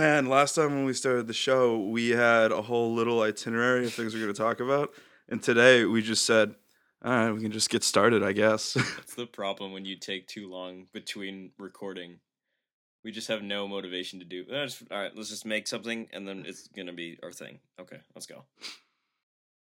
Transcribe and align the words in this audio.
Man, 0.00 0.30
last 0.30 0.54
time 0.54 0.70
when 0.74 0.86
we 0.86 0.94
started 0.94 1.26
the 1.26 1.34
show, 1.34 1.78
we 1.78 2.08
had 2.08 2.52
a 2.52 2.62
whole 2.62 2.94
little 2.94 3.20
itinerary 3.20 3.84
of 3.84 3.92
things 3.92 4.14
we 4.14 4.20
are 4.22 4.24
going 4.24 4.34
to 4.34 4.42
talk 4.42 4.60
about. 4.60 4.94
And 5.28 5.42
today 5.42 5.84
we 5.84 6.00
just 6.00 6.24
said, 6.24 6.54
all 7.04 7.12
right, 7.12 7.30
we 7.30 7.42
can 7.42 7.52
just 7.52 7.68
get 7.68 7.84
started, 7.84 8.22
I 8.22 8.32
guess. 8.32 8.72
That's 8.96 9.14
the 9.14 9.26
problem 9.26 9.74
when 9.74 9.84
you 9.84 9.96
take 9.96 10.26
too 10.26 10.48
long 10.48 10.86
between 10.94 11.50
recording. 11.58 12.20
We 13.04 13.10
just 13.10 13.28
have 13.28 13.42
no 13.42 13.68
motivation 13.68 14.20
to 14.20 14.24
do. 14.24 14.46
Uh, 14.50 14.64
just- 14.64 14.84
all 14.90 14.96
right, 15.02 15.14
let's 15.14 15.28
just 15.28 15.44
make 15.44 15.68
something, 15.68 16.08
and 16.14 16.26
then 16.26 16.44
it's 16.46 16.66
gonna 16.68 16.94
be 16.94 17.18
our 17.22 17.30
thing. 17.30 17.58
Okay, 17.78 17.98
let's 18.14 18.24
go. 18.24 18.44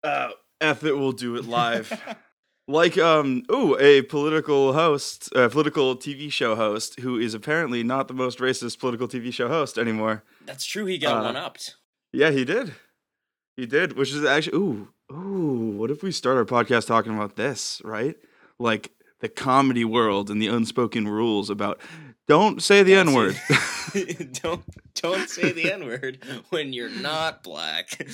uh, 0.03 0.29
F 0.61 0.83
it, 0.83 0.95
we'll 0.95 1.13
do 1.13 1.35
it 1.37 1.45
live. 1.45 1.91
like, 2.67 2.97
um, 2.97 3.43
ooh, 3.51 3.77
a 3.79 4.01
political 4.03 4.73
host, 4.73 5.29
a 5.35 5.49
political 5.49 5.95
TV 5.95 6.31
show 6.31 6.55
host 6.55 6.99
who 6.99 7.17
is 7.17 7.33
apparently 7.33 7.83
not 7.83 8.07
the 8.07 8.13
most 8.13 8.39
racist 8.39 8.79
political 8.79 9.07
TV 9.07 9.33
show 9.33 9.47
host 9.47 9.77
anymore. 9.77 10.23
That's 10.45 10.65
true. 10.65 10.85
He 10.85 10.97
got 10.97 11.21
Uh, 11.21 11.23
one 11.25 11.35
upped. 11.35 11.75
Yeah, 12.11 12.31
he 12.31 12.45
did. 12.45 12.73
He 13.55 13.65
did, 13.65 13.93
which 13.93 14.11
is 14.13 14.23
actually 14.23 14.57
ooh, 14.57 14.87
ooh, 15.11 15.73
what 15.77 15.89
if 15.91 16.03
we 16.03 16.11
start 16.11 16.37
our 16.37 16.45
podcast 16.45 16.87
talking 16.87 17.15
about 17.15 17.35
this, 17.35 17.81
right? 17.83 18.15
Like 18.59 18.91
the 19.19 19.29
comedy 19.29 19.83
world 19.85 20.29
and 20.29 20.41
the 20.41 20.47
unspoken 20.47 21.07
rules 21.07 21.49
about 21.49 21.79
don't 22.27 22.61
say 22.61 22.83
the 22.83 22.93
N 22.95 23.13
word. 23.13 23.39
don't 24.43 24.63
don't 24.95 25.29
say 25.29 25.51
the 25.51 25.71
N 25.71 25.85
word 25.85 26.19
when 26.49 26.73
you're 26.73 26.89
not 26.89 27.41
black. 27.43 28.05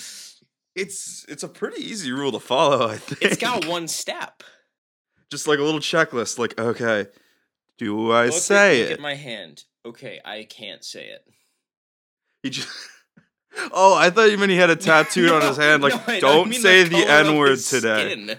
It's 0.75 1.25
it's 1.27 1.43
a 1.43 1.47
pretty 1.47 1.81
easy 1.83 2.11
rule 2.11 2.31
to 2.31 2.39
follow, 2.39 2.87
I 2.87 2.97
think. 2.97 3.21
It's 3.21 3.37
got 3.41 3.65
one 3.67 3.87
step. 3.87 4.43
just 5.31 5.47
like 5.47 5.59
a 5.59 5.63
little 5.63 5.79
checklist, 5.79 6.37
like, 6.39 6.59
okay, 6.59 7.07
do 7.77 8.11
I 8.11 8.25
Look 8.25 8.33
say 8.33 8.81
it? 8.81 8.99
my 8.99 9.15
hand. 9.15 9.63
Okay, 9.85 10.19
I 10.23 10.43
can't 10.49 10.83
say 10.83 11.05
it. 11.07 11.25
He 12.43 12.49
just 12.49 12.69
Oh, 13.71 13.93
I 13.95 14.09
thought 14.09 14.31
you 14.31 14.37
meant 14.37 14.51
he 14.51 14.57
had 14.57 14.69
a 14.71 14.75
tattooed 14.89 15.29
on 15.31 15.41
his 15.43 15.57
hand, 15.57 15.83
like, 15.83 16.07
no, 16.07 16.19
don't 16.19 16.53
say 16.53 16.83
the 16.83 16.89
the 16.89 17.07
N 17.09 17.37
word 17.37 17.59
today. 17.59 18.35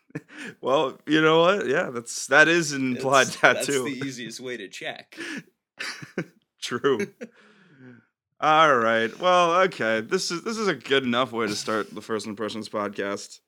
well, 0.60 0.98
you 1.06 1.20
know 1.22 1.40
what? 1.40 1.66
Yeah, 1.68 1.90
that's 1.90 2.26
that 2.26 2.48
is 2.48 2.72
an 2.72 2.96
implied 2.96 3.28
It's- 3.28 3.36
tattoo. 3.40 3.84
That's 3.84 4.00
the 4.00 4.06
easiest 4.06 4.40
way 4.40 4.56
to 4.56 4.68
check. 4.68 5.16
True. 6.60 6.98
All 8.40 8.76
right. 8.76 9.18
Well, 9.18 9.62
okay. 9.62 10.00
This 10.00 10.30
is 10.30 10.42
this 10.42 10.58
is 10.58 10.68
a 10.68 10.74
good 10.74 11.02
enough 11.02 11.32
way 11.32 11.48
to 11.48 11.56
start 11.56 11.92
the 11.92 12.00
First 12.00 12.24
Impressions 12.24 12.68
podcast. 12.68 13.40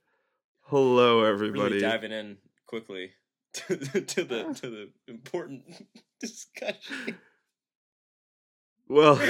Hello, 0.63 1.23
everybody. 1.23 1.75
Really 1.75 1.81
diving 1.81 2.11
in 2.11 2.39
quickly 2.67 3.13
to 3.53 3.77
the 3.77 4.01
to 4.01 4.25
the, 4.25 4.43
to 4.55 4.69
the 4.69 4.91
important 5.07 5.63
discussion. 6.21 7.17
well, 8.89 9.21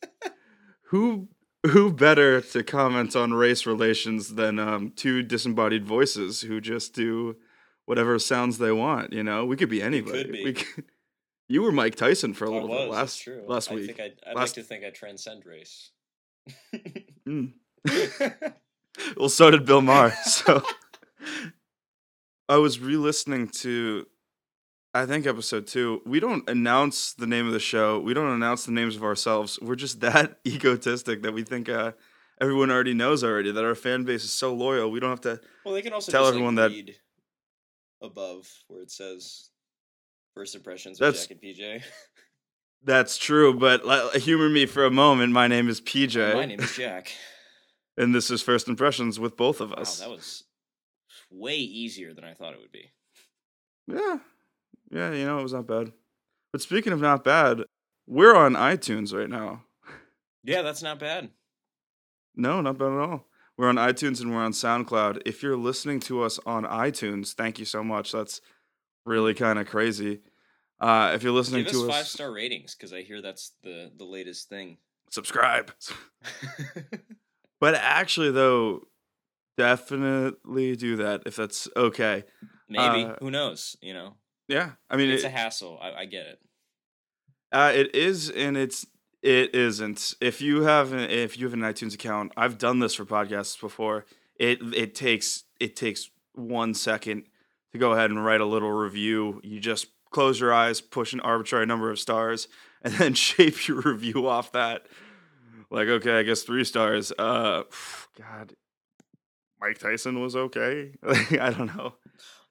who 0.84 1.28
who 1.66 1.92
better 1.92 2.40
to 2.40 2.64
comment 2.64 3.14
on 3.14 3.34
race 3.34 3.66
relations 3.66 4.36
than 4.36 4.58
um, 4.58 4.92
two 4.96 5.22
disembodied 5.22 5.84
voices 5.84 6.40
who 6.40 6.58
just 6.58 6.94
do 6.94 7.36
whatever 7.84 8.18
sounds 8.18 8.56
they 8.56 8.72
want? 8.72 9.12
You 9.12 9.24
know, 9.24 9.44
we 9.44 9.56
could 9.56 9.68
be 9.68 9.82
anybody. 9.82 10.32
be. 10.32 10.42
We 10.44 10.52
could, 10.54 10.84
you 11.48 11.62
were 11.62 11.72
Mike 11.72 11.94
Tyson 11.94 12.34
for 12.34 12.44
a 12.44 12.50
little 12.50 12.68
was, 12.68 12.78
bit 12.80 12.90
last 12.90 13.22
true. 13.22 13.44
last 13.46 13.70
I 13.70 13.74
week. 13.74 13.86
think 13.86 14.00
I'd, 14.00 14.12
I'd 14.26 14.34
Last- 14.36 14.56
like 14.56 14.64
to 14.64 14.68
think 14.68 14.84
I 14.84 14.90
transcend 14.90 15.44
race. 15.46 15.90
Mm. 17.26 17.54
Well, 19.16 19.28
so 19.28 19.50
did 19.50 19.66
Bill 19.66 19.82
Maher. 19.82 20.12
So 20.24 20.62
I 22.48 22.56
was 22.58 22.78
re-listening 22.78 23.48
to, 23.48 24.06
I 24.94 25.04
think 25.06 25.26
episode 25.26 25.66
two. 25.66 26.00
We 26.06 26.20
don't 26.20 26.48
announce 26.48 27.12
the 27.12 27.26
name 27.26 27.46
of 27.46 27.52
the 27.52 27.58
show. 27.60 27.98
We 27.98 28.14
don't 28.14 28.30
announce 28.30 28.64
the 28.64 28.72
names 28.72 28.94
of 28.96 29.02
ourselves. 29.02 29.58
We're 29.60 29.74
just 29.74 30.00
that 30.00 30.38
egotistic 30.46 31.22
that 31.22 31.32
we 31.32 31.42
think 31.42 31.68
uh, 31.68 31.92
everyone 32.40 32.70
already 32.70 32.94
knows 32.94 33.24
already. 33.24 33.50
That 33.50 33.64
our 33.64 33.74
fan 33.74 34.04
base 34.04 34.22
is 34.24 34.32
so 34.32 34.54
loyal. 34.54 34.90
We 34.90 35.00
don't 35.00 35.10
have 35.10 35.20
to. 35.22 35.40
well, 35.64 35.74
they 35.74 35.82
can 35.82 35.92
also 35.92 36.12
Tell 36.12 36.26
everyone 36.26 36.54
like, 36.54 36.70
that- 36.72 36.94
above 38.02 38.48
where 38.68 38.82
it 38.82 38.90
says 38.90 39.50
first 40.36 40.54
impressions 40.54 40.98
That's- 40.98 41.28
with 41.28 41.40
Jack 41.40 41.58
and 41.58 41.80
PJ. 41.82 41.84
That's 42.84 43.16
true, 43.18 43.54
but 43.58 43.80
humor 44.16 44.48
me 44.48 44.66
for 44.66 44.84
a 44.84 44.90
moment. 44.90 45.32
My 45.32 45.48
name 45.48 45.68
is 45.68 45.80
PJ, 45.80 46.34
My 46.34 46.44
name 46.44 46.60
is 46.60 46.76
Jack. 46.76 47.10
and 47.96 48.14
this 48.14 48.30
is 48.30 48.42
First 48.42 48.68
Impressions 48.68 49.18
with 49.18 49.36
both 49.36 49.60
of 49.60 49.70
Wow, 49.70 49.76
us. 49.78 49.98
that 49.98 50.10
was 50.10 50.44
way 51.30 51.56
easier 51.56 52.12
than 52.14 52.22
I 52.22 52.34
thought 52.34 52.52
it 52.52 52.60
would 52.60 52.70
be. 52.70 52.92
Yeah. 53.88 54.18
Yeah, 54.90 55.10
you 55.12 55.24
know, 55.24 55.40
it 55.40 55.42
was 55.42 55.52
not 55.54 55.66
bad. 55.66 55.92
But 56.52 56.60
speaking 56.60 56.92
of 56.92 57.00
not 57.00 57.24
bad, 57.24 57.62
we're 58.06 58.36
on 58.36 58.52
iTunes 58.52 59.12
right 59.12 59.28
now. 59.28 59.64
Yeah, 60.44 60.62
that's 60.62 60.82
not 60.82 61.00
bad. 61.00 61.30
No, 62.36 62.60
not 62.60 62.78
bad 62.78 62.92
at 62.92 62.98
all. 62.98 63.26
We're 63.56 63.68
on 63.70 63.76
iTunes 63.76 64.20
and 64.20 64.32
we're 64.32 64.42
on 64.44 64.52
SoundCloud. 64.52 65.22
If 65.26 65.42
you're 65.42 65.56
listening 65.56 65.98
to 66.00 66.22
us 66.22 66.38
on 66.46 66.64
iTunes, 66.64 67.32
thank 67.32 67.58
you 67.58 67.64
so 67.64 67.82
much. 67.82 68.12
That's 68.12 68.40
really 69.06 69.32
kind 69.32 69.58
of 69.58 69.66
crazy. 69.66 70.20
Uh, 70.78 71.12
if 71.14 71.22
you're 71.22 71.32
listening 71.32 71.64
Give 71.64 71.74
us 71.74 71.80
to 71.80 71.88
five 71.88 72.06
star 72.06 72.30
ratings 72.30 72.74
because 72.74 72.92
I 72.92 73.00
hear 73.00 73.22
that's 73.22 73.52
the 73.62 73.90
the 73.96 74.04
latest 74.04 74.50
thing. 74.50 74.76
subscribe. 75.10 75.72
But 77.58 77.74
actually, 77.74 78.32
though, 78.32 78.82
definitely 79.56 80.76
do 80.76 80.96
that 80.96 81.22
if 81.26 81.36
that's 81.36 81.68
okay. 81.74 82.24
Maybe 82.68 83.04
Uh, 83.04 83.14
who 83.20 83.30
knows? 83.30 83.76
You 83.80 83.94
know, 83.94 84.16
Yeah, 84.48 84.72
I 84.90 84.96
mean, 84.96 85.08
it's 85.10 85.24
it, 85.24 85.28
a 85.28 85.30
hassle. 85.30 85.78
I, 85.80 85.92
I 85.92 86.04
get 86.04 86.26
it. 86.26 86.38
Uh, 87.52 87.72
it 87.74 87.94
is, 87.94 88.28
and 88.28 88.56
it's 88.56 88.86
it 89.22 89.54
isn't. 89.54 90.14
If 90.20 90.42
you 90.42 90.64
have 90.64 90.92
an, 90.92 91.00
if 91.10 91.38
you 91.38 91.46
have 91.46 91.54
an 91.54 91.60
iTunes 91.60 91.94
account, 91.94 92.32
I've 92.36 92.58
done 92.58 92.80
this 92.80 92.94
for 92.94 93.06
podcasts 93.06 93.58
before. 93.58 94.04
It 94.38 94.58
it 94.74 94.94
takes 94.94 95.44
it 95.58 95.76
takes 95.76 96.10
one 96.34 96.74
second 96.74 97.24
to 97.76 97.80
go 97.80 97.92
ahead 97.92 98.10
and 98.10 98.24
write 98.24 98.40
a 98.40 98.46
little 98.46 98.72
review. 98.72 99.40
You 99.44 99.60
just 99.60 99.86
close 100.10 100.40
your 100.40 100.52
eyes, 100.52 100.80
push 100.80 101.12
an 101.12 101.20
arbitrary 101.20 101.66
number 101.66 101.90
of 101.90 101.98
stars, 101.98 102.48
and 102.82 102.94
then 102.94 103.14
shape 103.14 103.68
your 103.68 103.80
review 103.80 104.26
off 104.28 104.52
that. 104.52 104.86
Like, 105.70 105.88
okay, 105.88 106.18
I 106.18 106.22
guess 106.22 106.42
three 106.42 106.64
stars. 106.64 107.12
Uh, 107.18 107.64
God, 108.18 108.54
Mike 109.60 109.78
Tyson 109.78 110.20
was 110.20 110.36
okay. 110.36 110.92
I 111.06 111.50
don't 111.50 111.76
know. 111.76 111.94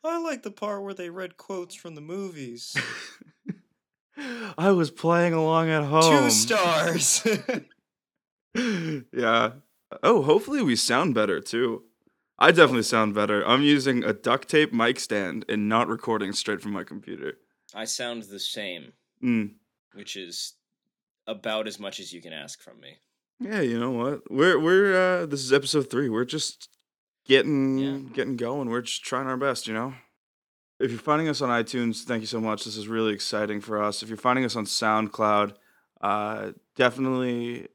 I 0.03 0.19
like 0.19 0.43
the 0.43 0.51
part 0.51 0.83
where 0.83 0.93
they 0.93 1.09
read 1.09 1.35
quotes 1.35 1.73
from 1.73 1.95
the 1.95 2.01
movies. 2.01 2.77
I 4.57 4.71
was 4.71 4.91
playing 4.91 5.33
along 5.33 5.69
at 5.69 5.83
home. 5.83 6.25
Two 6.25 6.29
stars. 6.29 7.25
yeah. 9.11 9.51
Oh, 10.03 10.21
hopefully 10.21 10.61
we 10.61 10.75
sound 10.75 11.15
better 11.15 11.41
too. 11.41 11.83
I 12.37 12.51
definitely 12.51 12.83
sound 12.83 13.13
better. 13.15 13.45
I'm 13.47 13.61
using 13.61 14.03
a 14.03 14.13
duct 14.13 14.49
tape 14.49 14.73
mic 14.73 14.99
stand 14.99 15.45
and 15.47 15.69
not 15.69 15.87
recording 15.87 16.33
straight 16.33 16.61
from 16.61 16.73
my 16.73 16.83
computer. 16.83 17.37
I 17.73 17.85
sound 17.85 18.23
the 18.23 18.39
same, 18.39 18.93
Mm. 19.23 19.55
which 19.93 20.15
is 20.15 20.53
about 21.27 21.67
as 21.67 21.79
much 21.79 21.99
as 21.99 22.11
you 22.13 22.21
can 22.21 22.33
ask 22.33 22.61
from 22.61 22.79
me. 22.79 22.97
Yeah, 23.39 23.61
you 23.61 23.79
know 23.79 23.91
what? 23.91 24.29
We're 24.31 24.59
we're 24.59 24.95
uh 25.21 25.25
this 25.25 25.41
is 25.41 25.51
episode 25.53 25.89
3. 25.89 26.09
We're 26.09 26.25
just 26.25 26.69
getting 27.25 27.77
Yeah. 27.77 27.97
getting 28.13 28.35
going. 28.37 28.69
We're 28.69 28.81
just 28.81 29.03
trying 29.03 29.27
our 29.27 29.37
best, 29.37 29.67
you 29.67 29.73
know. 29.73 29.93
If 30.79 30.91
you're 30.91 30.99
finding 30.99 31.29
us 31.29 31.41
on 31.41 31.49
iTunes, 31.49 32.03
thank 32.03 32.19
you 32.21 32.27
so 32.27 32.41
much. 32.41 32.65
This 32.65 32.75
is 32.77 32.87
really 32.89 33.13
exciting 33.13 33.61
for 33.61 33.81
us. 33.81 34.03
If 34.03 34.09
you're 34.09 34.17
finding 34.17 34.43
us 34.45 34.55
on 34.57 34.65
SoundCloud, 34.65 35.55
uh 36.01 36.51
definitely 36.75 37.67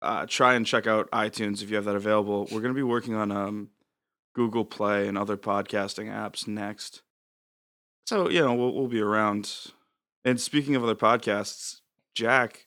uh 0.00 0.26
try 0.26 0.54
and 0.54 0.64
check 0.64 0.86
out 0.86 1.10
iTunes 1.10 1.62
if 1.62 1.70
you 1.70 1.76
have 1.76 1.84
that 1.86 1.96
available. 1.96 2.44
We're 2.52 2.60
going 2.60 2.72
to 2.74 2.78
be 2.78 2.82
working 2.84 3.14
on 3.14 3.30
um 3.32 3.70
Google 4.36 4.66
Play 4.66 5.08
and 5.08 5.16
other 5.16 5.38
podcasting 5.38 6.08
apps 6.08 6.46
next. 6.46 7.00
So, 8.06 8.28
you 8.28 8.44
know, 8.44 8.52
we'll 8.52 8.74
we'll 8.74 8.86
be 8.86 9.00
around. 9.00 9.50
And 10.26 10.38
speaking 10.38 10.76
of 10.76 10.84
other 10.84 10.94
podcasts, 10.94 11.80
Jack, 12.14 12.66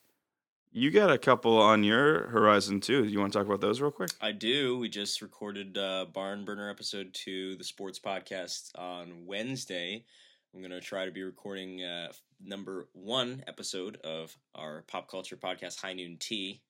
you 0.71 0.89
got 0.89 1.11
a 1.11 1.19
couple 1.19 1.61
on 1.61 1.83
your 1.83 2.27
horizon 2.29 2.79
too. 2.79 3.03
You 3.05 3.19
want 3.19 3.31
to 3.33 3.37
talk 3.37 3.45
about 3.45 3.61
those 3.61 3.81
real 3.81 3.91
quick? 3.91 4.09
I 4.19 4.31
do. 4.31 4.79
We 4.79 4.89
just 4.89 5.21
recorded 5.21 5.77
uh, 5.77 6.07
Barn 6.11 6.43
Burner 6.43 6.71
episode 6.71 7.13
two, 7.13 7.55
the 7.55 7.63
sports 7.63 7.99
podcast, 7.99 8.71
on 8.75 9.27
Wednesday. 9.27 10.03
I'm 10.51 10.61
going 10.61 10.71
to 10.71 10.81
try 10.81 11.05
to 11.05 11.11
be 11.11 11.21
recording 11.21 11.83
uh, 11.83 12.11
number 12.43 12.87
one 12.93 13.43
episode 13.47 13.97
of 13.97 14.35
our 14.55 14.83
pop 14.87 15.07
culture 15.07 15.37
podcast, 15.37 15.79
High 15.79 15.93
Noon 15.93 16.17
Tea, 16.19 16.63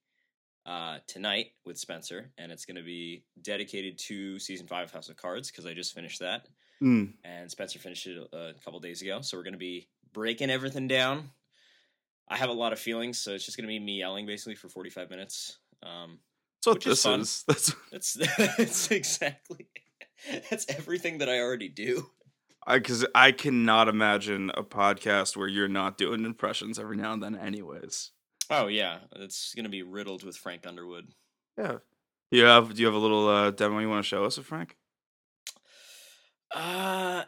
uh, 0.69 0.99
tonight 1.07 1.47
with 1.65 1.79
Spencer. 1.79 2.29
And 2.37 2.51
it's 2.51 2.65
going 2.65 2.77
to 2.77 2.83
be 2.83 3.23
dedicated 3.41 3.97
to 4.07 4.37
season 4.37 4.67
five 4.67 4.85
of 4.85 4.91
House 4.91 5.09
of 5.09 5.17
Cards 5.17 5.49
because 5.49 5.65
I 5.65 5.73
just 5.73 5.95
finished 5.95 6.19
that. 6.19 6.47
Mm. 6.81 7.13
And 7.23 7.49
Spencer 7.49 7.79
finished 7.79 8.05
it 8.05 8.17
a 8.31 8.53
couple 8.63 8.79
days 8.79 9.01
ago. 9.01 9.21
So 9.21 9.35
we're 9.35 9.43
going 9.43 9.53
to 9.53 9.59
be 9.59 9.89
breaking 10.13 10.51
everything 10.51 10.87
down. 10.87 11.31
I 12.29 12.37
have 12.37 12.49
a 12.49 12.53
lot 12.53 12.71
of 12.71 12.79
feelings, 12.79 13.17
so 13.17 13.33
it's 13.33 13.43
just 13.43 13.57
going 13.57 13.67
to 13.67 13.69
be 13.69 13.79
me 13.79 13.97
yelling 13.97 14.27
basically 14.27 14.53
for 14.53 14.69
45 14.69 15.09
minutes. 15.09 15.57
Um, 15.81 16.19
That's 16.57 16.67
what 16.67 16.77
is 16.77 16.83
this 16.83 17.03
fun. 17.03 17.21
is. 17.21 17.43
That's 17.47 17.75
that's 17.91 18.13
that's 18.57 18.91
exactly 18.91 19.67
that's 20.49 20.67
everything 20.69 21.17
that 21.19 21.29
I 21.29 21.39
already 21.39 21.69
do. 21.69 22.11
I 22.67 22.77
because 22.77 23.05
I, 23.15 23.31
cannot 23.31 23.87
imagine 23.87 24.51
a 24.53 24.63
podcast 24.63 25.35
where 25.35 25.47
you're 25.47 25.67
not 25.67 25.97
doing 25.97 26.23
impressions 26.23 26.77
every 26.77 26.97
now 26.97 27.13
and 27.13 27.23
then, 27.23 27.35
anyways. 27.35 28.11
Oh 28.49 28.67
yeah, 28.67 28.99
it's 29.15 29.53
gonna 29.55 29.69
be 29.69 29.83
riddled 29.83 30.23
with 30.23 30.37
Frank 30.37 30.65
Underwood. 30.65 31.09
Yeah. 31.57 31.77
Do 32.31 32.37
you 32.37 32.45
have 32.45 32.73
Do 32.73 32.79
you 32.81 32.85
have 32.87 32.95
a 32.95 32.99
little 32.99 33.27
uh, 33.27 33.51
demo 33.51 33.79
you 33.79 33.89
want 33.89 34.03
to 34.03 34.07
show 34.07 34.25
us 34.25 34.37
of 34.37 34.45
Frank? 34.45 34.75
Uh 36.53 37.23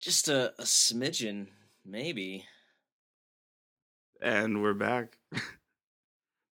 just 0.00 0.28
a, 0.28 0.52
a 0.58 0.64
smidgen, 0.64 1.48
maybe. 1.84 2.44
And 4.20 4.62
we're 4.62 4.74
back. 4.74 5.16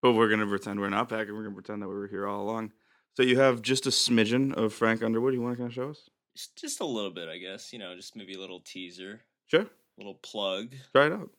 but 0.02 0.14
we're 0.14 0.30
gonna 0.30 0.46
pretend 0.48 0.80
we're 0.80 0.90
not 0.90 1.10
back, 1.10 1.28
and 1.28 1.36
we're 1.36 1.44
gonna 1.44 1.56
pretend 1.56 1.82
that 1.82 1.88
we 1.88 1.96
were 1.96 2.08
here 2.08 2.28
all 2.28 2.42
along. 2.44 2.74
So 3.18 3.24
you 3.24 3.40
have 3.40 3.62
just 3.62 3.88
a 3.88 3.90
smidgen 3.90 4.54
of 4.54 4.74
Frank 4.74 5.02
Underwood. 5.02 5.34
You 5.34 5.42
want 5.42 5.54
to 5.54 5.58
kind 5.58 5.70
of 5.70 5.74
show 5.74 5.90
us? 5.90 6.10
Just, 6.38 6.56
just 6.56 6.80
a 6.80 6.86
little 6.86 7.12
bit, 7.12 7.28
I 7.28 7.38
guess. 7.38 7.74
You 7.74 7.80
know, 7.80 7.96
just 7.96 8.16
maybe 8.16 8.36
a 8.36 8.40
little 8.40 8.62
teaser, 8.62 9.22
Sure. 9.48 9.62
A 9.62 9.68
little 9.98 10.16
plug. 10.16 10.76
Try 10.94 11.08
it 11.08 11.14
out. 11.14 11.32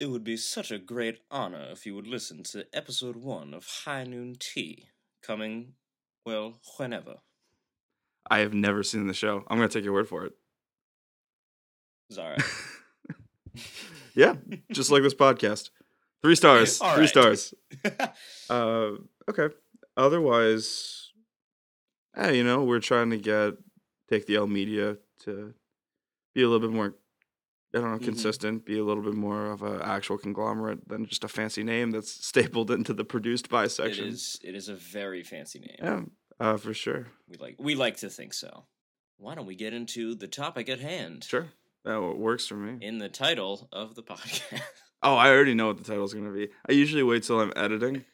It 0.00 0.06
would 0.06 0.22
be 0.22 0.36
such 0.36 0.70
a 0.70 0.78
great 0.78 1.18
honor 1.30 1.66
if 1.72 1.84
you 1.84 1.94
would 1.94 2.06
listen 2.06 2.42
to 2.44 2.66
episode 2.72 3.16
one 3.16 3.52
of 3.52 3.66
High 3.84 4.04
Noon 4.04 4.36
Tea, 4.38 4.86
coming, 5.22 5.72
well, 6.24 6.60
whenever. 6.76 7.16
I 8.30 8.38
have 8.38 8.54
never 8.54 8.82
seen 8.82 9.06
the 9.08 9.14
show. 9.14 9.42
I'm 9.48 9.58
gonna 9.58 9.68
take 9.68 9.84
your 9.84 9.92
word 9.94 10.08
for 10.08 10.24
it. 10.24 10.34
It's 12.10 12.18
all 12.18 12.30
right. 12.30 12.42
yeah, 14.14 14.34
just 14.70 14.90
like 14.90 15.02
this 15.02 15.14
podcast. 15.14 15.70
Three 16.22 16.36
stars. 16.36 16.80
All 16.80 16.94
Three 16.94 17.02
right. 17.02 17.08
stars. 17.08 17.54
Uh, 18.50 18.92
okay. 19.28 19.54
Otherwise, 19.96 21.12
eh, 22.16 22.30
you 22.30 22.42
know, 22.42 22.64
we're 22.64 22.80
trying 22.80 23.10
to 23.10 23.18
get 23.18 23.54
take 24.08 24.26
the 24.26 24.36
L 24.36 24.46
media 24.46 24.96
to 25.24 25.52
be 26.34 26.42
a 26.42 26.48
little 26.48 26.66
bit 26.66 26.74
more, 26.74 26.94
I 27.74 27.80
don't 27.80 27.90
know, 27.92 27.98
Mhm. 27.98 28.04
consistent. 28.04 28.64
Be 28.64 28.78
a 28.78 28.84
little 28.84 29.02
bit 29.02 29.14
more 29.14 29.50
of 29.50 29.62
an 29.62 29.80
actual 29.82 30.16
conglomerate 30.18 30.88
than 30.88 31.04
just 31.06 31.22
a 31.24 31.28
fancy 31.28 31.62
name 31.62 31.90
that's 31.90 32.10
stapled 32.26 32.70
into 32.70 32.94
the 32.94 33.04
produced 33.04 33.48
by 33.50 33.66
section. 33.66 34.06
is. 34.08 34.38
It 34.42 34.54
is 34.54 34.68
a 34.68 34.74
very 34.74 35.22
fancy 35.22 35.58
name. 35.60 35.76
Yeah, 35.78 36.02
uh, 36.40 36.56
for 36.56 36.72
sure. 36.72 37.08
We 37.28 37.36
like. 37.36 37.56
We 37.58 37.74
like 37.74 37.98
to 37.98 38.08
think 38.10 38.32
so. 38.32 38.66
Why 39.18 39.34
don't 39.34 39.46
we 39.46 39.54
get 39.56 39.74
into 39.74 40.14
the 40.14 40.28
topic 40.28 40.68
at 40.68 40.80
hand? 40.80 41.24
Sure, 41.24 41.48
that 41.84 42.00
works 42.00 42.46
for 42.46 42.54
me. 42.56 42.78
In 42.86 42.98
the 42.98 43.08
title 43.08 43.68
of 43.72 43.94
the 43.96 44.02
podcast. 44.12 44.62
Oh, 45.02 45.14
I 45.16 45.28
already 45.28 45.54
know 45.54 45.66
what 45.66 45.76
the 45.78 45.84
title's 45.84 46.14
gonna 46.14 46.32
be. 46.32 46.48
I 46.68 46.72
usually 46.72 47.02
wait 47.02 47.22
till 47.24 47.40
I'm 47.40 47.52
editing. 47.54 48.04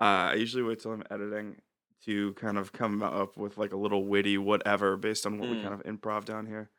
Uh, 0.00 0.30
I 0.30 0.34
usually 0.34 0.62
wait 0.62 0.80
till 0.80 0.92
I'm 0.92 1.04
editing 1.10 1.60
to 2.04 2.34
kind 2.34 2.58
of 2.58 2.72
come 2.72 3.02
up 3.02 3.36
with 3.38 3.56
like 3.56 3.72
a 3.72 3.76
little 3.78 4.04
witty 4.06 4.36
whatever 4.36 4.96
based 4.96 5.24
on 5.24 5.38
what 5.38 5.48
we 5.48 5.56
Mm. 5.56 5.62
kind 5.62 5.74
of 5.74 5.82
improv 5.84 6.24
down 6.26 6.46
here. 6.46 6.70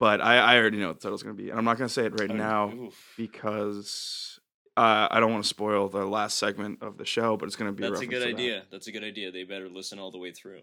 But 0.00 0.20
I, 0.20 0.38
I 0.38 0.56
already 0.58 0.78
know 0.78 0.88
what 0.88 1.00
the 1.00 1.04
title's 1.04 1.22
gonna 1.22 1.34
be, 1.34 1.50
and 1.50 1.58
I'm 1.58 1.64
not 1.64 1.76
gonna 1.76 1.88
say 1.88 2.06
it 2.06 2.18
right 2.20 2.30
Oh, 2.30 2.34
now 2.34 2.72
oof. 2.72 3.14
because 3.16 4.38
uh, 4.76 5.08
I 5.10 5.18
don't 5.18 5.32
want 5.32 5.42
to 5.42 5.48
spoil 5.48 5.88
the 5.88 6.04
last 6.06 6.38
segment 6.38 6.82
of 6.82 6.98
the 6.98 7.04
show. 7.04 7.36
But 7.36 7.46
it's 7.46 7.56
gonna 7.56 7.72
be. 7.72 7.82
That's 7.82 8.00
a 8.00 8.06
good 8.06 8.20
to 8.20 8.26
that. 8.26 8.28
idea. 8.28 8.62
That's 8.70 8.86
a 8.86 8.92
good 8.92 9.02
idea. 9.04 9.32
They 9.32 9.42
better 9.44 9.68
listen 9.68 9.98
all 9.98 10.12
the 10.12 10.18
way 10.18 10.30
through, 10.30 10.60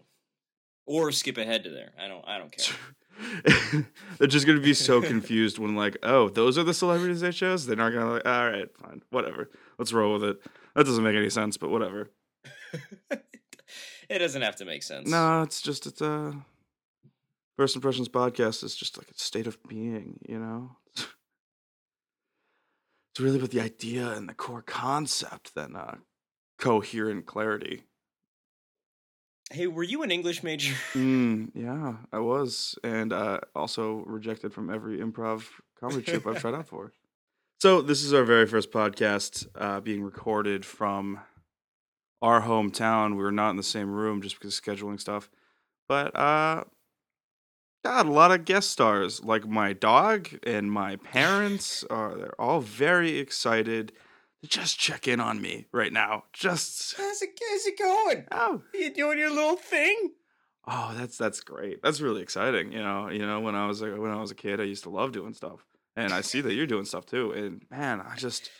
or 0.86 1.12
skip 1.12 1.36
ahead 1.36 1.64
to 1.64 1.70
there. 1.70 1.92
I 2.02 2.08
don't. 2.08 2.24
I 2.26 2.38
don't 2.38 2.50
care. 2.50 3.86
They're 4.18 4.26
just 4.26 4.46
gonna 4.46 4.60
be 4.60 4.74
so 4.74 5.02
confused 5.02 5.58
when 5.58 5.76
like, 5.76 5.98
oh, 6.02 6.28
those 6.30 6.56
are 6.56 6.64
the 6.64 6.74
celebrities 6.74 7.20
they 7.20 7.32
chose. 7.32 7.66
They're 7.66 7.76
not 7.76 7.92
gonna 7.92 8.12
like, 8.12 8.26
all 8.26 8.50
right, 8.50 8.68
fine, 8.78 9.02
whatever. 9.10 9.50
Let's 9.78 9.92
roll 9.92 10.14
with 10.14 10.24
it. 10.24 10.38
That 10.74 10.84
doesn't 10.84 11.04
make 11.04 11.16
any 11.16 11.30
sense, 11.30 11.56
but 11.58 11.70
whatever. 11.70 12.10
it 13.10 14.18
doesn't 14.18 14.42
have 14.42 14.56
to 14.56 14.64
make 14.64 14.82
sense. 14.82 15.08
No, 15.10 15.42
it's 15.42 15.60
just 15.60 15.86
it's 15.86 16.00
a 16.00 16.34
first 17.56 17.74
impressions 17.74 18.08
podcast 18.08 18.62
is 18.62 18.76
just 18.76 18.98
like 18.98 19.08
a 19.10 19.18
state 19.18 19.46
of 19.46 19.58
being, 19.66 20.20
you 20.28 20.38
know. 20.38 20.76
It's 23.16 23.20
really 23.20 23.38
about 23.38 23.50
the 23.50 23.62
idea 23.62 24.10
and 24.10 24.28
the 24.28 24.34
core 24.34 24.62
concept 24.62 25.54
than 25.54 25.74
uh, 25.74 25.96
coherent 26.58 27.24
clarity. 27.24 27.84
Hey, 29.50 29.68
were 29.68 29.84
you 29.84 30.02
an 30.02 30.10
English 30.10 30.42
major? 30.42 30.74
Mm, 30.92 31.50
yeah, 31.54 31.94
I 32.12 32.18
was, 32.18 32.78
and 32.84 33.12
uh, 33.12 33.40
also 33.54 34.04
rejected 34.06 34.52
from 34.52 34.68
every 34.68 34.98
improv 34.98 35.44
comedy 35.80 36.02
troupe 36.02 36.26
I've 36.26 36.40
tried 36.40 36.54
out 36.54 36.66
for. 36.66 36.92
So 37.58 37.80
this 37.80 38.04
is 38.04 38.12
our 38.12 38.24
very 38.24 38.46
first 38.46 38.70
podcast 38.70 39.46
uh, 39.54 39.80
being 39.80 40.02
recorded 40.02 40.66
from 40.66 41.20
our 42.20 42.42
hometown. 42.42 43.12
We 43.12 43.22
were 43.22 43.32
not 43.32 43.50
in 43.50 43.56
the 43.56 43.62
same 43.62 43.90
room 43.90 44.20
just 44.20 44.38
because 44.38 44.58
of 44.58 44.62
scheduling 44.62 45.00
stuff, 45.00 45.30
but 45.88 46.14
got 47.86 48.06
a 48.06 48.10
lot 48.10 48.32
of 48.32 48.44
guest 48.44 48.70
stars, 48.70 49.22
like 49.22 49.46
my 49.46 49.72
dog 49.72 50.28
and 50.42 50.70
my 50.70 50.96
parents. 50.96 51.84
Are 51.90 52.16
they're 52.16 52.40
all 52.40 52.60
very 52.60 53.18
excited 53.18 53.92
to 54.42 54.48
just 54.48 54.78
check 54.78 55.06
in 55.06 55.20
on 55.20 55.40
me 55.40 55.66
right 55.72 55.92
now? 55.92 56.24
Just 56.32 56.96
How's 56.96 57.22
it, 57.22 57.30
how's 57.48 57.66
it 57.66 57.78
going? 57.78 58.24
oh, 58.32 58.62
you 58.74 58.92
doing 58.92 59.18
your 59.18 59.30
little 59.30 59.56
thing? 59.56 60.12
Oh, 60.66 60.94
that's 60.96 61.16
that's 61.16 61.40
great. 61.40 61.80
That's 61.80 62.00
really 62.00 62.22
exciting. 62.22 62.72
You 62.72 62.82
know, 62.82 63.08
you 63.08 63.24
know, 63.24 63.38
when 63.38 63.54
I 63.54 63.68
was 63.68 63.82
when 63.82 64.10
I 64.10 64.20
was 64.20 64.32
a 64.32 64.34
kid, 64.34 64.60
I 64.60 64.64
used 64.64 64.82
to 64.82 64.90
love 64.90 65.12
doing 65.12 65.32
stuff, 65.32 65.64
and 65.94 66.12
I 66.12 66.22
see 66.22 66.40
that 66.40 66.54
you're 66.54 66.66
doing 66.66 66.86
stuff 66.86 67.06
too. 67.06 67.30
And 67.30 67.64
man, 67.70 68.00
I 68.00 68.16
just 68.16 68.50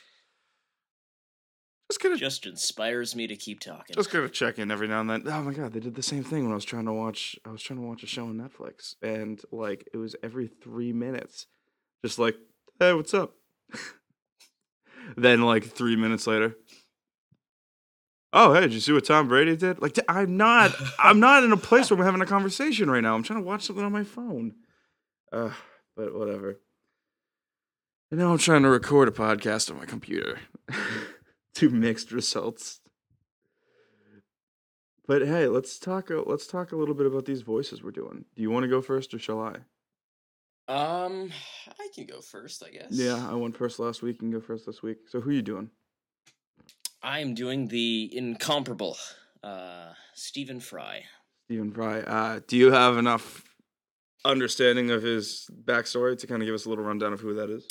just 1.90 2.02
gonna 2.02 2.16
Just 2.16 2.46
inspires 2.46 3.14
me 3.14 3.26
to 3.26 3.36
keep 3.36 3.60
talking. 3.60 3.94
just 3.94 4.10
gonna 4.10 4.28
check 4.28 4.58
in 4.58 4.70
every 4.70 4.88
now 4.88 5.00
and 5.00 5.10
then. 5.10 5.22
Oh 5.26 5.42
my 5.42 5.52
god, 5.52 5.72
they 5.72 5.80
did 5.80 5.94
the 5.94 6.02
same 6.02 6.24
thing 6.24 6.42
when 6.42 6.52
I 6.52 6.56
was 6.56 6.64
trying 6.64 6.86
to 6.86 6.92
watch. 6.92 7.36
I 7.44 7.50
was 7.50 7.62
trying 7.62 7.78
to 7.80 7.86
watch 7.86 8.02
a 8.02 8.06
show 8.06 8.24
on 8.24 8.34
Netflix, 8.36 8.94
and 9.02 9.40
like 9.52 9.88
it 9.92 9.96
was 9.96 10.16
every 10.22 10.48
three 10.48 10.92
minutes, 10.92 11.46
just 12.04 12.18
like, 12.18 12.36
hey, 12.80 12.92
what's 12.92 13.14
up? 13.14 13.34
then 15.16 15.42
like 15.42 15.64
three 15.64 15.96
minutes 15.96 16.26
later. 16.26 16.56
Oh, 18.32 18.52
hey, 18.52 18.62
did 18.62 18.74
you 18.74 18.80
see 18.80 18.92
what 18.92 19.04
Tom 19.04 19.28
Brady 19.28 19.56
did? 19.56 19.80
Like, 19.80 19.98
I'm 20.08 20.36
not, 20.36 20.74
I'm 20.98 21.20
not 21.20 21.42
in 21.44 21.52
a 21.52 21.56
place 21.56 21.90
where 21.90 21.98
I'm 21.98 22.04
having 22.04 22.20
a 22.20 22.26
conversation 22.26 22.90
right 22.90 23.00
now. 23.00 23.14
I'm 23.14 23.22
trying 23.22 23.38
to 23.40 23.46
watch 23.46 23.64
something 23.64 23.84
on 23.84 23.92
my 23.92 24.04
phone. 24.04 24.56
Uh, 25.32 25.52
but 25.96 26.14
whatever. 26.14 26.60
And 28.10 28.20
now 28.20 28.32
I'm 28.32 28.38
trying 28.38 28.62
to 28.62 28.68
record 28.68 29.08
a 29.08 29.12
podcast 29.12 29.70
on 29.70 29.78
my 29.78 29.86
computer. 29.86 30.40
Two 31.56 31.70
mixed 31.70 32.12
results. 32.12 32.80
But 35.08 35.22
hey, 35.26 35.46
let's 35.46 35.78
talk. 35.78 36.10
a- 36.10 36.16
Let's 36.20 36.46
talk 36.46 36.72
a 36.72 36.76
little 36.76 36.94
bit 36.94 37.06
about 37.06 37.24
these 37.24 37.40
voices 37.40 37.82
we're 37.82 37.92
doing. 37.92 38.26
Do 38.34 38.42
you 38.42 38.50
want 38.50 38.64
to 38.64 38.68
go 38.68 38.82
first, 38.82 39.14
or 39.14 39.18
shall 39.18 39.40
I? 39.40 39.54
Um, 40.68 41.30
I 41.80 41.88
can 41.94 42.04
go 42.04 42.20
first, 42.20 42.62
I 42.62 42.68
guess. 42.70 42.88
Yeah, 42.90 43.26
I 43.30 43.32
went 43.34 43.56
first 43.56 43.78
last 43.78 44.02
week. 44.02 44.20
and 44.20 44.30
go 44.30 44.40
first 44.40 44.66
this 44.66 44.82
week. 44.82 44.98
So 45.08 45.22
who 45.22 45.30
are 45.30 45.32
you 45.32 45.40
doing? 45.40 45.70
I 47.02 47.20
am 47.20 47.32
doing 47.34 47.68
the 47.68 48.10
incomparable, 48.12 48.98
uh, 49.42 49.92
Stephen 50.14 50.60
Fry. 50.60 51.04
Stephen 51.46 51.72
Fry. 51.72 52.00
Uh, 52.00 52.40
do 52.46 52.58
you 52.58 52.70
have 52.70 52.98
enough 52.98 53.44
understanding 54.26 54.90
of 54.90 55.02
his 55.02 55.48
backstory 55.64 56.18
to 56.18 56.26
kind 56.26 56.42
of 56.42 56.46
give 56.46 56.54
us 56.54 56.66
a 56.66 56.68
little 56.68 56.84
rundown 56.84 57.14
of 57.14 57.20
who 57.20 57.32
that 57.34 57.48
is? 57.48 57.66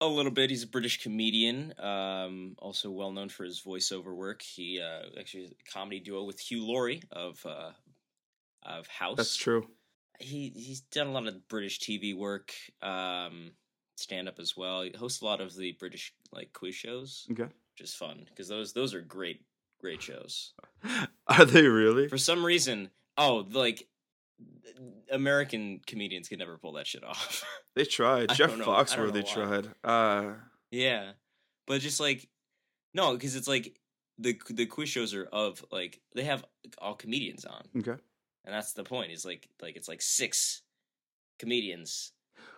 A 0.00 0.06
little 0.06 0.30
bit. 0.30 0.50
He's 0.50 0.62
a 0.62 0.68
British 0.68 1.02
comedian, 1.02 1.74
um, 1.78 2.54
also 2.58 2.88
well 2.90 3.10
known 3.10 3.28
for 3.28 3.42
his 3.44 3.60
voiceover 3.60 4.14
work. 4.14 4.42
He 4.42 4.80
uh, 4.80 5.06
actually 5.18 5.44
is 5.44 5.50
a 5.52 5.70
comedy 5.72 5.98
duo 5.98 6.22
with 6.22 6.38
Hugh 6.38 6.64
Laurie 6.64 7.02
of 7.10 7.44
uh, 7.44 7.72
of 8.62 8.86
House. 8.86 9.16
That's 9.16 9.36
true. 9.36 9.66
He 10.20 10.50
he's 10.54 10.82
done 10.82 11.08
a 11.08 11.12
lot 11.12 11.26
of 11.26 11.48
British 11.48 11.80
TV 11.80 12.16
work, 12.16 12.52
um, 12.80 13.52
stand 13.96 14.28
up 14.28 14.38
as 14.38 14.56
well. 14.56 14.82
He 14.82 14.92
hosts 14.96 15.20
a 15.20 15.24
lot 15.24 15.40
of 15.40 15.56
the 15.56 15.72
British 15.72 16.12
like 16.32 16.52
quiz 16.52 16.76
shows, 16.76 17.26
Okay. 17.32 17.44
which 17.44 17.80
is 17.80 17.92
fun 17.94 18.24
because 18.28 18.46
those 18.48 18.72
those 18.72 18.94
are 18.94 19.00
great 19.00 19.42
great 19.80 20.00
shows. 20.02 20.52
Are 21.26 21.44
they 21.44 21.66
really? 21.66 22.06
For 22.08 22.18
some 22.18 22.44
reason, 22.44 22.90
oh, 23.16 23.46
like 23.50 23.86
American 25.10 25.80
comedians 25.86 26.28
could 26.28 26.38
never 26.38 26.58
pull 26.58 26.72
that 26.74 26.86
shit 26.86 27.04
off. 27.04 27.44
They 27.74 27.84
tried. 27.84 28.30
Jeff 28.30 28.50
don't 28.50 28.58
know- 28.58 28.72
I 28.72 28.82
don't 28.82 28.88
Foxworthy 28.88 29.24
tried. 29.24 29.68
Uh, 29.84 30.32
yeah, 30.72 31.12
but 31.64 31.80
just 31.80 32.00
like 32.00 32.28
no, 32.92 33.12
because 33.12 33.36
it's 33.36 33.46
like 33.46 33.78
the 34.18 34.36
the 34.50 34.66
quiz 34.66 34.88
shows 34.88 35.14
are 35.14 35.24
of 35.26 35.64
like 35.70 36.00
they 36.12 36.24
have 36.24 36.44
all 36.78 36.94
comedians 36.96 37.44
on, 37.44 37.62
okay. 37.78 37.92
and 38.44 38.52
that's 38.52 38.72
the 38.72 38.82
point. 38.82 39.12
Is 39.12 39.24
like 39.24 39.48
like 39.62 39.76
it's 39.76 39.86
like 39.86 40.02
six 40.02 40.62
comedians 41.38 42.10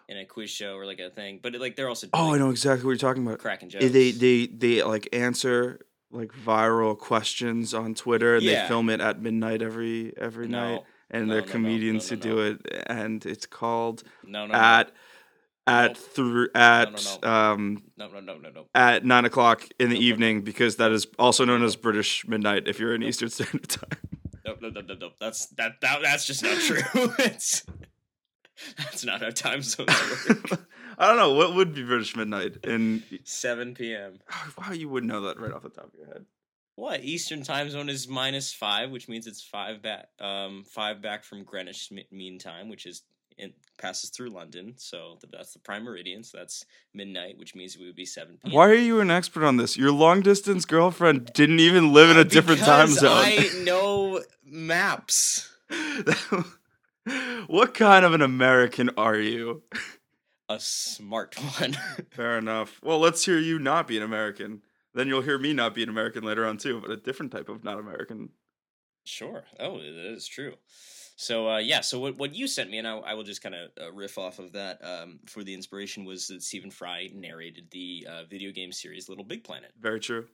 in 0.08 0.16
a 0.16 0.24
quiz 0.24 0.48
show 0.48 0.74
or 0.76 0.86
like 0.86 1.00
a 1.00 1.10
thing, 1.10 1.38
but 1.42 1.54
like 1.56 1.76
they're 1.76 1.88
also 1.90 2.08
Oh, 2.14 2.32
I 2.34 2.38
know 2.38 2.48
exactly 2.48 2.86
what 2.86 2.92
you're 2.92 2.96
talking 3.10 3.26
about. 3.26 3.40
cracking 3.40 3.68
jokes. 3.68 3.90
They 3.90 4.10
they 4.10 4.46
they 4.46 4.82
like 4.82 5.06
answer 5.12 5.80
like 6.10 6.32
viral 6.32 6.96
questions 6.98 7.74
on 7.74 7.94
Twitter 7.94 8.36
and 8.36 8.42
Yeah. 8.42 8.62
they 8.62 8.68
film 8.68 8.88
it 8.88 9.02
at 9.02 9.20
midnight 9.20 9.60
every 9.60 10.14
every 10.16 10.48
no, 10.48 10.76
night 10.76 10.82
and 11.10 11.26
No, 11.26 11.32
they're 11.34 11.42
no, 11.42 11.46
no, 11.46 11.52
comedians 11.52 12.10
no, 12.10 12.16
who 12.16 12.28
no, 12.28 12.34
do 12.36 12.40
it 12.42 12.84
and 12.86 13.24
it's 13.26 13.46
called 13.46 14.02
no, 14.24 14.46
no, 14.46 14.54
at 14.54 14.92
at 15.66 15.88
Nope. 15.88 15.96
through 15.96 16.48
at 16.54 17.18
no. 17.22 17.28
um 17.30 17.82
no, 17.96 18.08
no, 18.08 18.20
no, 18.20 18.38
no, 18.38 18.50
no. 18.50 18.66
at 18.74 19.04
nine 19.04 19.24
o'clock 19.24 19.66
in 19.78 19.90
the 19.90 19.98
evening 19.98 20.42
because 20.42 20.76
that 20.76 20.90
is 20.92 21.06
also 21.18 21.44
known 21.44 21.62
as 21.62 21.76
British 21.76 22.26
midnight 22.26 22.66
if 22.66 22.78
you're 22.80 22.94
in 22.94 23.02
Eastern 23.02 23.28
Standard 23.30 23.68
Time. 23.68 23.98
No, 24.46 24.56
no, 24.60 24.70
no, 24.70 24.80
no, 24.80 24.94
nope. 24.94 25.12
That's 25.20 25.46
that, 25.58 25.80
that 25.82 26.00
that's 26.02 26.24
just 26.26 26.42
not 26.42 26.58
true. 26.58 26.78
it's 27.18 27.64
that's 28.78 29.04
not 29.04 29.20
how 29.20 29.30
time 29.30 29.62
zones 29.62 29.88
work. 30.28 30.60
I 30.98 31.06
don't 31.08 31.16
know 31.16 31.32
what 31.34 31.54
would 31.54 31.74
be 31.74 31.82
British 31.82 32.14
midnight, 32.16 32.58
in 32.64 33.02
7 33.24 33.74
p.m. 33.74 34.18
wow, 34.58 34.72
you 34.72 34.88
would 34.88 35.04
know 35.04 35.22
that 35.22 35.40
right 35.40 35.52
off 35.52 35.62
the 35.62 35.70
top 35.70 35.86
of 35.86 35.94
your 35.96 36.06
head. 36.08 36.26
What 36.80 37.04
Eastern 37.04 37.42
time 37.42 37.68
zone 37.68 37.90
is 37.90 38.08
minus 38.08 38.54
five, 38.54 38.90
which 38.90 39.06
means 39.06 39.26
it's 39.26 39.42
five 39.42 39.82
back, 39.82 40.08
um, 40.18 40.64
five 40.64 41.02
back 41.02 41.24
from 41.24 41.44
Greenwich 41.44 41.92
Mean 42.10 42.38
Time, 42.38 42.70
which 42.70 42.86
is 42.86 43.02
it 43.36 43.52
passes 43.76 44.08
through 44.08 44.30
London. 44.30 44.72
So 44.78 45.18
th- 45.20 45.30
that's 45.30 45.52
the 45.52 45.58
prime 45.58 45.84
meridian. 45.84 46.24
So 46.24 46.38
that's 46.38 46.64
midnight, 46.94 47.36
which 47.36 47.54
means 47.54 47.76
we 47.76 47.84
would 47.84 47.96
be 47.96 48.06
seven 48.06 48.38
p.m. 48.42 48.54
Why 48.54 48.70
are 48.70 48.74
you 48.74 49.00
an 49.00 49.10
expert 49.10 49.44
on 49.44 49.58
this? 49.58 49.76
Your 49.76 49.92
long 49.92 50.22
distance 50.22 50.64
girlfriend 50.64 51.26
didn't 51.34 51.60
even 51.60 51.92
live 51.92 52.08
in 52.08 52.16
a 52.16 52.24
different 52.24 52.62
time 52.62 52.88
zone. 52.88 53.12
I 53.12 53.50
know 53.62 54.22
maps. 54.42 55.52
what 57.46 57.74
kind 57.74 58.06
of 58.06 58.14
an 58.14 58.22
American 58.22 58.88
are 58.96 59.18
you? 59.18 59.64
A 60.48 60.58
smart 60.58 61.34
one. 61.60 61.76
Fair 62.10 62.38
enough. 62.38 62.80
Well, 62.82 63.00
let's 63.00 63.22
hear 63.26 63.38
you 63.38 63.58
not 63.58 63.86
be 63.86 63.98
an 63.98 64.02
American. 64.02 64.62
Then 64.94 65.08
you'll 65.08 65.22
hear 65.22 65.38
me 65.38 65.52
not 65.52 65.74
be 65.74 65.82
an 65.82 65.88
American 65.88 66.24
later 66.24 66.46
on 66.46 66.56
too, 66.56 66.80
but 66.80 66.90
a 66.90 66.96
different 66.96 67.32
type 67.32 67.48
of 67.48 67.62
not 67.64 67.78
American. 67.78 68.30
Sure. 69.04 69.44
Oh, 69.58 69.78
that 69.78 70.12
is 70.12 70.26
true. 70.26 70.54
So 71.16 71.48
uh, 71.50 71.58
yeah, 71.58 71.82
so 71.82 72.00
what 72.00 72.16
what 72.16 72.34
you 72.34 72.46
sent 72.46 72.70
me, 72.70 72.78
and 72.78 72.88
I, 72.88 72.96
I 72.96 73.14
will 73.14 73.24
just 73.24 73.42
kind 73.42 73.54
of 73.54 73.70
uh, 73.80 73.92
riff 73.92 74.16
off 74.16 74.38
of 74.38 74.52
that 74.52 74.82
um, 74.82 75.20
for 75.26 75.44
the 75.44 75.52
inspiration 75.52 76.04
was 76.04 76.26
that 76.28 76.42
Stephen 76.42 76.70
Fry 76.70 77.08
narrated 77.14 77.68
the 77.70 78.06
uh, 78.10 78.24
video 78.24 78.52
game 78.52 78.72
series 78.72 79.08
Little 79.08 79.24
Big 79.24 79.44
Planet, 79.44 79.70
Very 79.78 80.00
true. 80.00 80.26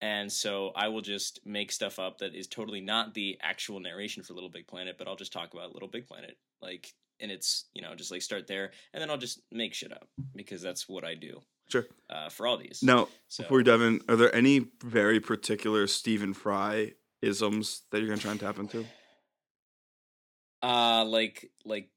and 0.00 0.30
so 0.30 0.72
I 0.74 0.88
will 0.88 1.02
just 1.02 1.38
make 1.46 1.70
stuff 1.70 2.00
up 2.00 2.18
that 2.18 2.34
is 2.34 2.48
totally 2.48 2.80
not 2.80 3.14
the 3.14 3.38
actual 3.42 3.78
narration 3.78 4.24
for 4.24 4.34
Little 4.34 4.50
Big 4.50 4.66
Planet, 4.66 4.96
but 4.98 5.06
I'll 5.06 5.14
just 5.14 5.32
talk 5.32 5.54
about 5.54 5.72
Little 5.72 5.88
Big 5.88 6.08
Planet, 6.08 6.36
like, 6.60 6.92
and 7.20 7.30
it's 7.30 7.66
you 7.72 7.80
know 7.82 7.94
just 7.94 8.10
like 8.10 8.22
start 8.22 8.48
there, 8.48 8.72
and 8.92 9.00
then 9.00 9.08
I'll 9.08 9.18
just 9.18 9.40
make 9.52 9.72
shit 9.72 9.92
up 9.92 10.08
because 10.34 10.62
that's 10.62 10.88
what 10.88 11.04
I 11.04 11.14
do 11.14 11.40
Sure. 11.72 11.86
uh, 12.10 12.28
for 12.28 12.46
all 12.46 12.56
these. 12.58 12.80
Now, 12.82 13.08
so, 13.28 13.42
before 13.42 13.56
we 13.58 13.64
dive 13.64 13.80
in, 13.82 14.00
are 14.08 14.16
there 14.16 14.34
any 14.34 14.66
very 14.84 15.18
particular 15.20 15.86
Stephen 15.86 16.34
Fry 16.34 16.92
isms 17.22 17.82
that 17.90 17.98
you're 17.98 18.08
gonna 18.08 18.20
try 18.20 18.32
and 18.32 18.40
tap 18.40 18.58
into? 18.58 18.84
uh, 20.62 21.04
like 21.04 21.50
like 21.64 21.88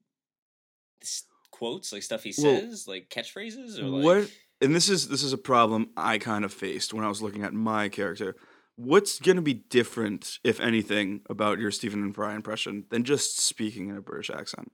quotes, 1.51 1.93
like 1.93 2.03
stuff 2.03 2.23
he 2.23 2.33
Well, 2.37 2.59
says, 2.61 2.87
like 2.87 3.09
catchphrases, 3.09 3.79
or 3.79 3.83
like 3.83 4.03
What? 4.03 4.31
And 4.61 4.73
this 4.75 4.89
is 4.89 5.09
this 5.09 5.23
is 5.23 5.33
a 5.33 5.37
problem 5.37 5.89
I 5.97 6.17
kind 6.17 6.45
of 6.45 6.53
faced 6.53 6.93
when 6.93 7.03
I 7.03 7.09
was 7.09 7.21
looking 7.21 7.43
at 7.43 7.53
my 7.53 7.89
character. 7.89 8.35
What's 8.77 9.19
gonna 9.19 9.41
be 9.41 9.53
different, 9.53 10.39
if 10.43 10.59
anything, 10.59 11.21
about 11.29 11.59
your 11.59 11.71
Stephen 11.71 12.11
Fry 12.13 12.35
impression 12.35 12.85
than 12.89 13.03
just 13.03 13.39
speaking 13.39 13.89
in 13.89 13.97
a 13.97 14.01
British 14.01 14.29
accent? 14.29 14.71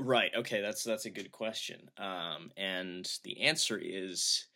Right. 0.00 0.34
Okay. 0.34 0.60
That's 0.60 0.84
that's 0.84 1.04
a 1.04 1.10
good 1.10 1.30
question. 1.32 1.90
Um, 1.96 2.50
and 2.56 3.10
the 3.24 3.42
answer 3.42 3.78
is 3.78 4.46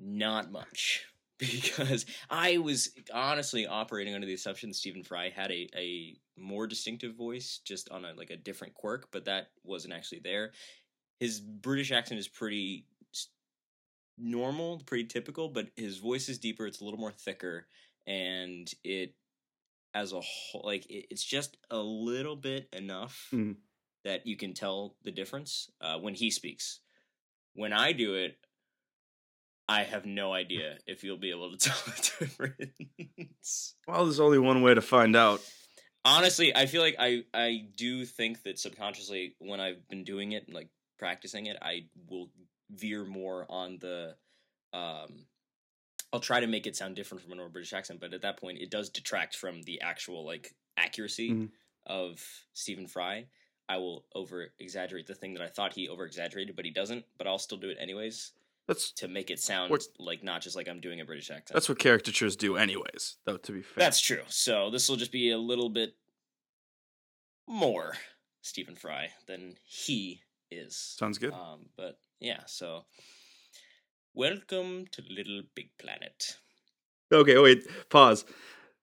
not 0.00 0.52
much 0.52 1.06
because 1.38 2.06
I 2.30 2.58
was 2.58 2.90
honestly 3.12 3.66
operating 3.66 4.14
under 4.14 4.26
the 4.26 4.34
assumption 4.34 4.70
that 4.70 4.74
Stephen 4.76 5.04
Fry 5.04 5.30
had 5.30 5.52
a, 5.52 5.68
a 5.76 6.18
more 6.38 6.66
distinctive 6.66 7.16
voice, 7.16 7.60
just 7.64 7.90
on 7.90 8.04
a 8.04 8.14
like 8.14 8.30
a 8.30 8.36
different 8.36 8.74
quirk, 8.74 9.08
but 9.12 9.26
that 9.26 9.48
wasn't 9.64 9.94
actually 9.94 10.20
there. 10.20 10.52
His 11.20 11.40
British 11.40 11.92
accent 11.92 12.20
is 12.20 12.28
pretty 12.28 12.86
normal, 14.18 14.80
pretty 14.86 15.04
typical, 15.04 15.48
but 15.48 15.70
his 15.76 15.98
voice 15.98 16.28
is 16.28 16.38
deeper. 16.38 16.66
It's 16.66 16.80
a 16.80 16.84
little 16.84 17.00
more 17.00 17.12
thicker, 17.12 17.66
and 18.06 18.70
it 18.84 19.14
as 19.94 20.12
a 20.12 20.20
whole, 20.20 20.62
like 20.64 20.86
it, 20.86 21.06
it's 21.10 21.24
just 21.24 21.58
a 21.70 21.78
little 21.78 22.36
bit 22.36 22.68
enough 22.72 23.32
Mhm. 23.32 23.62
That 24.04 24.26
you 24.26 24.36
can 24.36 24.54
tell 24.54 24.96
the 25.04 25.10
difference 25.10 25.70
uh, 25.80 25.98
when 25.98 26.14
he 26.14 26.30
speaks. 26.30 26.80
When 27.54 27.72
I 27.72 27.92
do 27.92 28.14
it, 28.14 28.36
I 29.68 29.84
have 29.84 30.04
no 30.06 30.32
idea 30.32 30.78
if 30.86 31.04
you'll 31.04 31.18
be 31.18 31.30
able 31.30 31.50
to 31.52 31.56
tell 31.68 31.76
the 31.86 32.10
difference. 32.20 33.74
Well, 33.86 34.04
there's 34.04 34.20
only 34.20 34.38
one 34.38 34.62
way 34.62 34.74
to 34.74 34.82
find 34.82 35.14
out. 35.16 35.40
Honestly, 36.04 36.54
I 36.54 36.66
feel 36.66 36.82
like 36.82 36.96
I 36.98 37.22
I 37.32 37.66
do 37.76 38.04
think 38.04 38.42
that 38.42 38.58
subconsciously 38.58 39.36
when 39.38 39.60
I've 39.60 39.88
been 39.88 40.02
doing 40.02 40.32
it 40.32 40.46
and 40.46 40.54
like 40.54 40.68
practicing 40.98 41.46
it, 41.46 41.56
I 41.62 41.84
will 42.10 42.28
veer 42.70 43.04
more 43.04 43.46
on 43.48 43.78
the 43.80 44.16
um 44.72 45.26
I'll 46.12 46.20
try 46.20 46.40
to 46.40 46.46
make 46.48 46.66
it 46.66 46.76
sound 46.76 46.96
different 46.96 47.22
from 47.22 47.32
a 47.32 47.36
normal 47.36 47.52
British 47.52 47.72
accent, 47.72 48.00
but 48.00 48.12
at 48.14 48.22
that 48.22 48.38
point 48.38 48.58
it 48.58 48.68
does 48.70 48.90
detract 48.90 49.36
from 49.36 49.62
the 49.62 49.80
actual 49.80 50.26
like 50.26 50.54
accuracy 50.76 51.30
Mhm. 51.30 51.50
of 51.86 52.20
Stephen 52.52 52.88
Fry. 52.88 53.26
I 53.72 53.78
will 53.78 54.04
over 54.14 54.52
exaggerate 54.58 55.06
the 55.06 55.14
thing 55.14 55.32
that 55.32 55.42
I 55.42 55.48
thought 55.48 55.72
he 55.72 55.88
over 55.88 56.04
exaggerated, 56.04 56.54
but 56.54 56.66
he 56.66 56.70
doesn't. 56.70 57.06
But 57.16 57.26
I'll 57.26 57.38
still 57.38 57.56
do 57.56 57.70
it 57.70 57.78
anyways 57.80 58.32
That's 58.68 58.92
to 58.92 59.08
make 59.08 59.30
it 59.30 59.40
sound 59.40 59.72
like 59.98 60.22
not 60.22 60.42
just 60.42 60.56
like 60.56 60.68
I'm 60.68 60.80
doing 60.80 61.00
a 61.00 61.06
British 61.06 61.30
accent. 61.30 61.54
that's 61.54 61.70
what 61.70 61.78
caricatures 61.78 62.36
do, 62.36 62.56
anyways. 62.56 63.16
Though 63.24 63.38
to 63.38 63.52
be 63.52 63.62
fair, 63.62 63.74
That's 63.84 63.98
true. 63.98 64.24
So 64.28 64.68
this 64.68 64.90
will 64.90 64.96
just 64.96 65.10
be 65.10 65.30
a 65.30 65.38
little 65.38 65.70
bit 65.70 65.94
more 67.48 67.94
Stephen 68.42 68.76
Fry 68.76 69.08
than 69.26 69.54
he 69.64 70.20
is. 70.50 70.76
sounds 70.98 71.16
good. 71.16 71.32
Um, 71.32 71.60
but 71.74 71.96
yeah, 72.20 72.40
so 72.44 72.84
welcome 74.12 74.84
to 74.92 75.02
Little 75.08 75.44
Big 75.54 75.70
Planet. 75.78 76.36
Okay, 77.10 77.38
wait, 77.38 77.66
pause. 77.88 78.26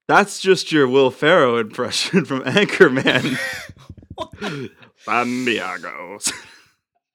That's 0.08 0.40
just 0.40 0.72
your 0.72 0.88
Will 0.88 1.12
Ferrell 1.12 1.60
impression 1.60 2.26
from 2.26 2.42
Anchorman. 2.60 3.38
San 4.98 5.46
Diego. 5.46 6.20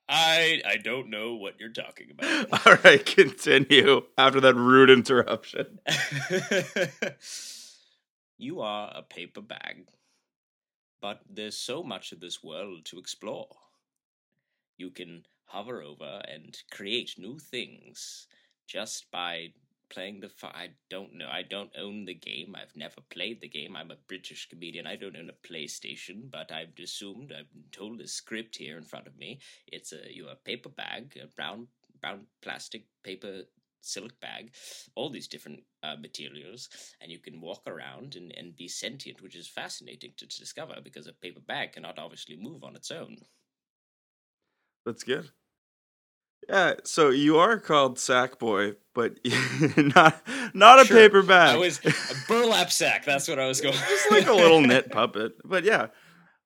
I 0.09 0.61
I 0.67 0.77
don't 0.77 1.11
know 1.11 1.35
what 1.35 1.59
you're 1.59 1.71
talking 1.71 2.11
about. 2.11 2.53
All 2.67 2.77
right, 2.85 3.05
continue 3.05 4.03
after 4.19 4.41
that 4.41 4.55
rude 4.55 4.91
interruption. 4.91 5.79
you 8.39 8.61
are 8.61 8.93
a 8.95 9.03
paper 9.03 9.41
bag, 9.41 9.89
but 11.01 11.21
there's 11.29 11.57
so 11.57 11.83
much 11.83 12.13
of 12.13 12.21
this 12.21 12.43
world 12.43 12.85
to 12.87 12.99
explore. 12.99 13.49
You 14.77 14.91
can 14.91 15.25
hover 15.47 15.83
over 15.83 16.21
and 16.29 16.57
create 16.71 17.15
new 17.17 17.39
things 17.39 18.27
just 18.67 19.11
by 19.11 19.53
playing 19.91 20.21
the. 20.21 20.29
Fi- 20.29 20.49
I 20.49 20.69
don't 20.91 21.15
know. 21.15 21.29
I 21.31 21.43
don't 21.43 21.71
own 21.79 22.05
the 22.05 22.15
game. 22.15 22.55
I've 22.57 22.77
never 22.77 23.01
played 23.11 23.41
the 23.41 23.49
game. 23.49 23.77
I'm 23.77 23.91
a 23.91 23.97
British 24.09 24.49
comedian. 24.49 24.87
I 24.87 24.97
don't 24.97 25.17
own 25.17 25.31
a 25.31 25.47
PlayStation, 25.47 26.31
but 26.31 26.53
I've 26.53 26.79
assumed. 26.83 27.33
I've 27.33 27.53
been 27.53 27.65
told 27.73 27.99
the 27.99 28.09
script 28.09 28.57
here 28.57 28.77
in 28.77 28.85
front 28.85 29.07
of 29.07 29.17
me. 29.17 29.41
It's 29.67 29.93
a 29.93 30.13
you 30.13 30.29
a 30.29 30.37
paper 30.37 30.69
bag, 30.69 31.19
a 31.23 31.27
brown 31.27 31.69
brown 32.01 32.27
plastic 32.43 32.85
paper 33.03 33.43
silk 33.85 34.19
bag, 34.21 34.53
all 34.95 35.11
these 35.11 35.29
different 35.29 35.61
uh, 35.83 35.97
materials, 35.97 36.69
and 37.01 37.13
you 37.13 37.19
can 37.19 37.41
walk 37.41 37.63
around 37.67 38.17
and, 38.17 38.33
and 38.37 38.57
be 38.57 38.67
sentient, 38.67 39.23
which 39.23 39.37
is 39.37 39.47
fascinating 39.47 40.13
to, 40.17 40.27
to 40.27 40.41
discover 40.41 40.75
because 40.83 41.07
a 41.07 41.13
paper 41.13 41.41
bag 41.41 41.73
cannot 41.73 41.99
obviously 41.99 42.37
move 42.37 42.65
on 42.65 42.77
its 42.77 42.91
own. 42.91 43.17
That's 44.87 45.03
good. 45.03 45.31
Yeah, 46.49 46.75
so 46.85 47.11
you 47.11 47.39
are 47.39 47.59
called 47.59 47.97
Sackboy, 47.97 48.77
but 48.95 49.19
not 49.77 50.21
not 50.55 50.81
a 50.81 50.85
Sure, 50.85 50.97
paper 50.97 51.23
bag. 51.23 51.57
I 51.57 51.59
was 51.59 51.81
a 51.85 51.93
burlap 52.29 52.71
sack. 52.71 53.05
That's 53.05 53.29
what 53.29 53.39
I 53.39 53.47
was 53.47 53.61
going. 53.61 53.75
just 53.89 54.11
like 54.11 54.27
a 54.27 54.33
little 54.43 54.61
knit 54.61 54.91
puppet. 54.91 55.35
But 55.45 55.65
yeah, 55.65 55.87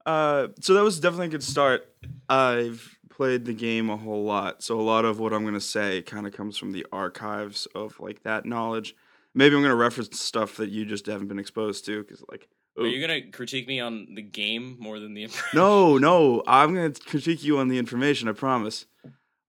uh, 0.07 0.49
so 0.61 0.75
that 0.75 0.83
was 0.85 1.01
definitely 1.01 1.27
a 1.27 1.31
good 1.31 1.43
start. 1.43 1.93
I've 2.29 2.97
played 3.11 3.45
the 3.45 3.53
game 3.55 3.91
a 3.91 3.97
whole 3.97 4.25
lot, 4.25 4.63
so 4.63 4.79
a 4.79 4.83
lot 4.83 5.05
of 5.05 5.19
what 5.19 5.33
I'm 5.33 5.45
gonna 5.45 5.61
say 5.61 6.03
kind 6.03 6.27
of 6.27 6.33
comes 6.33 6.57
from 6.57 6.71
the 6.73 6.87
archives 6.93 7.67
of 7.75 7.99
like 7.99 8.23
that 8.23 8.47
knowledge. 8.47 8.95
Maybe 9.35 9.57
I'm 9.57 9.63
gonna 9.63 9.75
reference 9.75 10.21
stuff 10.21 10.57
that 10.57 10.71
you 10.71 10.85
just 10.85 11.07
haven't 11.07 11.27
been 11.29 11.39
exposed 11.41 11.85
to, 11.87 12.03
because 12.03 12.23
like, 12.31 12.49
Are 12.79 12.87
you 12.87 13.01
gonna 13.01 13.31
critique 13.33 13.67
me 13.67 13.81
on 13.81 14.15
the 14.15 14.23
game 14.23 14.77
more 14.79 15.01
than 15.01 15.15
the 15.15 15.25
impression? 15.25 15.59
no, 15.59 15.99
no, 15.99 16.43
I'm 16.47 16.75
gonna 16.75 16.93
critique 16.93 17.43
you 17.43 17.59
on 17.59 17.67
the 17.67 17.79
information. 17.79 18.29
I 18.29 18.33
promise. 18.33 18.87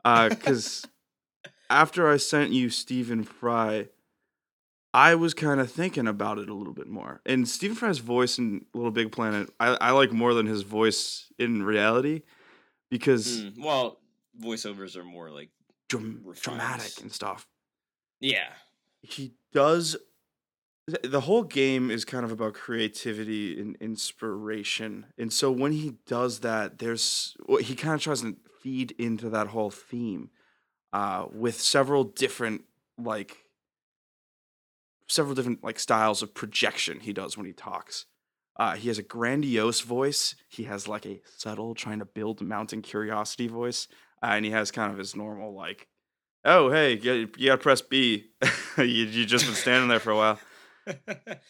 Because 0.30 0.86
after 1.70 2.10
I 2.10 2.18
sent 2.18 2.52
you 2.52 2.70
Stephen 2.70 3.24
Fry, 3.24 3.90
I 4.94 5.16
was 5.16 5.34
kind 5.34 5.60
of 5.60 5.72
thinking 5.72 6.08
about 6.08 6.40
it 6.40 6.50
a 6.50 6.54
little 6.54 6.74
bit 6.74 6.88
more. 6.88 7.22
And 7.26 7.48
Stephen 7.48 7.76
Fry's 7.76 8.00
voice 8.00 8.40
in 8.40 8.66
Little 8.74 8.92
Big 8.92 9.12
Planet, 9.12 9.50
I, 9.60 9.78
I 9.80 9.92
like 9.92 10.12
more 10.12 10.34
than 10.34 10.48
his 10.48 10.64
voice 10.64 11.32
in 11.38 11.62
reality 11.64 12.24
because 12.90 13.44
Mm, 13.44 13.64
well, 13.64 14.00
voiceovers 14.40 14.96
are 14.96 15.04
more 15.04 15.30
like 15.30 15.50
dram- 15.90 16.26
dramatic 16.42 17.02
and 17.02 17.12
stuff. 17.12 17.48
yeah. 18.20 18.50
He 19.02 19.34
does. 19.54 19.96
The 21.04 21.22
whole 21.22 21.44
game 21.44 21.92
is 21.92 22.04
kind 22.04 22.26
of 22.26 22.32
about 22.32 22.56
creativity 22.56 23.60
and 23.62 23.78
inspiration. 23.80 25.06
And 25.20 25.32
so 25.32 25.52
when 25.52 25.72
he 25.72 25.98
does 26.08 26.40
that, 26.40 26.80
there's 26.80 27.38
well, 27.48 27.62
he 27.62 27.76
kind 27.76 27.94
of 27.94 28.02
tries 28.02 28.22
to 28.22 28.36
feed 28.62 28.92
into 28.98 29.30
that 29.30 29.48
whole 29.48 29.70
theme 29.72 30.30
uh, 30.94 31.26
with 31.32 31.60
several 31.60 32.04
different 32.04 32.64
like 32.98 33.38
several 35.08 35.36
different 35.36 35.64
like 35.64 35.80
styles 35.80 36.22
of 36.22 36.34
projection 36.34 37.00
he 37.00 37.14
does 37.14 37.38
when 37.38 37.46
he 37.46 37.54
talks. 37.54 38.06
Uh, 38.58 38.76
he 38.76 38.90
has 38.90 38.98
a 38.98 39.04
grandiose 39.04 39.82
voice. 39.82 40.36
He 40.50 40.64
has 40.66 40.88
like 40.88 41.06
a 41.06 41.22
subtle, 41.38 41.74
trying 41.76 42.00
to 42.00 42.06
build 42.06 42.42
mounting 42.42 42.82
curiosity 42.82 43.48
voice. 43.48 43.88
uh, 44.22 44.28
and 44.34 44.44
he 44.46 44.52
has 44.52 44.70
kind 44.72 44.92
of 44.92 44.98
his 44.98 45.16
normal 45.16 45.54
like, 45.54 45.88
"Oh, 46.44 46.70
hey, 46.70 46.98
you, 46.98 47.30
you 47.38 47.48
gotta 47.48 47.58
press 47.62 47.82
B." 47.82 48.32
you 48.78 48.84
you 48.84 49.26
just 49.26 49.46
been 49.46 49.56
standing 49.56 49.88
there 49.90 50.00
for 50.00 50.12
a 50.12 50.16
while. 50.18 50.40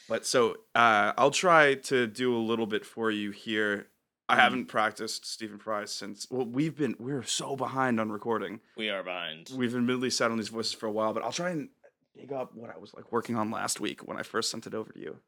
But 0.09 0.25
so 0.25 0.55
uh, 0.75 1.13
I'll 1.17 1.31
try 1.31 1.75
to 1.75 2.07
do 2.07 2.35
a 2.35 2.39
little 2.39 2.65
bit 2.67 2.85
for 2.85 3.09
you 3.11 3.31
here. 3.31 3.87
I 4.29 4.35
Mhm. 4.35 4.39
haven't 4.39 4.65
practiced 4.67 5.25
Stephen 5.25 5.57
Fry 5.59 5.85
since. 5.85 6.27
Well, 6.29 6.45
we've 6.45 6.77
been 6.77 6.95
we're 6.99 7.23
so 7.23 7.55
behind 7.55 7.99
on 7.99 8.11
recording. 8.11 8.61
we 8.77 8.89
are 8.89 9.03
behind. 9.03 9.49
We've 9.55 9.75
admittedly 9.75 10.11
sat 10.11 10.29
on 10.31 10.37
these 10.37 10.49
voices 10.49 10.73
for 10.73 10.85
a 10.85 10.91
while, 10.91 11.13
but 11.13 11.23
I'll 11.23 11.31
try 11.31 11.49
and 11.49 11.69
dig 12.15 12.31
up 12.31 12.53
what 12.53 12.69
I 12.69 12.77
was 12.77 12.93
like 12.93 13.11
working 13.11 13.35
on 13.35 13.49
last 13.49 13.79
week 13.79 14.07
when 14.07 14.17
I 14.17 14.23
first 14.23 14.51
sent 14.51 14.67
it 14.67 14.73
over 14.75 14.91
to 14.93 14.99
you. 14.99 15.19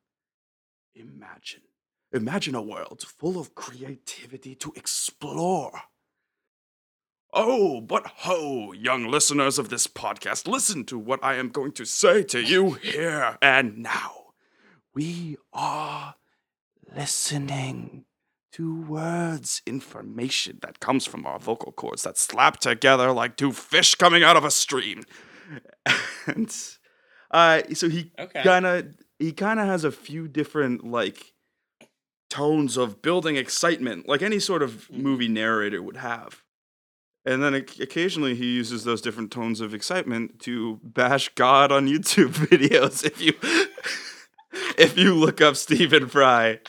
Imagine, 0.93 1.61
imagine 2.11 2.53
a 2.53 2.61
world 2.61 3.01
full 3.01 3.39
of 3.39 3.55
creativity 3.55 4.55
to 4.55 4.71
explore. 4.75 5.81
Oh, 7.33 7.79
but 7.79 8.05
ho, 8.07 8.73
young 8.73 9.07
listeners 9.07 9.57
of 9.57 9.69
this 9.69 9.87
podcast, 9.87 10.47
listen 10.47 10.83
to 10.85 10.97
what 10.99 11.23
I 11.23 11.35
am 11.35 11.49
going 11.49 11.71
to 11.73 11.85
say 11.85 12.23
to 12.23 12.41
you 12.41 12.71
here 12.73 13.37
and 13.41 13.77
now. 13.77 14.33
We 14.93 15.37
are 15.53 16.15
listening 16.93 18.03
to 18.53 18.81
words, 18.83 19.61
information 19.65 20.59
that 20.61 20.79
comes 20.79 21.05
from 21.05 21.25
our 21.25 21.39
vocal 21.39 21.71
cords 21.71 22.03
that 22.03 22.17
slap 22.17 22.59
together 22.59 23.11
like 23.11 23.37
two 23.37 23.51
fish 23.51 23.95
coming 23.95 24.23
out 24.23 24.37
of 24.37 24.43
a 24.45 24.51
stream. 24.51 25.03
And 26.27 26.55
uh, 27.31 27.61
so 27.73 27.89
he 27.89 28.11
Okay. 28.19 28.41
kind 28.43 28.65
of 28.65 28.85
he 29.19 29.31
kind 29.31 29.59
of 29.59 29.65
has 29.67 29.83
a 29.83 29.91
few 29.91 30.27
different 30.27 30.83
like 30.85 31.33
tones 32.29 32.77
of 32.77 33.01
building 33.01 33.35
excitement, 33.35 34.07
like 34.07 34.21
any 34.21 34.39
sort 34.39 34.61
of 34.63 34.87
Mhm. 34.89 35.01
movie 35.01 35.27
narrator 35.27 35.81
would 35.81 35.97
have. 35.97 36.43
And 37.25 37.43
then 37.43 37.53
occasionally 37.53 38.35
he 38.35 38.53
uses 38.55 38.83
those 38.83 39.01
different 39.01 39.31
tones 39.31 39.61
of 39.61 39.73
excitement 39.73 40.39
to 40.41 40.79
bash 40.83 41.29
God 41.35 41.71
on 41.71 41.87
YouTube 41.87 42.29
videos. 42.47 43.03
If 43.05 43.21
you 43.21 43.33
if 44.77 44.97
you 44.97 45.15
look 45.15 45.41
up 45.41 45.55
Stephen 45.55 46.07
Fry. 46.07 46.59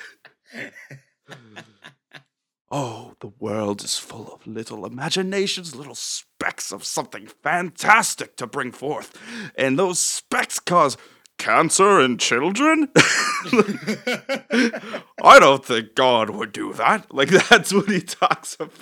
Oh, 2.75 3.13
the 3.21 3.31
world 3.39 3.85
is 3.85 3.99
full 3.99 4.33
of 4.33 4.47
little 4.47 4.87
imaginations, 4.87 5.77
little 5.77 5.95
specks 5.95 6.73
of 6.73 6.85
something 6.85 7.27
fantastic 7.43 8.35
to 8.37 8.47
bring 8.47 8.73
forth. 8.73 9.13
And 9.57 9.79
those 9.79 9.99
specks 9.99 10.59
cause 10.59 10.97
cancer 11.37 12.01
in 12.01 12.17
children? 12.17 12.89
I 15.23 15.39
don't 15.39 15.65
think 15.65 15.95
God 15.95 16.31
would 16.31 16.53
do 16.53 16.73
that. 16.73 17.13
Like, 17.15 17.29
that's 17.51 17.75
what 17.75 17.91
he 17.91 18.01
talks 18.01 18.57
about. 18.59 18.73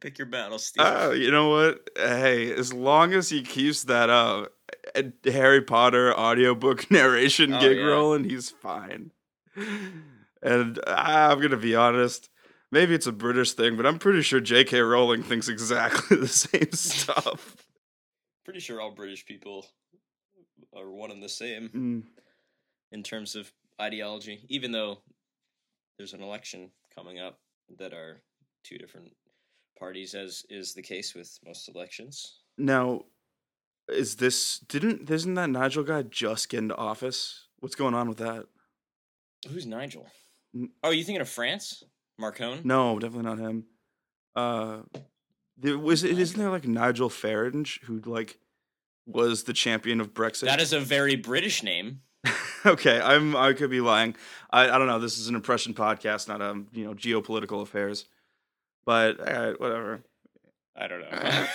Pick 0.00 0.18
your 0.18 0.26
battle, 0.26 0.58
Steve. 0.58 0.84
Oh, 0.86 1.12
you 1.12 1.30
know 1.30 1.50
what? 1.50 1.90
Hey, 1.96 2.52
as 2.52 2.72
long 2.72 3.12
as 3.12 3.28
he 3.28 3.42
keeps 3.42 3.84
that 3.84 4.08
uh, 4.10 4.46
Harry 5.24 5.62
Potter 5.62 6.12
audiobook 6.18 6.90
narration 6.90 7.54
Oh, 7.54 7.60
gig 7.60 7.76
yeah. 7.76 7.84
rolling, 7.84 8.24
he's 8.24 8.50
fine. 8.50 9.12
And 10.42 10.78
I'm 10.86 11.40
gonna 11.40 11.56
be 11.56 11.74
honest, 11.74 12.28
maybe 12.70 12.94
it's 12.94 13.06
a 13.06 13.12
British 13.12 13.52
thing, 13.52 13.76
but 13.76 13.86
I'm 13.86 13.98
pretty 13.98 14.20
sure 14.20 14.40
J.K. 14.40 14.80
Rowling 14.80 15.22
thinks 15.22 15.48
exactly 15.48 16.16
the 16.20 16.28
same 16.28 16.72
stuff. 16.72 17.56
Pretty 18.44 18.60
sure 18.60 18.80
all 18.80 18.90
British 18.90 19.24
people 19.24 19.64
are 20.76 20.90
one 20.90 21.10
and 21.10 21.22
the 21.22 21.28
same 21.28 21.68
Mm, 21.70 22.02
in 22.92 23.02
terms 23.02 23.36
of 23.36 23.50
ideology, 23.80 24.44
even 24.48 24.70
though 24.70 24.98
there's 25.96 26.12
an 26.12 26.22
election 26.22 26.70
coming 26.94 27.18
up 27.18 27.38
that 27.78 27.94
are 27.94 28.20
two 28.64 28.76
different 28.76 29.12
parties, 29.78 30.14
as 30.14 30.44
is 30.50 30.74
the 30.74 30.82
case 30.82 31.14
with 31.14 31.38
most 31.44 31.68
elections. 31.74 32.40
Now, 32.58 33.04
is 33.88 34.16
this 34.16 34.58
didn't 34.58 35.08
isn't 35.10 35.34
that 35.34 35.50
Nigel 35.50 35.84
guy 35.84 36.02
just 36.02 36.48
get 36.48 36.58
into 36.58 36.76
office? 36.76 37.46
What's 37.60 37.74
going 37.74 37.94
on 37.94 38.08
with 38.08 38.18
that? 38.18 38.46
Who's 39.44 39.66
Nigel? 39.66 40.06
Oh, 40.82 40.90
you 40.90 41.04
thinking 41.04 41.20
of 41.20 41.28
France? 41.28 41.82
Macron? 42.18 42.60
No, 42.64 42.98
definitely 42.98 43.28
not 43.28 43.38
him. 43.38 43.64
Uh, 44.36 44.78
there 45.56 45.78
was 45.78 46.04
it 46.04 46.18
isn't 46.18 46.38
there 46.38 46.50
like 46.50 46.66
Nigel 46.66 47.08
Farage 47.08 47.82
who 47.84 48.00
like 48.04 48.38
was 49.06 49.44
the 49.44 49.52
champion 49.52 50.00
of 50.00 50.14
Brexit? 50.14 50.46
That 50.46 50.60
is 50.60 50.72
a 50.72 50.80
very 50.80 51.16
British 51.16 51.62
name. 51.62 52.00
okay. 52.66 53.00
I'm 53.00 53.36
I 53.36 53.52
could 53.52 53.70
be 53.70 53.80
lying. 53.80 54.16
I 54.50 54.68
I 54.68 54.78
don't 54.78 54.86
know. 54.86 54.98
This 54.98 55.18
is 55.18 55.28
an 55.28 55.34
impression 55.34 55.74
podcast, 55.74 56.28
not 56.28 56.40
um 56.42 56.68
you 56.72 56.84
know 56.84 56.94
geopolitical 56.94 57.62
affairs. 57.62 58.06
But 58.84 59.20
uh, 59.20 59.54
whatever. 59.54 60.02
I 60.76 60.88
don't 60.88 61.00
know. 61.00 61.46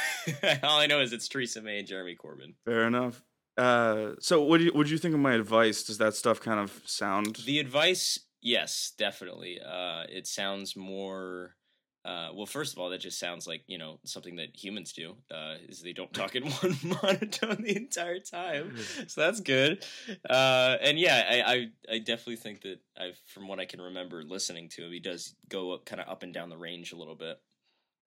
All 0.63 0.79
I 0.79 0.87
know 0.87 1.01
is 1.01 1.11
it's 1.13 1.27
Theresa 1.27 1.61
May 1.61 1.79
and 1.79 1.87
Jeremy 1.87 2.15
Corbyn. 2.15 2.53
Fair 2.65 2.87
enough. 2.87 3.21
Uh, 3.59 4.15
so 4.21 4.41
what 4.41 4.59
do 4.59 4.63
you 4.63 4.71
what 4.71 4.85
do 4.85 4.91
you 4.93 4.97
think 4.97 5.13
of 5.13 5.19
my 5.19 5.33
advice? 5.33 5.83
Does 5.83 5.97
that 5.97 6.15
stuff 6.15 6.39
kind 6.39 6.59
of 6.59 6.81
sound? 6.85 7.35
The 7.45 7.59
advice, 7.59 8.17
yes, 8.41 8.93
definitely. 8.97 9.59
Uh, 9.59 10.03
it 10.07 10.27
sounds 10.27 10.77
more. 10.77 11.55
Uh, 12.05 12.29
well, 12.33 12.45
first 12.45 12.71
of 12.71 12.79
all, 12.79 12.89
that 12.89 13.01
just 13.01 13.19
sounds 13.19 13.45
like 13.45 13.63
you 13.67 13.77
know 13.77 13.99
something 14.05 14.37
that 14.37 14.55
humans 14.55 14.93
do. 14.93 15.17
Uh, 15.29 15.55
is 15.67 15.81
they 15.81 15.91
don't 15.91 16.13
talk 16.13 16.37
in 16.37 16.43
one 16.49 16.77
monotone 17.03 17.61
the 17.61 17.75
entire 17.75 18.19
time, 18.19 18.77
so 19.07 19.19
that's 19.19 19.41
good. 19.41 19.83
Uh, 20.29 20.77
and 20.81 20.97
yeah, 20.97 21.25
I, 21.29 21.53
I 21.53 21.95
I 21.95 21.99
definitely 21.99 22.37
think 22.37 22.61
that 22.61 22.79
I, 22.97 23.11
from 23.27 23.49
what 23.49 23.59
I 23.59 23.65
can 23.65 23.81
remember 23.81 24.23
listening 24.23 24.69
to 24.69 24.85
him, 24.85 24.91
he 24.93 25.01
does 25.01 25.35
go 25.49 25.73
up, 25.73 25.83
kind 25.83 26.01
of 26.01 26.07
up 26.07 26.23
and 26.23 26.33
down 26.33 26.47
the 26.47 26.57
range 26.57 26.93
a 26.93 26.97
little 26.97 27.15
bit. 27.15 27.41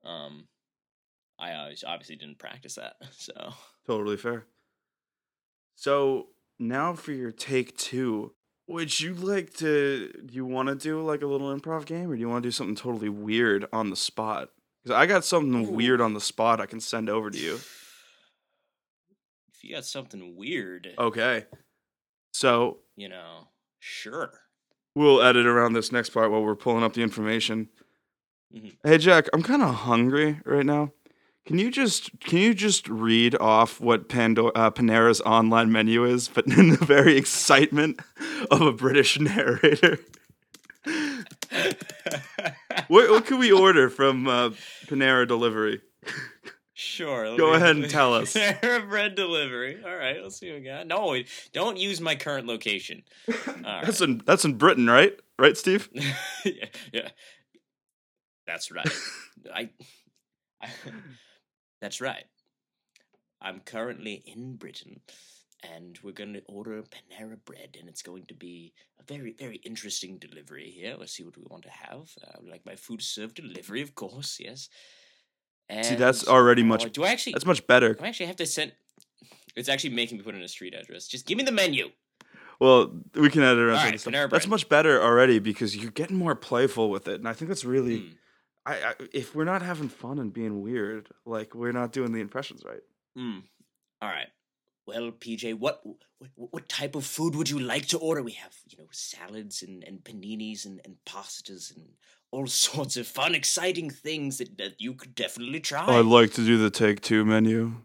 Um, 0.03 0.49
I 1.39 1.73
obviously 1.85 2.17
didn't 2.17 2.39
practice 2.39 2.75
that, 2.75 2.95
so 3.11 3.53
Totally 3.85 4.17
fair. 4.17 4.45
So 5.77 6.29
now 6.57 6.93
for 6.95 7.11
your 7.11 7.31
take 7.31 7.77
two, 7.77 8.33
would 8.67 8.99
you 8.99 9.13
like 9.13 9.53
to? 9.57 10.11
Do 10.25 10.33
you 10.33 10.43
want 10.45 10.69
to 10.69 10.75
do 10.75 11.01
like 11.03 11.21
a 11.21 11.27
little 11.27 11.55
improv 11.55 11.85
game, 11.85 12.09
or 12.11 12.15
do 12.15 12.19
you 12.19 12.27
want 12.27 12.41
to 12.43 12.47
do 12.47 12.51
something 12.51 12.75
totally 12.75 13.09
weird 13.09 13.67
on 13.71 13.91
the 13.91 13.95
spot? 13.95 14.49
Because 14.83 14.97
I 14.97 15.05
got 15.05 15.23
something 15.23 15.67
Ooh. 15.67 15.71
weird 15.71 16.01
on 16.01 16.13
the 16.15 16.19
spot 16.19 16.59
I 16.59 16.65
can 16.65 16.79
send 16.81 17.09
over 17.09 17.29
to 17.29 17.37
you. 17.37 17.55
if 19.53 19.63
you 19.63 19.73
got 19.75 19.85
something 19.85 20.35
weird, 20.35 20.93
Okay. 20.97 21.45
So 22.33 22.79
you 22.95 23.07
know, 23.07 23.49
sure. 23.79 24.31
we'll 24.95 25.21
edit 25.21 25.45
around 25.45 25.73
this 25.73 25.91
next 25.91 26.09
part 26.09 26.31
while 26.31 26.41
we're 26.43 26.55
pulling 26.55 26.83
up 26.83 26.93
the 26.93 27.03
information. 27.03 27.69
Mhm. 28.53 28.75
Hey 28.83 28.97
Jack, 28.97 29.27
I'm 29.31 29.43
kind 29.43 29.61
of 29.61 29.73
hungry 29.75 30.41
right 30.43 30.65
now. 30.65 30.91
Can 31.47 31.57
you 31.59 31.71
just 31.71 32.19
can 32.19 32.39
you 32.39 32.53
just 32.53 32.89
read 32.89 33.33
off 33.39 33.79
what 33.79 34.09
Pando- 34.09 34.49
uh, 34.49 34.69
Panera's 34.69 35.21
online 35.21 35.71
menu 35.71 36.03
is, 36.03 36.27
but 36.27 36.45
in 36.57 36.71
the 36.71 36.85
very 36.85 37.15
excitement 37.15 38.01
of 38.51 38.59
a 38.59 38.73
British 38.73 39.17
narrator? 39.17 39.97
what 42.89 43.09
what 43.09 43.25
can 43.25 43.39
we 43.39 43.49
order 43.49 43.89
from 43.89 44.27
uh, 44.27 44.49
Panera 44.87 45.25
Delivery? 45.25 45.79
Sure. 46.73 47.37
Go 47.37 47.51
me- 47.51 47.55
ahead 47.55 47.77
and 47.77 47.89
tell 47.89 48.13
us. 48.13 48.33
Panera 48.33 48.87
bread 48.89 49.15
delivery. 49.15 49.81
All 49.85 49.95
right, 49.95 50.21
let's 50.21 50.37
see 50.37 50.51
what 50.51 50.59
we 50.59 50.65
got. 50.65 50.85
No, 50.85 51.15
don't 51.53 51.77
use 51.77 52.01
my 52.01 52.15
current 52.15 52.45
location. 52.45 53.03
That's 53.63 54.01
in 54.01 54.21
that's 54.25 54.43
in 54.43 54.55
Britain, 54.55 54.89
right? 54.89 55.17
Right, 55.39 55.55
Steve? 55.55 55.87
yeah, 56.43 56.65
yeah, 56.91 57.07
that's 58.45 58.69
right. 58.69 58.91
I, 59.53 59.69
I, 60.61 60.67
that's 61.81 62.01
right. 62.01 62.25
I'm 63.41 63.59
currently 63.59 64.23
in 64.25 64.55
Britain, 64.55 65.01
and 65.63 65.97
we're 66.03 66.11
going 66.11 66.33
to 66.33 66.41
order 66.47 66.81
Panera 66.83 67.37
bread, 67.45 67.77
and 67.79 67.87
it's 67.87 68.01
going 68.01 68.25
to 68.27 68.33
be 68.33 68.73
a 68.99 69.03
very, 69.03 69.35
very 69.37 69.57
interesting 69.57 70.17
delivery 70.17 70.69
here. 70.69 70.95
Let's 70.97 71.13
see 71.13 71.23
what 71.23 71.37
we 71.37 71.43
want 71.47 71.63
to 71.63 71.69
have. 71.69 72.09
Uh, 72.25 72.39
like 72.49 72.65
my 72.65 72.75
food 72.75 73.01
served 73.01 73.35
delivery, 73.35 73.81
of 73.81 73.93
course. 73.95 74.39
Yes. 74.39 74.69
See, 75.81 75.95
that's 75.95 76.27
already 76.27 76.63
much- 76.63 76.91
Do 76.93 77.03
I 77.03 77.09
actually? 77.09 77.33
That's 77.33 77.45
much 77.45 77.67
better. 77.67 77.93
Do 77.93 78.03
I 78.03 78.07
actually 78.07 78.27
have 78.27 78.37
to 78.37 78.45
send? 78.45 78.73
It's 79.55 79.69
actually 79.69 79.89
making 79.95 80.19
me 80.19 80.23
put 80.23 80.35
in 80.35 80.43
a 80.43 80.47
street 80.47 80.75
address. 80.75 81.07
Just 81.07 81.25
give 81.25 81.35
me 81.35 81.43
the 81.43 81.51
menu. 81.51 81.89
Well, 82.59 82.91
we 83.15 83.31
can 83.31 83.41
edit 83.41 83.57
around 83.57 83.77
All 83.77 83.85
right. 83.85 83.93
Panera 83.95 84.29
That's 84.29 84.45
much 84.45 84.69
better 84.69 85.01
already 85.01 85.39
because 85.39 85.75
you're 85.75 85.89
getting 85.89 86.15
more 86.15 86.35
playful 86.35 86.91
with 86.91 87.07
it, 87.07 87.15
and 87.15 87.27
I 87.27 87.33
think 87.33 87.49
that's 87.49 87.65
really. 87.65 87.99
Mm, 88.01 88.15
I, 88.67 88.73
I 88.73 88.93
if 89.13 89.33
we're 89.33 89.45
not 89.45 89.61
having 89.61 89.89
fun 89.89 90.19
and 90.19 90.33
being 90.33 90.61
weird, 90.61 91.09
like 91.25 91.55
we're 91.55 91.71
not 91.71 91.91
doing 91.93 92.11
the 92.11 92.19
impressions 92.19 92.63
right. 92.65 92.83
mm. 93.17 93.41
All 94.01 94.09
right. 94.09 94.27
Well, 94.85 95.11
PJ, 95.11 95.55
what, 95.55 95.81
what 96.35 96.51
what 96.51 96.69
type 96.69 96.95
of 96.95 97.05
food 97.05 97.35
would 97.35 97.49
you 97.49 97.59
like 97.59 97.87
to 97.87 97.97
order? 97.97 98.21
We 98.23 98.33
have, 98.33 98.55
you 98.69 98.77
know, 98.77 98.87
salads 98.91 99.61
and, 99.61 99.83
and 99.83 100.03
paninis 100.03 100.65
and, 100.65 100.79
and 100.85 100.95
pastas 101.05 101.75
and 101.75 101.85
all 102.31 102.47
sorts 102.67 102.97
of 102.97 103.07
fun, 103.07 103.35
exciting 103.35 103.89
things 103.89 104.37
that, 104.37 104.57
that 104.57 104.79
you 104.79 104.93
could 104.93 105.15
definitely 105.15 105.59
try. 105.59 105.85
I'd 105.85 106.05
like 106.05 106.33
to 106.33 106.45
do 106.45 106.57
the 106.57 106.69
take 106.69 107.01
two 107.01 107.25
menu. 107.25 107.75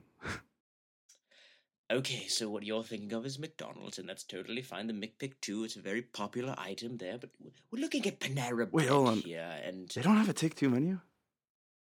Okay, 1.92 2.26
so 2.26 2.48
what 2.48 2.62
you're 2.62 2.82
thinking 2.82 3.12
of 3.12 3.26
is 3.26 3.38
McDonald's, 3.38 3.98
and 3.98 4.08
that's 4.08 4.24
totally 4.24 4.62
fine. 4.62 4.86
The 4.86 4.94
McPick 4.94 5.34
2 5.42 5.64
is 5.64 5.76
a 5.76 5.80
very 5.80 6.00
popular 6.02 6.54
item 6.56 6.96
there, 6.96 7.18
but 7.18 7.30
we're 7.70 7.80
looking 7.80 8.06
at 8.06 8.18
Panera 8.18 8.70
Wait, 8.72 8.88
hold 8.88 9.08
on. 9.08 9.16
here, 9.18 9.46
and 9.64 9.88
They 9.90 10.00
don't 10.02 10.16
have 10.16 10.28
a 10.28 10.32
take 10.32 10.54
two 10.54 10.70
menu. 10.70 11.00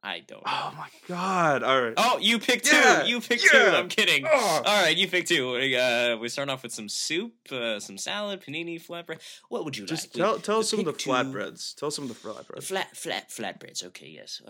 I 0.05 0.19
don't. 0.19 0.43
Oh 0.45 0.73
my 0.77 0.89
god! 1.07 1.63
All 1.63 1.81
right. 1.81 1.93
Oh, 1.95 2.17
you 2.19 2.37
pick 2.37 2.61
two. 2.63 2.75
Yeah, 2.75 3.05
You 3.05 3.21
pick 3.21 3.41
yeah. 3.41 3.51
two. 3.71 3.77
I'm 3.77 3.87
kidding. 3.87 4.25
Oh. 4.29 4.61
All 4.65 4.81
right, 4.83 4.97
you 4.97 5.07
pick 5.07 5.25
two. 5.27 5.53
We, 5.53 5.77
uh, 5.77 6.17
we 6.17 6.27
start 6.27 6.49
off 6.49 6.61
with 6.63 6.73
some 6.73 6.89
soup, 6.89 7.31
uh, 7.53 7.79
some 7.79 7.97
salad, 7.97 8.41
panini, 8.45 8.85
flatbread. 8.85 9.21
What 9.47 9.63
would 9.63 9.77
you 9.77 9.85
Just 9.85 10.07
like? 10.07 10.15
We- 10.15 10.19
tell 10.21 10.39
tell 10.39 10.59
us 10.59 10.69
some 10.69 10.79
of 10.79 10.85
the 10.85 10.91
flatbreads. 10.91 11.73
Tell 11.75 11.87
us 11.87 11.95
some 11.95 12.09
of 12.09 12.21
the 12.21 12.27
The 12.27 12.33
flatbreads. 12.33 12.63
flat, 12.65 12.97
flat, 12.97 13.29
flatbreads. 13.29 13.81
Okay, 13.85 14.09
yes. 14.09 14.41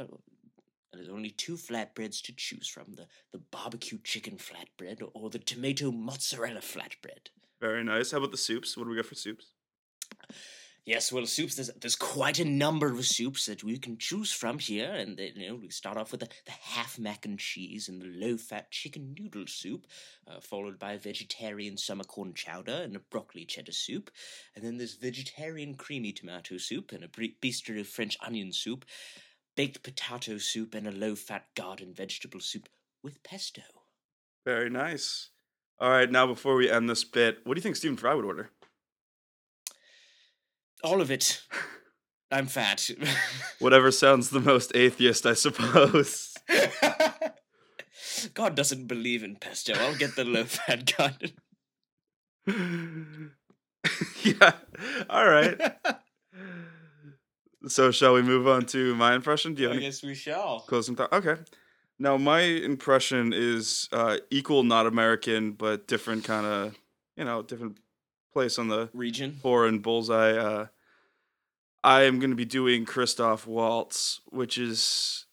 Uh, 0.94 0.98
There's 0.98 1.10
only 1.10 1.32
two 1.32 1.56
flatbreads 1.56 2.22
to 2.24 2.34
choose 2.36 2.68
from: 2.68 2.94
the 2.94 3.08
the 3.32 3.40
barbecue 3.52 4.00
chicken 4.04 4.38
flatbread 4.38 5.02
or 5.14 5.30
the 5.30 5.40
tomato 5.40 5.92
mozzarella 5.92 6.62
flatbread. 6.62 7.30
Very 7.60 7.84
nice. 7.84 8.12
How 8.12 8.18
about 8.18 8.32
the 8.32 8.38
soups? 8.38 8.78
What 8.78 8.84
do 8.86 8.90
we 8.92 8.96
got 8.98 9.06
for 9.06 9.16
soups? 9.16 9.54
Yes, 10.86 11.14
well, 11.14 11.26
soups. 11.26 11.56
There's 11.56 11.72
there's 11.80 11.96
quite 11.96 12.40
a 12.40 12.46
number 12.46 12.88
of 12.88 13.06
soups 13.06 13.46
that 13.46 13.64
we 13.64 13.78
can 13.78 13.98
choose 13.98 14.34
from 14.34 14.60
here, 14.60 14.92
and 14.92 15.16
they, 15.16 15.32
you 15.34 15.48
know 15.48 15.56
we 15.56 15.70
start 15.70 15.96
off 15.96 16.12
with 16.12 16.20
the, 16.20 16.28
the 16.46 16.52
half 16.52 17.00
mac 17.00 17.26
and 17.26 17.40
cheese 17.40 17.88
and 17.88 18.02
the 18.02 18.12
low 18.26 18.36
fat 18.36 18.70
chicken 18.70 19.16
noodle 19.18 19.48
soup, 19.48 19.88
uh, 20.28 20.42
followed 20.42 20.78
by 20.78 20.92
a 20.92 21.00
vegetarian 21.00 21.78
summer 21.78 22.04
corn 22.04 22.34
chowder 22.34 22.82
and 22.84 22.98
a 22.98 23.00
broccoli 23.00 23.46
cheddar 23.46 23.72
soup, 23.72 24.12
and 24.56 24.66
then 24.66 24.78
there's 24.78 24.96
vegetarian 24.96 25.76
creamy 25.76 26.12
tomato 26.12 26.58
soup 26.58 26.92
and 26.92 27.06
a 27.06 27.08
bistro 27.08 27.86
French 27.86 28.18
onion 28.22 28.52
soup, 28.52 28.84
baked 29.56 29.84
potato 29.84 30.38
soup, 30.38 30.74
and 30.74 30.88
a 30.88 30.92
low 30.92 31.16
fat 31.16 31.46
garden 31.56 31.94
vegetable 31.94 32.40
soup 32.40 32.70
with 33.04 33.24
pesto. 33.24 33.62
Very 34.46 34.70
nice. 34.70 35.30
All 35.80 35.90
right, 35.90 36.10
now 36.10 36.28
before 36.28 36.56
we 36.56 36.70
end 36.70 36.90
this 36.90 37.04
bit, 37.04 37.40
what 37.44 37.56
do 37.56 37.60
you 37.60 37.64
think 37.64 37.76
Stephen 37.76 37.98
Fry 37.98 38.14
would 38.14 38.26
order? 38.26 38.52
All 40.84 41.02
of 41.02 41.12
it. 41.12 41.42
I'm 42.32 42.48
fat. 42.48 42.90
Whatever 43.60 43.92
sounds 43.92 44.30
the 44.32 44.40
most 44.40 44.76
atheist, 44.76 45.26
I 45.26 45.34
suppose. 45.34 46.34
God 48.34 48.56
doesn't 48.56 48.88
believe 48.88 49.24
in 49.24 49.36
pesto. 49.36 49.74
I'll 49.74 49.96
get 49.96 50.16
the 50.16 50.26
low 50.26 50.46
fat 50.46 50.92
garden. 50.98 51.32
yeah. 54.24 54.54
All 55.10 55.28
right. 55.28 55.60
So 57.68 57.92
shall 57.92 58.14
we 58.14 58.22
move 58.22 58.48
on 58.48 58.66
to 58.68 58.94
my 58.96 59.16
impression? 59.16 59.54
Do 59.54 59.62
you 59.64 59.70
I 59.70 59.74
any 59.74 59.82
guess 59.82 60.04
we 60.04 60.16
shall. 60.16 60.62
closing 60.62 60.96
thought? 60.96 61.14
Okay. 61.14 61.36
Now 62.00 62.18
my 62.18 62.42
impression 62.42 63.32
is 63.34 63.88
uh, 63.92 64.18
equal, 64.30 64.64
not 64.64 64.86
American, 64.86 65.52
but 65.54 65.88
different 65.88 66.24
kind 66.26 66.46
of, 66.46 66.76
you 67.16 67.24
know, 67.24 67.42
different 67.42 67.78
place 68.34 68.58
on 68.60 68.68
the 68.68 68.90
Region. 68.94 69.38
foreign 69.42 69.80
bullseye. 69.80 70.32
Uh, 70.32 70.68
I 71.84 72.04
am 72.04 72.20
going 72.20 72.32
to 72.32 72.36
be 72.36 72.46
doing 72.46 72.86
Christoph 72.86 73.46
Waltz, 73.46 74.22
which 74.26 74.58
is 74.58 75.26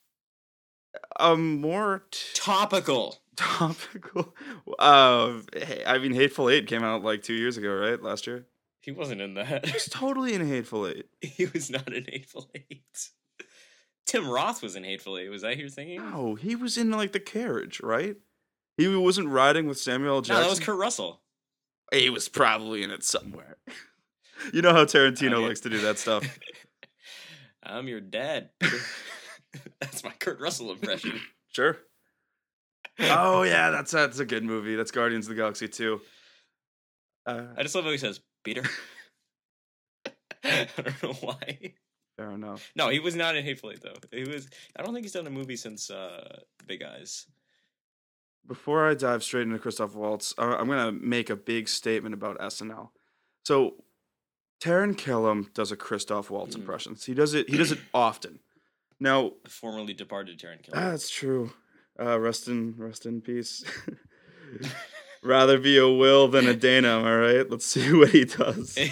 a 1.19 1.37
more 1.37 2.05
t- 2.11 2.19
Topical. 2.35 3.17
topical. 3.37 4.35
Uh, 4.79 5.41
I 5.87 5.99
mean, 5.99 6.13
Hateful 6.15 6.49
Eight 6.49 6.67
came 6.67 6.83
out 6.83 7.03
like 7.03 7.23
two 7.23 7.35
years 7.35 7.57
ago, 7.59 7.75
right? 7.75 8.01
Last 8.03 8.27
year. 8.27 8.47
He 8.81 8.91
wasn't 8.93 9.21
in 9.21 9.35
that. 9.35 9.67
He 9.67 9.73
was 9.73 9.85
totally 9.91 10.33
in 10.35 10.47
Hateful 10.47 10.87
Eight. 10.87 11.07
he 11.21 11.47
was 11.47 11.71
not 11.71 11.93
in 11.93 12.05
Hateful 12.09 12.51
Eight. 12.55 13.11
Tim 14.07 14.29
Roth 14.29 14.63
was 14.63 14.75
in 14.77 14.85
Hateful 14.85 15.19
Eight. 15.19 15.29
Was 15.29 15.43
that 15.43 15.55
who 15.55 15.61
you're 15.61 15.69
thinking? 15.69 15.99
No, 16.11 16.35
he 16.35 16.57
was 16.57 16.77
in 16.79 16.91
like 16.91 17.13
the 17.13 17.21
carriage, 17.21 17.81
right? 17.83 18.17
He 18.77 18.89
wasn't 18.89 19.29
riding 19.29 19.67
with 19.67 19.79
Samuel 19.79 20.15
L. 20.17 20.21
Jackson. 20.23 20.37
No, 20.37 20.43
that 20.43 20.51
was 20.51 20.61
Kurt 20.61 20.79
Russell. 20.79 21.21
he 21.93 22.09
was 22.11 22.29
probably 22.29 22.83
in 22.83 22.91
it 22.91 23.05
somewhere. 23.05 23.57
you 24.55 24.63
know 24.63 24.73
how 24.73 24.85
Tarantino 24.85 25.35
Okay. 25.35 25.47
likes 25.49 25.61
to 25.61 25.69
do 25.71 25.81
that 25.83 25.99
stuff. 25.99 26.39
I'm 27.63 27.87
your 27.89 28.01
dad. 28.01 28.49
That's 29.81 30.03
my 30.03 30.11
Kurt 30.19 30.41
Russell 30.41 30.71
impression. 30.73 31.21
Sure. 31.53 31.77
Oh 33.01 33.43
yeah, 33.43 33.71
that's 33.71 33.91
that's 33.91 34.19
a 34.19 34.25
good 34.25 34.45
movie. 34.45 34.77
That's 34.77 34.91
Guardians 34.91 35.27
of 35.27 35.31
the 35.31 35.41
Galaxy 35.41 35.69
too. 35.69 36.01
Uh, 37.27 37.45
I 37.57 37.63
just 37.63 37.75
love 37.75 37.85
how 37.85 37.91
he 37.91 37.99
says, 37.99 38.21
Peter. 38.45 38.63
I 40.45 40.67
don't 40.77 41.03
know 41.03 41.13
why. 41.21 41.73
fair 42.17 42.31
enough. 42.31 42.71
No, 42.75 42.89
he 42.89 42.99
was 42.99 43.15
not 43.15 43.37
in 43.37 43.45
Hateful 43.45 43.71
Eight 43.73 43.83
though. 43.83 43.95
He 44.11 44.25
was. 44.25 44.49
I 44.77 44.83
don't 44.83 44.95
think 44.95 45.05
he's 45.05 45.13
done 45.13 45.27
a 45.27 45.31
movie 45.31 45.57
since 45.57 45.91
uh, 45.91 46.41
Big 46.67 46.83
Eyes. 46.83 47.27
Before 48.47 48.89
I 48.89 48.95
dive 48.95 49.23
straight 49.23 49.43
into 49.43 49.59
Christoph 49.59 49.95
Waltz, 49.95 50.33
I'm 50.39 50.67
gonna 50.67 50.93
make 50.93 51.29
a 51.31 51.37
big 51.37 51.69
statement 51.69 52.15
about 52.15 52.39
SNL. 52.39 52.89
So, 53.45 53.75
Taran 54.63 54.95
Killam 54.97 55.53
does 55.53 55.71
a 55.73 55.77
Christoph 55.77 56.31
Waltz 56.31 56.57
Mhm. 56.57 56.61
impressions. 56.61 57.05
He 57.05 57.15
does 57.15 57.35
it. 57.35 57.49
He 57.51 57.57
does 57.59 57.73
it 57.73 57.79
often. 57.95 58.41
Now, 58.99 59.33
The 59.45 59.51
formerly 59.51 59.93
departed 59.95 60.39
Taran 60.39 60.63
Killam. 60.63 60.73
that's 60.75 61.11
true. 61.11 61.53
Uh, 62.01 62.19
rest 62.19 62.49
in 62.49 62.75
rest 62.79 63.05
in 63.07 63.21
peace. 63.21 63.63
Rather 65.23 65.59
be 65.59 65.77
a 65.77 65.89
Will 65.89 66.29
than 66.29 66.47
a 66.47 66.55
Dana. 66.55 66.99
All 67.05 67.19
right, 67.19 67.49
Let's 67.49 67.67
see 67.67 67.93
what 67.97 68.11
he 68.11 68.25
does. 68.25 68.79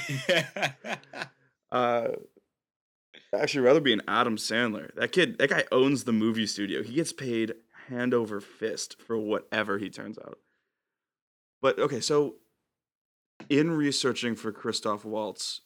Uh, 1.70 2.12
actually, 3.34 3.60
rather 3.60 3.78
be 3.78 3.92
an 3.92 4.00
Adam 4.08 4.38
Sandler. 4.38 4.90
That 4.94 5.12
kid, 5.12 5.36
that 5.36 5.50
guy 5.50 5.64
owns 5.70 6.04
the 6.04 6.14
movie 6.14 6.46
studio. 6.46 6.82
He 6.82 6.94
gets 6.94 7.12
paid 7.12 7.52
hand 7.88 8.14
over 8.14 8.40
fist 8.40 8.96
for 8.98 9.18
whatever 9.18 9.76
he 9.76 9.90
turns 9.90 10.18
out. 10.18 10.38
But 11.60 11.78
okay, 11.78 12.00
so 12.00 12.36
in 13.50 13.70
researching 13.72 14.34
for 14.34 14.50
Christoph 14.50 15.04
Waltz, 15.04 15.60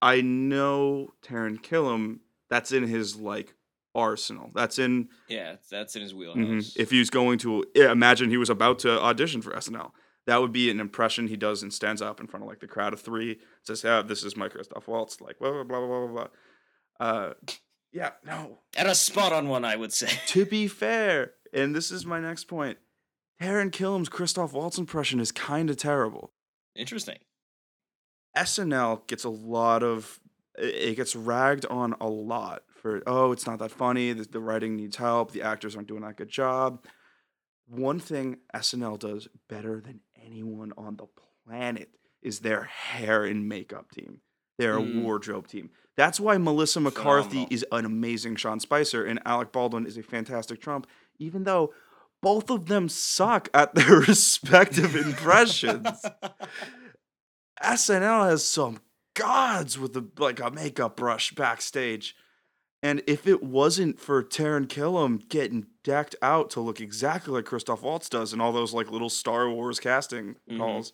I 0.00 0.22
know 0.22 1.12
Taran 1.22 1.60
Killam. 1.60 2.20
That's 2.48 2.72
in 2.72 2.84
his 2.84 3.16
like 3.16 3.54
arsenal. 3.98 4.50
That's 4.54 4.78
in 4.78 5.08
yeah, 5.28 5.56
that's 5.70 5.96
in 5.96 6.02
his 6.02 6.14
wheelhouse. 6.14 6.74
If 6.76 6.90
he's 6.90 7.10
going 7.10 7.38
to 7.38 7.64
imagine 7.74 8.30
he 8.30 8.36
was 8.36 8.50
about 8.50 8.78
to 8.80 9.00
audition 9.00 9.42
for 9.42 9.52
SNL, 9.52 9.90
that 10.26 10.40
would 10.40 10.52
be 10.52 10.70
an 10.70 10.80
impression 10.80 11.26
he 11.26 11.36
does 11.36 11.62
and 11.62 11.72
stands 11.72 12.00
up 12.00 12.20
in 12.20 12.26
front 12.26 12.44
of 12.44 12.48
like 12.48 12.60
the 12.60 12.66
crowd 12.66 12.92
of 12.92 13.00
three, 13.00 13.40
says, 13.62 13.82
"Yeah, 13.82 14.02
this 14.02 14.22
is 14.22 14.36
my 14.36 14.48
Christoph 14.48 14.86
Waltz," 14.86 15.20
like 15.20 15.38
blah 15.38 15.50
blah 15.50 15.64
blah 15.64 15.86
blah 15.86 16.06
blah 16.06 16.12
blah. 16.12 16.28
Uh, 17.00 17.34
yeah, 17.92 18.10
no. 18.24 18.58
and 18.76 18.88
a 18.88 18.94
spot 18.94 19.32
on 19.32 19.48
one, 19.48 19.64
I 19.64 19.76
would 19.76 19.92
say. 19.92 20.08
To 20.28 20.44
be 20.44 20.68
fair, 20.68 21.32
and 21.52 21.74
this 21.74 21.90
is 21.90 22.04
my 22.04 22.20
next 22.20 22.44
point, 22.44 22.78
Taran 23.40 23.70
Killam's 23.70 24.08
Christoph 24.08 24.52
Waltz 24.52 24.78
impression 24.78 25.20
is 25.20 25.32
kind 25.32 25.70
of 25.70 25.76
terrible. 25.76 26.32
Interesting. 26.74 27.18
SNL 28.36 29.06
gets 29.06 29.24
a 29.24 29.30
lot 29.30 29.82
of 29.82 30.20
it 30.58 30.96
gets 30.96 31.14
ragged 31.16 31.66
on 31.66 31.94
a 32.00 32.08
lot 32.08 32.62
for 32.78 33.02
oh 33.06 33.32
it's 33.32 33.46
not 33.46 33.58
that 33.58 33.70
funny 33.70 34.12
the, 34.12 34.24
the 34.24 34.40
writing 34.40 34.76
needs 34.76 34.96
help 34.96 35.32
the 35.32 35.42
actors 35.42 35.74
aren't 35.76 35.88
doing 35.88 36.02
that 36.02 36.16
good 36.16 36.28
job 36.28 36.84
one 37.66 38.00
thing 38.00 38.38
SNL 38.54 38.98
does 38.98 39.28
better 39.48 39.80
than 39.80 40.00
anyone 40.24 40.72
on 40.78 40.96
the 40.96 41.06
planet 41.46 41.90
is 42.22 42.40
their 42.40 42.64
hair 42.64 43.24
and 43.24 43.48
makeup 43.48 43.90
team 43.90 44.20
their 44.58 44.76
Mm. 44.78 45.02
wardrobe 45.02 45.46
team 45.48 45.70
that's 45.96 46.18
why 46.20 46.38
Melissa 46.38 46.80
McCarthy 46.80 47.28
Phenomenal. 47.30 47.48
is 47.50 47.64
an 47.72 47.84
amazing 47.84 48.36
Sean 48.36 48.60
Spicer 48.60 49.04
and 49.04 49.20
Alec 49.24 49.52
Baldwin 49.52 49.86
is 49.86 49.96
a 49.98 50.02
fantastic 50.02 50.60
Trump 50.60 50.86
even 51.18 51.44
though 51.44 51.72
both 52.22 52.50
of 52.50 52.66
them 52.66 52.88
suck 52.88 53.48
at 53.54 53.74
their 53.76 53.98
respective 54.00 54.96
impressions 54.96 55.86
SNL 57.62 58.28
has 58.30 58.44
some 58.44 58.80
gods 59.14 59.78
with 59.78 59.96
a, 59.96 60.04
like 60.18 60.40
a 60.40 60.50
makeup 60.50 60.96
brush 60.96 61.32
backstage. 61.32 62.14
And 62.82 63.02
if 63.08 63.26
it 63.26 63.42
wasn't 63.42 63.98
for 63.98 64.22
Taran 64.22 64.66
Killam 64.68 65.28
getting 65.28 65.66
decked 65.82 66.14
out 66.22 66.50
to 66.50 66.60
look 66.60 66.80
exactly 66.80 67.32
like 67.32 67.44
Christoph 67.44 67.82
Waltz 67.82 68.08
does 68.08 68.32
in 68.32 68.40
all 68.40 68.52
those 68.52 68.72
like 68.72 68.90
little 68.90 69.10
Star 69.10 69.50
Wars 69.50 69.80
casting 69.80 70.36
Mhm. 70.48 70.58
calls, 70.58 70.92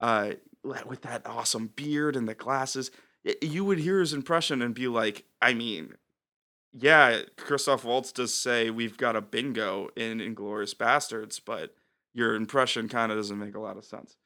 uh, 0.00 0.34
with 0.62 1.02
that 1.02 1.26
awesome 1.26 1.68
beard 1.68 2.14
and 2.16 2.28
the 2.28 2.34
glasses, 2.34 2.90
y- 3.24 3.34
you 3.42 3.64
would 3.64 3.78
hear 3.78 3.98
his 3.98 4.12
impression 4.12 4.62
and 4.62 4.74
be 4.74 4.86
like, 4.86 5.24
I 5.42 5.52
mean, 5.52 5.96
yeah, 6.72 7.22
Christoph 7.36 7.84
Waltz 7.84 8.12
does 8.12 8.32
say 8.32 8.70
we've 8.70 8.96
got 8.96 9.16
a 9.16 9.20
bingo 9.20 9.88
in 9.96 10.18
Inglourious 10.18 10.74
Basterds, 10.76 11.40
but 11.44 11.74
your 12.14 12.34
impression 12.36 12.88
kind 12.88 13.10
of 13.10 13.18
doesn't 13.18 13.38
make 13.38 13.56
a 13.56 13.60
lot 13.60 13.76
of 13.76 13.84
sense. 13.84 14.16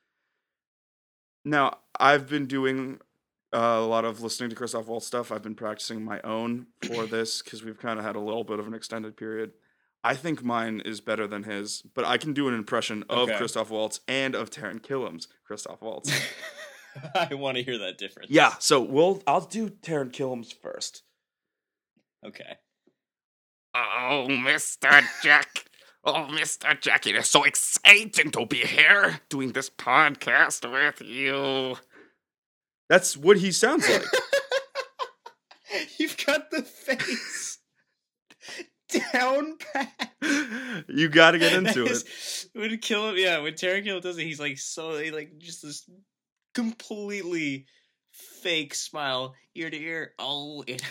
Now, 1.45 1.79
I've 1.99 2.29
been 2.29 2.47
doing 2.47 3.01
uh, 3.55 3.59
a 3.81 3.87
lot 3.87 4.05
of 4.05 4.21
listening 4.23 4.51
to 4.51 4.57
Christoph 4.57 4.87
Waltz 4.87 5.07
stuff. 5.07 5.31
I've 5.33 5.43
been 5.43 5.55
practicing 5.55 6.05
my 6.05 6.21
own 6.23 6.67
for 6.87 7.07
this 7.07 7.41
because 7.43 7.63
we've 7.65 7.79
kind 7.79 7.99
of 7.99 8.05
had 8.05 8.17
a 8.17 8.21
little 8.21 8.45
bit 8.45 8.59
of 8.59 8.67
an 8.67 8.75
extended 8.75 9.17
period. 9.17 9.53
I 10.03 10.15
think 10.15 10.43
mine 10.45 10.83
is 10.85 11.01
better 11.01 11.27
than 11.27 11.45
his, 11.45 11.83
but 11.95 12.05
I 12.05 12.19
can 12.19 12.35
do 12.35 12.47
an 12.49 12.55
impression 12.55 13.05
of 13.09 13.29
Okay. 13.31 13.39
Christoph 13.39 13.71
Waltz 13.71 14.01
and 14.07 14.35
of 14.35 14.51
Taran 14.51 14.83
Killam's 14.83 15.29
Christoph 15.47 15.81
Waltz. 15.81 16.11
I 17.15 17.35
want 17.35 17.57
to 17.57 17.63
hear 17.63 17.79
that 17.79 17.97
difference. 17.99 18.31
yeah, 18.31 18.55
so 18.59 18.81
we'll 18.81 19.23
I'll 19.27 19.41
do 19.41 19.71
Taran 19.71 20.13
Killam's 20.13 20.53
first. 20.53 21.03
Okay. 22.25 22.57
Oh, 23.75 24.27
Mr. 24.29 25.03
Jack. 25.23 25.65
Oh, 26.05 26.29
Mr. 26.31 26.79
Jack, 26.81 27.07
it 27.07 27.17
is 27.17 27.29
so 27.29 27.45
exciting 27.45 28.31
to 28.33 28.47
be 28.47 28.59
here 28.59 29.21
doing 29.31 29.53
this 29.53 29.71
podcast 29.71 30.71
with 30.71 31.01
you. 31.01 31.77
That's 32.89 33.17
what 33.17 33.39
he 33.39 33.51
sounds 33.53 33.89
like. 33.89 34.05
You've 35.99 36.17
got 36.25 36.51
the 36.51 36.63
face 36.63 37.59
down 39.13 39.57
pat. 39.59 40.11
you 40.89 41.09
got 41.09 41.33
to 41.33 41.39
get 41.39 41.53
into 41.53 41.83
That 41.85 41.91
it. 41.91 41.93
is- 41.93 42.49
When 42.53 42.77
kill 42.79 43.09
him, 43.11 43.17
yeah, 43.17 43.39
when 43.41 43.55
Taran 43.55 43.85
Killam 43.85 44.01
does 44.03 44.19
it, 44.19 44.25
he's 44.25 44.39
like 44.41 44.59
so 44.59 44.99
he 44.99 45.11
like 45.11 45.39
just 45.39 45.63
this 45.63 45.89
completely 46.55 47.67
fake 48.13 48.75
smile 48.75 49.35
ear 49.57 49.71
to 49.71 49.77
ear. 49.77 50.13
Oh, 50.19 50.63
it 50.67 50.83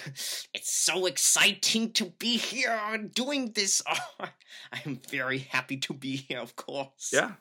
it's 0.53 0.73
so 0.75 1.05
exciting 1.05 1.93
to 1.93 2.05
be 2.19 2.37
here 2.37 2.77
doing 3.13 3.51
this. 3.53 3.81
Oh, 3.89 4.25
I'm 4.73 4.99
very 5.09 5.37
happy 5.39 5.77
to 5.77 5.93
be 5.93 6.17
here, 6.17 6.39
of 6.39 6.55
course. 6.55 7.11
Yeah. 7.13 7.33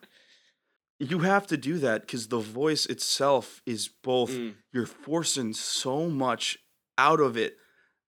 You 0.99 1.19
have 1.19 1.47
to 1.47 1.57
do 1.57 1.77
that 1.79 2.01
because 2.01 2.27
the 2.27 2.39
voice 2.39 2.85
itself 2.85 3.61
is 3.65 3.87
both 3.87 4.31
Mm. 4.31 4.55
you're 4.71 4.85
forcing 4.85 5.53
so 5.53 6.07
much 6.09 6.57
out 6.97 7.19
of 7.19 7.35
it. 7.37 7.57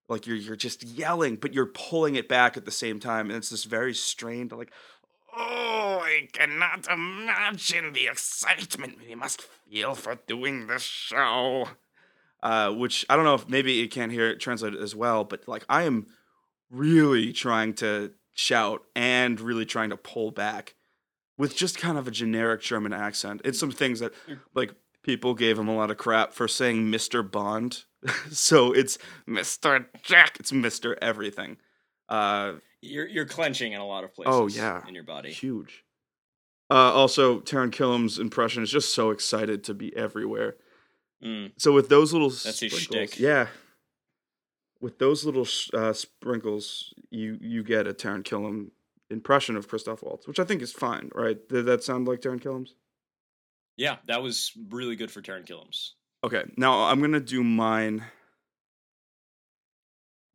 Like 0.07 0.27
you're 0.27 0.37
you're 0.37 0.55
just 0.55 0.83
yelling, 0.83 1.35
but 1.37 1.53
you're 1.53 1.65
pulling 1.65 2.15
it 2.15 2.29
back 2.29 2.55
at 2.57 2.65
the 2.65 2.71
same 2.71 2.99
time. 2.99 3.27
And 3.29 3.37
it's 3.37 3.49
this 3.49 3.63
very 3.65 3.93
strained, 3.93 4.51
like, 4.51 4.71
Oh, 5.37 5.99
I 6.05 6.29
cannot 6.31 6.87
imagine 6.87 7.91
the 7.91 8.07
excitement 8.07 8.99
we 9.05 9.15
must 9.15 9.41
feel 9.41 9.93
for 9.95 10.15
doing 10.27 10.67
this 10.67 10.83
show. 10.83 11.67
uh, 12.43 12.71
which 12.71 13.05
I 13.09 13.15
don't 13.15 13.25
know 13.25 13.33
if 13.33 13.49
maybe 13.49 13.73
you 13.73 13.89
can't 13.89 14.11
hear 14.11 14.27
it 14.29 14.39
translated 14.39 14.79
as 14.81 14.95
well, 14.95 15.23
but 15.23 15.47
like 15.47 15.65
I 15.67 15.83
am 15.83 16.05
really 16.69 17.33
trying 17.33 17.73
to 17.75 18.13
shout 18.33 18.83
and 18.95 19.39
really 19.41 19.65
trying 19.65 19.89
to 19.89 19.97
pull 19.97 20.29
back 20.31 20.75
with 21.37 21.55
just 21.55 21.77
kind 21.77 21.97
of 21.97 22.07
a 22.07 22.11
generic 22.11 22.61
German 22.61 22.93
accent. 22.93 23.41
It's 23.43 23.59
some 23.59 23.71
things 23.71 23.99
that 23.99 24.13
like 24.53 24.73
people 25.03 25.33
gave 25.33 25.57
him 25.59 25.67
a 25.67 25.75
lot 25.75 25.91
of 25.91 25.97
crap 25.97 26.33
for 26.33 26.47
saying 26.47 26.85
Mr. 26.91 27.29
Bond. 27.29 27.83
so 28.31 28.71
it's 28.71 28.97
Mr. 29.27 29.85
Jack. 30.03 30.37
it's 30.39 30.51
Mr. 30.51 30.95
Everything. 31.01 31.57
Uh 32.09 32.53
You're 32.81 33.07
you're 33.07 33.25
clenching 33.25 33.73
in 33.73 33.79
a 33.81 33.85
lot 33.87 34.03
of 34.03 34.13
places. 34.13 34.33
Oh, 34.33 34.47
yeah. 34.47 34.81
in 34.87 34.93
your 34.95 35.03
body. 35.03 35.31
huge. 35.31 35.83
Uh 36.69 36.91
also 36.93 37.39
Taran 37.41 37.71
Killam's 37.71 38.19
impression 38.19 38.63
is 38.63 38.71
just 38.71 38.93
so 38.93 39.09
excited 39.11 39.63
to 39.65 39.73
be 39.73 39.95
everywhere. 39.95 40.55
Mm. 41.23 41.51
So 41.57 41.71
with 41.71 41.89
those 41.89 42.13
little 42.13 42.29
That's 42.29 42.59
his 42.59 42.73
sprinkles, 42.73 43.09
shtick. 43.11 43.19
yeah. 43.19 43.47
With 44.81 44.99
those 44.99 45.25
little 45.25 45.47
uh, 45.73 45.93
sprinkles, 45.93 46.93
you 47.09 47.37
you 47.41 47.63
get 47.63 47.87
a 47.87 47.93
Taran 47.93 48.23
Killam 48.23 48.69
impression 49.09 49.55
of 49.55 49.67
Christoph 49.67 50.03
Waltz, 50.03 50.27
which 50.27 50.39
I 50.39 50.43
think 50.43 50.61
is 50.61 50.71
fine, 50.71 51.09
right? 51.13 51.37
Did 51.47 51.65
that 51.65 51.83
sound 51.83 52.07
like 52.07 52.21
Taran 52.21 52.41
Killam's? 52.41 52.75
Yeah, 53.77 53.97
that 54.07 54.23
was 54.23 54.51
really 54.69 54.95
good 54.95 55.11
for 55.11 55.21
Taran 55.21 55.45
Killam's. 55.45 55.95
Okay, 56.23 56.43
now 56.57 56.85
I'm 56.85 57.01
gonna 57.01 57.19
do 57.19 57.43
mine. 57.43 58.03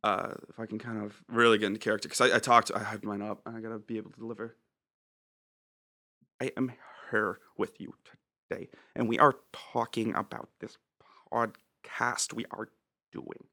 Uh, 0.03 0.33
if 0.49 0.59
I 0.59 0.65
can 0.65 0.79
kind 0.79 1.03
of 1.03 1.21
really 1.27 1.57
get 1.57 1.67
into 1.67 1.79
character, 1.79 2.07
because 2.07 2.21
I, 2.21 2.35
I 2.35 2.39
talked, 2.39 2.71
I 2.73 2.83
had 2.83 3.03
mine 3.03 3.21
up, 3.21 3.41
and 3.45 3.55
I 3.55 3.61
gotta 3.61 3.79
be 3.79 3.97
able 3.97 4.11
to 4.11 4.19
deliver. 4.19 4.55
I 6.41 6.51
am 6.57 6.71
here 7.11 7.39
with 7.57 7.79
you 7.79 7.93
today, 8.49 8.69
and 8.95 9.07
we 9.07 9.19
are 9.19 9.35
talking 9.51 10.15
about 10.15 10.49
this 10.59 10.77
podcast 11.31 12.33
we 12.33 12.45
are 12.51 12.69
doing. 13.11 13.45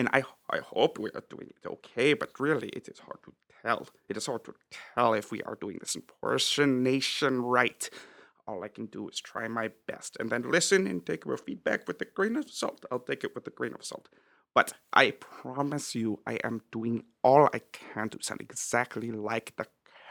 And 0.00 0.08
I, 0.14 0.22
I 0.48 0.60
hope 0.60 0.98
we 0.98 1.10
are 1.10 1.22
doing 1.28 1.50
it 1.50 1.68
okay, 1.68 2.14
but 2.14 2.40
really 2.40 2.70
it 2.70 2.88
is 2.88 3.00
hard 3.00 3.18
to 3.22 3.34
tell. 3.62 3.86
It 4.08 4.16
is 4.16 4.24
hard 4.24 4.44
to 4.46 4.54
tell 4.94 5.12
if 5.12 5.30
we 5.30 5.42
are 5.42 5.58
doing 5.60 5.76
this 5.78 5.94
impersonation 5.94 7.42
right. 7.42 7.90
All 8.48 8.64
I 8.64 8.68
can 8.68 8.86
do 8.86 9.10
is 9.10 9.20
try 9.20 9.46
my 9.46 9.72
best 9.86 10.16
and 10.18 10.30
then 10.30 10.50
listen 10.50 10.86
and 10.86 11.04
take 11.04 11.26
your 11.26 11.36
feedback 11.36 11.86
with 11.86 12.00
a 12.00 12.06
grain 12.06 12.36
of 12.36 12.50
salt. 12.50 12.82
I'll 12.90 13.00
take 13.00 13.24
it 13.24 13.34
with 13.34 13.46
a 13.46 13.50
grain 13.50 13.74
of 13.74 13.84
salt. 13.84 14.08
But 14.54 14.72
I 14.94 15.10
promise 15.10 15.94
you, 15.94 16.20
I 16.26 16.38
am 16.42 16.62
doing 16.72 17.04
all 17.22 17.50
I 17.52 17.60
can 17.70 18.08
to 18.08 18.22
sound 18.22 18.40
exactly 18.40 19.10
like 19.10 19.52
the 19.56 19.66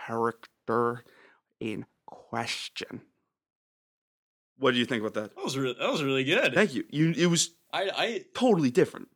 character 0.05 1.03
in 1.59 1.87
question. 2.05 3.01
What 4.59 4.75
do 4.75 4.77
you 4.77 4.85
think 4.85 5.01
about 5.01 5.15
that? 5.15 5.35
That 5.35 5.43
was 5.43 5.57
really, 5.57 5.75
that 5.79 5.91
was 5.91 6.03
really 6.03 6.25
good. 6.25 6.53
Thank 6.53 6.75
you. 6.75 6.83
You 6.91 7.11
it 7.17 7.25
was 7.25 7.55
I 7.73 7.89
I 7.95 8.25
totally 8.35 8.69
different. 8.69 9.07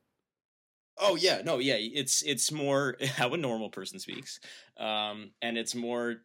Oh 0.97 1.15
yeah, 1.15 1.41
no, 1.43 1.60
yeah. 1.60 1.77
It's 1.77 2.21
it's 2.21 2.51
more 2.51 2.95
how 3.15 3.34
a 3.34 3.38
normal 3.38 3.69
person 3.69 3.99
speaks, 3.99 4.39
um, 4.77 5.32
and 5.41 5.58
it's 5.58 5.75
more 5.75 6.17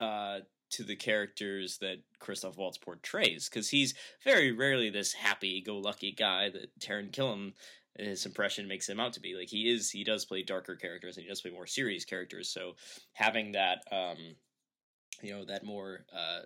uh, 0.00 0.40
to 0.70 0.84
the 0.84 0.96
characters 0.96 1.78
that 1.78 1.98
Christoph 2.18 2.56
Waltz 2.56 2.78
portrays 2.78 3.48
because 3.48 3.68
he's 3.68 3.94
very 4.24 4.52
rarely 4.52 4.88
this 4.88 5.12
happy-go-lucky 5.12 6.12
guy 6.12 6.48
that 6.50 6.78
Taran 6.78 7.10
Killam 7.10 7.52
his 7.98 8.24
impression 8.24 8.68
makes 8.68 8.88
him 8.88 9.00
out 9.00 9.12
to 9.14 9.20
be. 9.20 9.34
Like 9.34 9.48
he 9.48 9.68
is, 9.68 9.90
he 9.90 10.04
does 10.04 10.24
play 10.24 10.42
darker 10.42 10.76
characters 10.76 11.16
and 11.16 11.24
he 11.24 11.28
does 11.28 11.40
play 11.40 11.50
more 11.50 11.66
serious 11.66 12.04
characters. 12.04 12.48
So 12.48 12.74
having 13.12 13.52
that, 13.52 13.82
um, 13.90 14.16
you 15.22 15.32
know, 15.32 15.44
that 15.44 15.64
more 15.64 16.04
uh, 16.14 16.42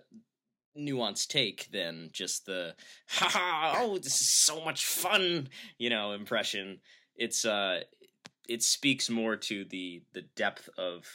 nuanced 0.77 1.27
take 1.27 1.69
than 1.71 2.09
just 2.11 2.45
the 2.45 2.75
"ha 3.07 3.29
ha 3.29 3.79
oh 3.79 3.97
this 3.97 4.19
is 4.21 4.29
so 4.29 4.63
much 4.63 4.85
fun," 4.85 5.49
you 5.77 5.89
know, 5.89 6.11
impression 6.11 6.79
it's 7.17 7.45
uh 7.45 7.81
it 8.47 8.61
speaks 8.61 9.09
more 9.09 9.35
to 9.35 9.65
the 9.65 10.01
the 10.13 10.23
depth 10.35 10.69
of 10.77 11.05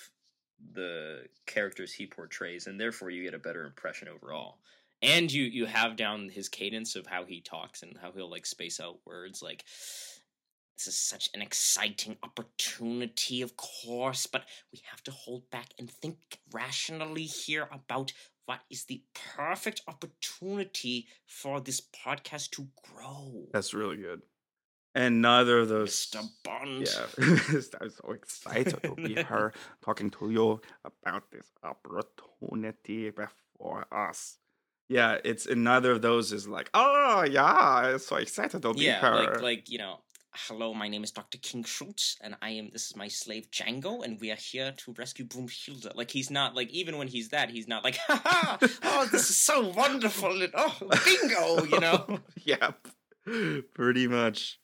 the 0.73 1.23
characters 1.47 1.93
he 1.93 2.07
portrays 2.07 2.67
and 2.67 2.79
therefore 2.79 3.11
you 3.11 3.23
get 3.23 3.35
a 3.35 3.39
better 3.39 3.65
impression 3.65 4.09
overall 4.09 4.59
and 5.03 5.33
you 5.33 5.45
you 5.45 5.67
have 5.67 5.97
down 5.97 6.29
his 6.29 6.49
cadence 6.49 6.97
of 6.97 7.07
how 7.07 7.25
he 7.25 7.41
talks 7.41 7.83
and 7.83 7.97
how 8.01 8.13
he'll 8.13 8.31
like 8.31 8.47
space 8.47 8.79
out 8.81 8.99
words 9.07 9.43
like 9.43 9.65
this 10.77 10.87
is 10.87 10.97
such 10.97 11.31
an 11.35 11.41
exciting 11.41 12.17
opportunity 12.23 13.41
of 13.41 13.57
course 13.57 14.27
but 14.27 14.45
we 14.73 14.81
have 14.91 15.03
to 15.03 15.11
hold 15.11 15.49
back 15.51 15.69
and 15.79 15.91
think 15.91 16.19
rationally 16.53 17.25
here 17.25 17.69
about 17.73 18.13
what 18.51 18.61
is 18.69 18.85
the 18.87 19.01
perfect 19.37 19.81
opportunity 19.87 21.07
for 21.25 21.61
this 21.61 21.81
podcast 22.05 22.51
to 22.51 22.67
grow 22.83 23.47
That's 23.53 23.73
really 23.73 23.97
good. 23.97 24.23
And 24.95 25.23
neither 25.23 25.61
of 25.61 25.69
those 25.69 25.95
Mr. 25.95 26.29
Bond. 26.43 26.89
Yeah. 26.89 27.61
I'm 27.81 27.91
so 27.91 28.13
excited 28.13 28.83
to 28.83 28.95
be 28.95 29.15
here 29.15 29.53
talking 29.85 30.11
to 30.11 30.31
you 30.31 30.61
about 30.85 31.31
this 31.31 31.47
opportunity 31.63 33.11
before 33.11 33.87
us. 33.93 34.39
Yeah, 34.89 35.19
it's 35.25 35.47
and 35.47 35.63
neither 35.63 35.93
of 35.93 36.03
those 36.03 36.33
is 36.33 36.49
like, 36.49 36.69
oh 36.75 37.23
yeah, 37.23 37.45
I'm 37.45 37.99
so 38.01 38.17
excited 38.17 38.63
to 38.63 38.75
be 38.75 38.87
yeah, 38.87 39.01
here. 39.01 39.11
like 39.11 39.41
like 39.41 39.71
you 39.71 39.79
know, 39.79 40.01
hello, 40.33 40.75
my 40.75 40.89
name 40.89 41.05
is 41.05 41.13
Doctor 41.13 41.39
King 41.39 41.63
Schultz, 41.63 42.17
and 42.21 42.35
I 42.43 42.51
am 42.51 42.71
this 42.73 42.87
is 42.87 42.97
my 42.97 43.07
slave 43.07 43.49
Django, 43.53 44.05
and 44.05 44.21
we 44.21 44.33
are 44.33 44.37
here 44.37 44.73
to 44.79 44.95
rescue 44.99 45.27
Broomhilda. 45.27 45.95
Like 45.95 46.11
he's 46.11 46.31
not 46.31 46.57
like 46.57 46.71
even 46.71 46.99
when 46.99 47.07
he's 47.07 47.29
that, 47.29 47.51
he's 47.51 47.69
not 47.69 47.85
like, 47.85 47.97
ha 48.07 48.21
ha, 48.25 48.59
oh 48.83 49.09
this 49.13 49.31
is 49.31 49.39
so 49.39 49.69
wonderful, 49.69 50.43
and 50.43 50.53
oh 50.55 50.77
bingo, 51.05 51.65
you 51.65 51.81
know. 51.81 52.19
yeah, 52.45 52.73
pretty 53.75 54.09
much. 54.09 54.60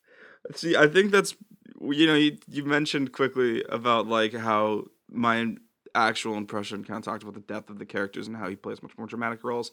See, 0.54 0.76
I 0.76 0.86
think 0.86 1.10
that's 1.10 1.34
you 1.80 2.06
know 2.06 2.14
you 2.14 2.38
you 2.48 2.64
mentioned 2.64 3.12
quickly 3.12 3.64
about 3.68 4.06
like 4.06 4.34
how 4.34 4.84
my 5.08 5.56
actual 5.94 6.36
impression 6.36 6.84
kind 6.84 6.98
of 6.98 7.04
talked 7.04 7.22
about 7.22 7.34
the 7.34 7.40
depth 7.40 7.70
of 7.70 7.78
the 7.78 7.86
characters 7.86 8.26
and 8.26 8.36
how 8.36 8.48
he 8.48 8.56
plays 8.56 8.82
much 8.82 8.96
more 8.98 9.06
dramatic 9.06 9.42
roles 9.42 9.70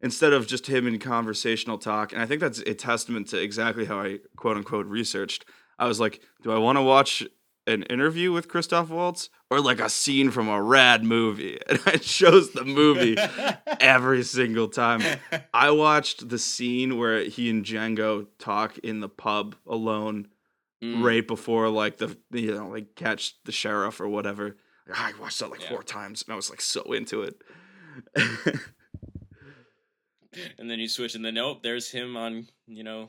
instead 0.00 0.32
of 0.32 0.46
just 0.46 0.66
him 0.66 0.86
in 0.86 0.98
conversational 0.98 1.78
talk. 1.78 2.12
And 2.12 2.22
I 2.22 2.26
think 2.26 2.40
that's 2.40 2.60
a 2.60 2.74
testament 2.74 3.28
to 3.28 3.40
exactly 3.40 3.84
how 3.84 4.00
I 4.00 4.18
quote 4.36 4.56
unquote 4.56 4.86
researched. 4.86 5.44
I 5.78 5.86
was 5.86 6.00
like, 6.00 6.20
do 6.42 6.52
I 6.52 6.58
want 6.58 6.76
to 6.78 6.82
watch 6.82 7.22
an 7.66 7.82
interview 7.84 8.32
with 8.32 8.48
Christoph 8.48 8.88
Waltz 8.88 9.28
or 9.50 9.60
like 9.60 9.80
a 9.80 9.88
scene 9.88 10.30
from 10.30 10.48
a 10.48 10.60
rad 10.62 11.02
movie? 11.04 11.58
And 11.68 11.80
I 11.86 11.96
chose 11.96 12.50
the 12.52 12.64
movie 12.64 13.16
every 13.80 14.22
single 14.22 14.68
time. 14.68 15.02
I 15.54 15.70
watched 15.70 16.28
the 16.28 16.38
scene 16.38 16.98
where 16.98 17.20
he 17.24 17.50
and 17.50 17.64
Django 17.64 18.26
talk 18.38 18.78
in 18.78 19.00
the 19.00 19.08
pub 19.08 19.56
alone 19.66 20.28
Mm. 20.80 21.02
right 21.02 21.26
before 21.26 21.68
like 21.70 21.96
the 21.96 22.16
you 22.30 22.54
know 22.54 22.68
like 22.68 22.94
catch 22.94 23.34
the 23.42 23.50
sheriff 23.50 24.00
or 24.00 24.06
whatever. 24.06 24.56
I 24.94 25.12
watched 25.20 25.40
that 25.40 25.50
like 25.50 25.62
Yeah. 25.62 25.70
four 25.70 25.82
times 25.82 26.22
and 26.22 26.32
I 26.32 26.36
was 26.36 26.50
like 26.50 26.60
so 26.60 26.92
into 26.92 27.22
it. 27.22 27.42
and 30.56 30.70
then 30.70 30.78
you 30.78 30.88
switch, 30.88 31.16
and 31.16 31.24
then 31.24 31.34
nope, 31.34 31.64
there's 31.64 31.90
him 31.90 32.16
on 32.16 32.46
you 32.68 32.84
know 32.84 33.08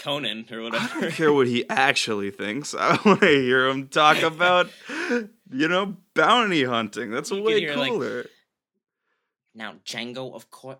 Conan 0.00 0.46
or 0.50 0.62
whatever. 0.62 0.88
I 0.96 1.00
don't 1.00 1.12
care 1.12 1.32
what 1.32 1.46
he 1.46 1.68
actually 1.68 2.30
thinks. 2.30 2.74
I 2.78 2.98
want 3.04 3.20
to 3.20 3.26
hear 3.26 3.68
him 3.68 3.88
talk 3.88 4.22
about 4.22 4.68
you 5.52 5.68
know 5.68 5.96
bounty 6.14 6.64
hunting. 6.64 7.10
That's 7.10 7.30
You 7.30 7.42
way 7.42 7.60
hear, 7.60 7.76
like, 7.76 7.90
cooler. 7.90 8.26
Now, 9.54 9.74
Django, 9.84 10.34
of 10.34 10.50
course, 10.50 10.78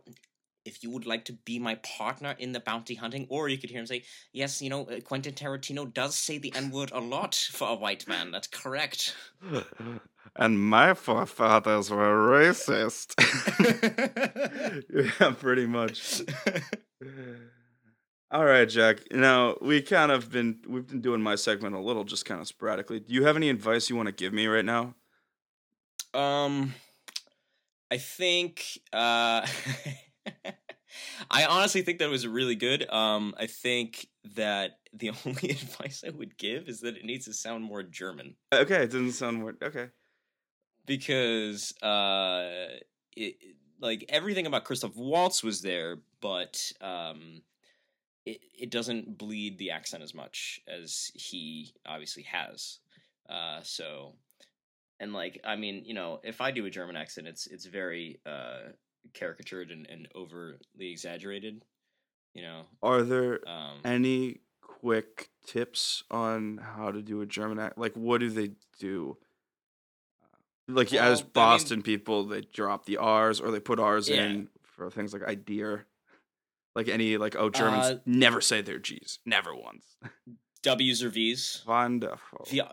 if 0.65 0.83
you 0.83 0.91
would 0.91 1.07
like 1.07 1.25
to 1.27 1.33
be 1.33 1.59
my 1.59 1.75
partner 1.77 2.35
in 2.39 2.53
the 2.53 2.61
bounty 2.61 2.95
hunting, 2.95 3.27
or 3.29 3.49
you 3.49 3.59
could 3.59 3.71
hear 3.71 3.81
him 3.81 3.87
say, 3.87 4.05
"Yes, 4.33 4.63
you 4.63 4.71
know, 4.71 4.85
uh, 4.85 5.01
Quentin 5.01 5.35
Tarantino 5.35 5.93
does 5.93 6.17
say 6.17 6.39
the 6.39 6.53
N 6.55 6.71
word 6.71 6.91
a 6.93 7.01
lot 7.01 7.35
for 7.35 7.69
a 7.69 7.75
white 7.75 8.09
man. 8.09 8.31
That's 8.31 8.49
correct." 8.49 9.15
and 10.37 10.61
my 10.61 10.95
forefathers 10.95 11.91
were 11.91 12.31
racist. 12.31 13.15
yeah, 15.21 15.33
pretty 15.33 15.67
much. 15.67 16.23
All 18.33 18.45
right, 18.45 18.69
Jack. 18.69 19.01
Now 19.13 19.57
we 19.61 19.83
kind 19.83 20.13
of 20.13 20.31
been 20.31 20.61
we've 20.69 20.87
been 20.87 21.01
doing 21.01 21.21
my 21.21 21.35
segment 21.35 21.75
a 21.75 21.81
little, 21.81 22.05
just 22.05 22.25
kind 22.25 22.41
of 22.41 22.47
sporadically. 22.47 23.01
Do 23.01 23.13
you 23.13 23.25
have 23.25 23.37
any 23.37 23.49
advice 23.51 23.91
you 23.91 23.97
want 23.97 24.07
to 24.07 24.13
give 24.13 24.33
me 24.33 24.47
right 24.47 24.65
now? 24.65 24.95
Um, 26.15 26.75
I 27.91 27.99
think 27.99 28.79
uh, 28.93 29.47
I 31.31 31.45
honestly 31.47 31.83
think 31.83 31.99
that 31.99 32.09
was 32.11 32.27
really 32.27 32.55
good. 32.55 32.89
Um, 32.91 33.35
I 33.39 33.47
think 33.47 34.07
that 34.37 34.79
the 34.93 35.11
only 35.27 35.51
advice 35.51 36.05
I 36.07 36.11
would 36.11 36.37
give 36.39 36.69
is 36.69 36.81
that 36.81 36.97
it 36.97 37.05
needs 37.05 37.25
to 37.27 37.33
sound 37.35 37.65
more 37.65 37.83
German 37.83 38.37
Okay, 38.53 38.83
it 38.85 38.91
doesn't 38.93 39.13
sound 39.13 39.43
weird. 39.45 39.59
Okay. 39.63 39.89
because 40.87 41.73
uh, 41.83 42.49
it 43.17 43.37
like 43.81 44.05
everything 44.09 44.47
about 44.47 44.65
Christoph 44.65 44.97
Waltz 44.97 45.43
was 45.43 45.63
there, 45.63 45.99
but 46.21 46.73
um, 46.81 47.43
it 48.27 48.41
it 48.59 48.71
doesn't 48.71 49.17
bleed 49.19 49.59
the 49.59 49.71
accent 49.71 50.03
as 50.03 50.15
much 50.15 50.61
as 50.69 51.11
he 51.15 51.73
obviously 51.87 52.23
has. 52.25 52.79
Uh, 53.29 53.61
so 53.63 54.15
and 54.99 55.13
like 55.13 55.41
I 55.45 55.57
mean, 55.57 55.83
you 55.85 55.95
know, 55.95 56.21
if 56.25 56.41
I 56.41 56.51
do 56.51 56.67
a 56.67 56.71
German 56.71 56.97
accent, 56.97 57.27
it's 57.27 57.47
it's 57.47 57.67
very 57.67 58.21
uh, 58.27 58.73
caricatured 59.15 59.71
and, 59.71 59.87
and 59.87 60.09
overly 60.15 60.59
exaggerated. 60.91 61.65
You 62.35 62.43
know, 62.43 62.63
Are 62.83 63.03
there 63.03 63.41
um, 63.49 63.79
any 63.85 64.41
quick 64.61 65.31
tips 65.47 66.05
on 66.11 66.59
how 66.59 66.93
to 66.93 67.03
do 67.03 67.23
a 67.23 67.27
German 67.27 67.59
act? 67.59 67.77
Like, 67.77 67.95
what 67.97 68.21
do 68.21 68.31
they 68.31 68.53
do? 68.79 69.17
Like, 70.69 70.93
Well, 70.93 71.03
I 71.03 71.09
as 71.11 71.23
mean- 71.23 71.31
Boston 71.33 71.83
people, 71.83 72.25
they 72.27 72.43
drop 72.43 72.87
the 72.87 72.99
R's 72.99 73.41
or 73.41 73.51
they 73.51 73.59
put 73.59 73.81
R's 73.81 74.09
Yeah. 74.09 74.27
in 74.27 74.49
for 74.63 74.91
things 74.91 75.13
like 75.13 75.23
idea. 75.25 75.85
Like 76.75 76.89
any 76.89 77.17
like 77.17 77.37
oh 77.37 77.51
Germans 77.51 77.87
Uh, 77.87 77.99
never 78.07 78.41
say 78.41 78.63
their 78.63 78.79
G's, 78.79 79.19
never 79.27 79.55
once. 79.55 79.97
W's 80.63 81.03
or 81.03 81.09
V's. 81.09 81.65
Wonderful. 81.67 82.47
Wir, 82.51 82.69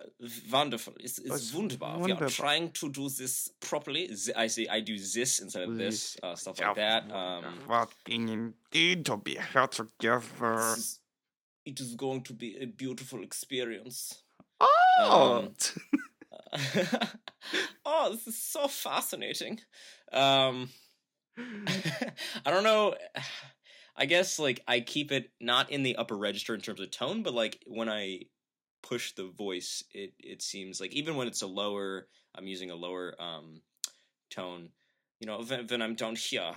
wonderful. 0.51 0.93
It's, 0.99 1.19
it's 1.19 1.35
It's 1.35 1.53
wunderbar. 1.53 1.99
We 1.99 2.11
are 2.11 2.27
trying 2.29 2.71
to 2.71 2.89
do 2.89 3.07
this 3.07 3.49
properly. 3.61 4.11
I 4.35 4.47
say 4.47 4.67
I 4.67 4.81
do 4.81 4.97
this 4.97 5.39
instead 5.39 5.63
of 5.69 5.77
this, 5.77 6.17
uh, 6.21 6.35
stuff 6.35 6.59
like 6.59 6.75
that. 6.75 7.09
Um, 7.11 7.45
Working 7.67 8.27
indeed 8.27 9.05
to 9.05 9.15
be 9.17 9.37
here 9.53 9.67
together. 9.67 10.75
it 11.65 11.79
is 11.79 11.95
going 11.95 12.23
to 12.23 12.33
be 12.33 12.57
a 12.59 12.65
beautiful 12.65 13.23
experience. 13.23 14.21
Oh, 14.59 15.45
Um, 15.45 15.55
oh, 17.85 18.11
this 18.11 18.27
is 18.27 18.37
so 18.37 18.67
fascinating. 18.67 19.59
Um, 20.11 20.69
I 21.37 22.51
don't 22.51 22.63
know. 22.63 22.95
I 23.97 24.05
guess 24.05 24.37
like 24.37 24.61
I 24.67 24.79
keep 24.79 25.11
it 25.11 25.31
not 25.41 25.71
in 25.71 25.83
the 25.83 25.95
upper 25.95 26.15
register 26.15 26.53
in 26.53 26.61
terms 26.61 26.79
of 26.79 26.91
tone, 26.91 27.23
but 27.23 27.33
like 27.33 27.63
when 27.67 27.89
I 27.89 28.21
push 28.83 29.13
the 29.13 29.25
voice, 29.25 29.83
it 29.91 30.13
it 30.19 30.41
seems 30.41 30.79
like 30.79 30.93
even 30.93 31.15
when 31.15 31.27
it's 31.27 31.41
a 31.41 31.47
lower, 31.47 32.07
I'm 32.35 32.47
using 32.47 32.71
a 32.71 32.75
lower 32.75 33.15
um 33.19 33.61
tone. 34.29 34.69
You 35.19 35.27
know, 35.27 35.41
when, 35.41 35.67
when 35.67 35.81
I'm 35.81 35.95
down 35.95 36.15
here, 36.15 36.53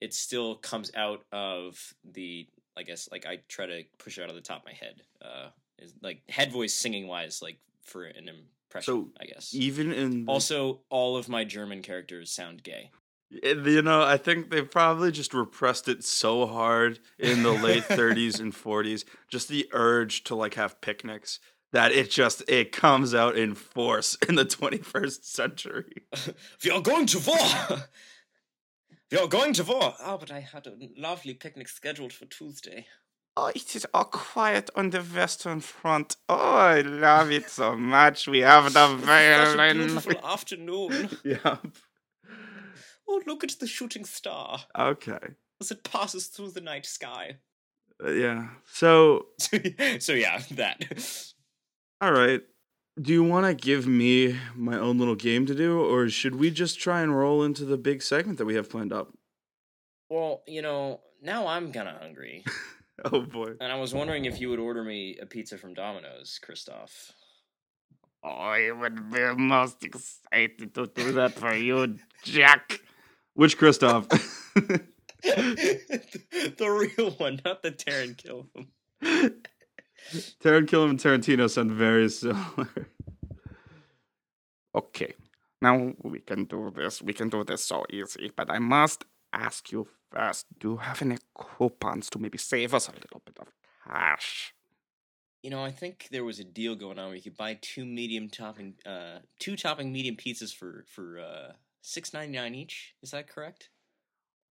it 0.00 0.12
still 0.12 0.56
comes 0.56 0.90
out 0.94 1.24
of 1.32 1.78
the. 2.04 2.46
I 2.76 2.82
guess 2.82 3.08
like 3.10 3.24
I 3.24 3.38
try 3.48 3.66
to 3.66 3.84
push 3.98 4.18
it 4.18 4.22
out 4.22 4.30
of 4.30 4.34
the 4.34 4.42
top 4.42 4.60
of 4.60 4.66
my 4.66 4.72
head. 4.72 5.02
Uh, 5.22 5.50
is 5.78 5.94
like 6.02 6.22
head 6.28 6.52
voice 6.52 6.74
singing 6.74 7.06
wise, 7.06 7.40
like 7.40 7.58
for 7.82 8.04
an 8.04 8.28
impression. 8.28 8.94
So, 8.94 9.08
I 9.20 9.26
guess. 9.26 9.54
even 9.54 9.92
in 9.92 10.24
Also, 10.28 10.80
all 10.90 11.16
of 11.16 11.28
my 11.28 11.44
German 11.44 11.82
characters 11.82 12.30
sound 12.30 12.62
gay. 12.62 12.90
Eh, 13.42 13.54
You 13.64 13.82
know, 13.82 14.02
I 14.02 14.16
think 14.16 14.50
they 14.50 14.62
probably 14.62 15.10
just 15.12 15.34
repressed 15.34 15.88
it 15.88 16.04
so 16.04 16.46
hard 16.46 17.00
in 17.18 17.42
the 17.42 17.52
late 17.52 17.84
30s 17.88 18.40
and 18.40 18.52
40s, 18.54 19.04
just 19.28 19.48
the 19.48 19.68
urge 19.72 20.24
to 20.24 20.34
like 20.34 20.54
have 20.54 20.80
picnics 20.80 21.40
that 21.72 21.90
it 21.90 22.08
just 22.10 22.42
it 22.48 22.70
comes 22.70 23.14
out 23.14 23.36
in 23.36 23.54
force 23.54 24.16
in 24.28 24.36
the 24.36 24.44
21st 24.44 25.24
century. 25.24 26.04
we 26.64 26.70
are 26.70 26.80
going 26.80 27.06
to 27.06 27.18
war! 27.18 27.78
we 29.10 29.18
are 29.18 29.26
going 29.28 29.52
to 29.54 29.64
war! 29.64 29.94
Oh, 30.00 30.16
but 30.18 30.30
I 30.30 30.40
had 30.40 30.66
a 30.66 30.74
lovely 30.96 31.34
picnic 31.34 31.68
scheduled 31.68 32.12
for 32.12 32.26
Tuesday. 32.26 32.86
Oh, 33.36 33.48
it 33.48 33.74
is 33.74 33.84
all 33.92 34.04
quiet 34.04 34.70
on 34.76 34.90
the 34.90 35.00
Western 35.00 35.58
Front. 35.58 36.16
Oh, 36.28 36.36
I 36.56 36.82
love 36.82 37.32
it 37.32 37.50
so 37.50 37.74
much. 37.76 38.28
We 38.28 38.40
have 38.42 38.72
the 38.72 38.86
violin. 38.94 39.76
beautiful 39.88 40.24
afternoon. 40.24 41.08
yeah. 41.24 41.56
Oh, 43.14 43.22
look 43.26 43.44
at 43.44 43.50
the 43.60 43.66
shooting 43.66 44.04
star 44.04 44.60
Okay. 44.76 45.18
as 45.60 45.70
it 45.70 45.84
passes 45.84 46.26
through 46.26 46.50
the 46.50 46.60
night 46.60 46.84
sky. 46.84 47.36
Uh, 48.04 48.10
yeah. 48.10 48.48
So, 48.66 49.26
so, 50.00 50.12
yeah, 50.12 50.42
that. 50.52 51.32
all 52.00 52.12
right. 52.12 52.42
Do 53.00 53.12
you 53.12 53.22
want 53.24 53.46
to 53.46 53.54
give 53.54 53.86
me 53.86 54.36
my 54.54 54.78
own 54.78 54.98
little 54.98 55.14
game 55.16 55.46
to 55.46 55.54
do 55.54 55.80
or 55.80 56.08
should 56.08 56.34
we 56.36 56.50
just 56.50 56.80
try 56.80 57.02
and 57.02 57.16
roll 57.16 57.42
into 57.44 57.64
the 57.64 57.76
big 57.76 58.02
segment 58.02 58.38
that 58.38 58.44
we 58.46 58.54
have 58.56 58.68
planned 58.70 58.92
up? 58.92 59.12
Well, 60.10 60.42
you 60.46 60.62
know, 60.62 61.00
now 61.22 61.46
I'm 61.46 61.72
kinda 61.72 61.96
hungry. 62.00 62.44
Oh 63.04 63.22
boy. 63.22 63.54
And 63.60 63.72
I 63.72 63.74
was 63.80 63.92
wondering 63.92 64.24
if 64.24 64.40
you 64.40 64.50
would 64.50 64.60
order 64.60 64.84
me 64.84 65.18
a 65.20 65.26
pizza 65.26 65.58
from 65.58 65.74
Domino's, 65.74 66.38
Christoph. 66.40 67.10
Oh, 68.22 68.28
I 68.28 68.70
would 68.70 69.10
be 69.10 69.34
most 69.34 69.82
excited 69.84 70.72
to 70.74 70.86
do 70.86 71.10
that 71.12 71.32
for 71.32 71.52
you, 71.54 71.98
Jack. 72.22 72.78
Which 73.34 73.58
Christoph? 73.58 74.08
the 74.58 74.88
real 76.96 77.10
one, 77.12 77.40
not 77.44 77.62
the 77.62 77.72
Taran 77.72 78.16
Killam. 78.16 78.68
Taran 80.40 80.66
Killam 80.66 80.90
and 80.90 80.98
Tarantino 80.98 81.50
sound 81.50 81.72
very 81.72 82.08
similar. 82.08 82.68
Okay, 84.76 85.14
now 85.62 85.92
we 86.02 86.18
can 86.18 86.46
do 86.46 86.72
this. 86.74 87.00
We 87.00 87.12
can 87.12 87.28
do 87.28 87.44
this 87.44 87.62
so 87.62 87.84
easy. 87.90 88.32
But 88.34 88.50
I 88.50 88.58
must 88.58 89.04
ask 89.32 89.70
you 89.70 89.86
first 90.10 90.46
do 90.58 90.70
you 90.70 90.76
have 90.78 91.00
any 91.02 91.16
coupons 91.36 92.10
to 92.10 92.18
maybe 92.18 92.38
save 92.38 92.74
us 92.74 92.88
a 92.88 92.92
little 92.92 93.22
bit 93.24 93.38
of 93.38 93.48
cash? 93.86 94.52
You 95.44 95.50
know, 95.50 95.62
I 95.62 95.70
think 95.70 96.08
there 96.10 96.24
was 96.24 96.40
a 96.40 96.44
deal 96.44 96.74
going 96.74 96.98
on 96.98 97.06
where 97.06 97.14
you 97.14 97.22
could 97.22 97.36
buy 97.36 97.56
two 97.60 97.84
medium 97.84 98.28
topping, 98.28 98.74
uh, 98.84 99.18
two 99.38 99.56
topping 99.56 99.92
medium 99.92 100.16
pizzas 100.16 100.52
for 100.52 100.84
for 100.88 101.20
uh 101.20 101.52
six 101.84 102.12
ninety 102.12 102.38
nine 102.38 102.54
each. 102.54 102.94
Is 103.02 103.10
that 103.12 103.28
correct? 103.28 103.70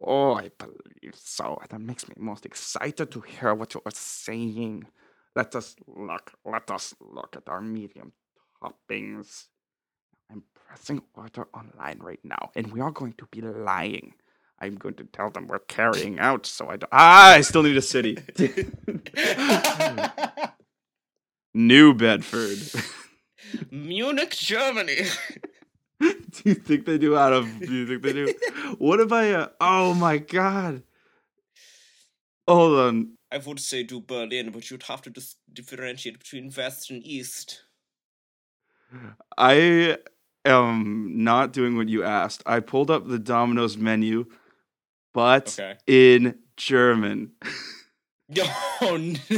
Oh, 0.02 0.34
I 0.34 0.50
believe 0.58 1.16
so. 1.16 1.62
That 1.70 1.82
makes 1.82 2.08
me 2.08 2.16
most 2.18 2.46
excited 2.46 3.12
to 3.12 3.22
hear 3.22 3.54
what 3.54 3.74
you 3.74 3.82
are 3.86 3.92
saying. 3.94 4.88
Let 5.36 5.56
us 5.56 5.76
look. 5.88 6.34
Let 6.46 6.72
us 6.72 6.94
look 7.00 7.36
at 7.36 7.48
our 7.48 7.62
medium 7.62 8.14
toppings. 8.62 9.46
I'm 10.32 10.44
pressing 10.54 11.02
order 11.14 11.48
online 11.54 12.00
right 12.00 12.20
now, 12.24 12.52
and 12.56 12.72
we 12.72 12.82
are 12.82 12.92
going 12.92 13.14
to 13.14 13.28
be 13.32 13.42
lying. 13.42 14.14
I'm 14.60 14.76
going 14.76 14.96
to 14.96 15.06
tell 15.06 15.30
them 15.30 15.48
we're 15.48 15.60
carrying 15.60 16.20
out, 16.20 16.46
so 16.46 16.70
I 16.70 16.78
don't. 16.78 16.90
Ah, 16.92 17.34
I 17.34 17.42
still 17.42 17.64
need 17.64 17.78
a 17.78 17.82
city. 17.82 18.18
New 21.54 21.94
Bedford. 21.94 22.60
Munich, 23.72 24.32
Germany. 24.32 25.04
do 26.44 26.50
you 26.50 26.56
think 26.56 26.86
they 26.86 26.98
do 26.98 27.18
out 27.18 27.34
of? 27.34 27.48
Do 27.60 27.74
you 27.74 27.86
think 27.88 28.02
they 28.04 28.14
do? 28.14 28.34
What 28.78 29.00
if 29.00 29.12
I? 29.12 29.32
Uh, 29.32 29.48
oh 29.62 29.94
my 29.94 30.18
god! 30.18 30.84
Hold 32.48 32.80
on. 32.80 33.14
I 33.32 33.38
would 33.38 33.60
say 33.60 33.84
do 33.84 34.02
Berlin, 34.02 34.50
but 34.52 34.70
you'd 34.72 34.84
have 34.84 35.02
to 35.04 35.10
dis- 35.12 35.36
differentiate 35.54 36.18
between 36.18 36.52
West 36.56 36.90
and 36.90 37.04
East. 37.06 37.62
I 39.38 39.98
am 40.46 41.24
not 41.24 41.54
doing 41.54 41.78
what 41.78 41.90
you 41.90 42.04
asked. 42.04 42.42
I 42.48 42.60
pulled 42.60 42.90
up 42.90 43.08
the 43.08 43.20
Domino's 43.20 43.78
menu, 43.78 44.26
but 45.14 45.60
Okay. 45.60 45.78
in 45.88 46.40
German. 46.58 47.32
Oh, 48.82 48.96
no. 48.96 49.16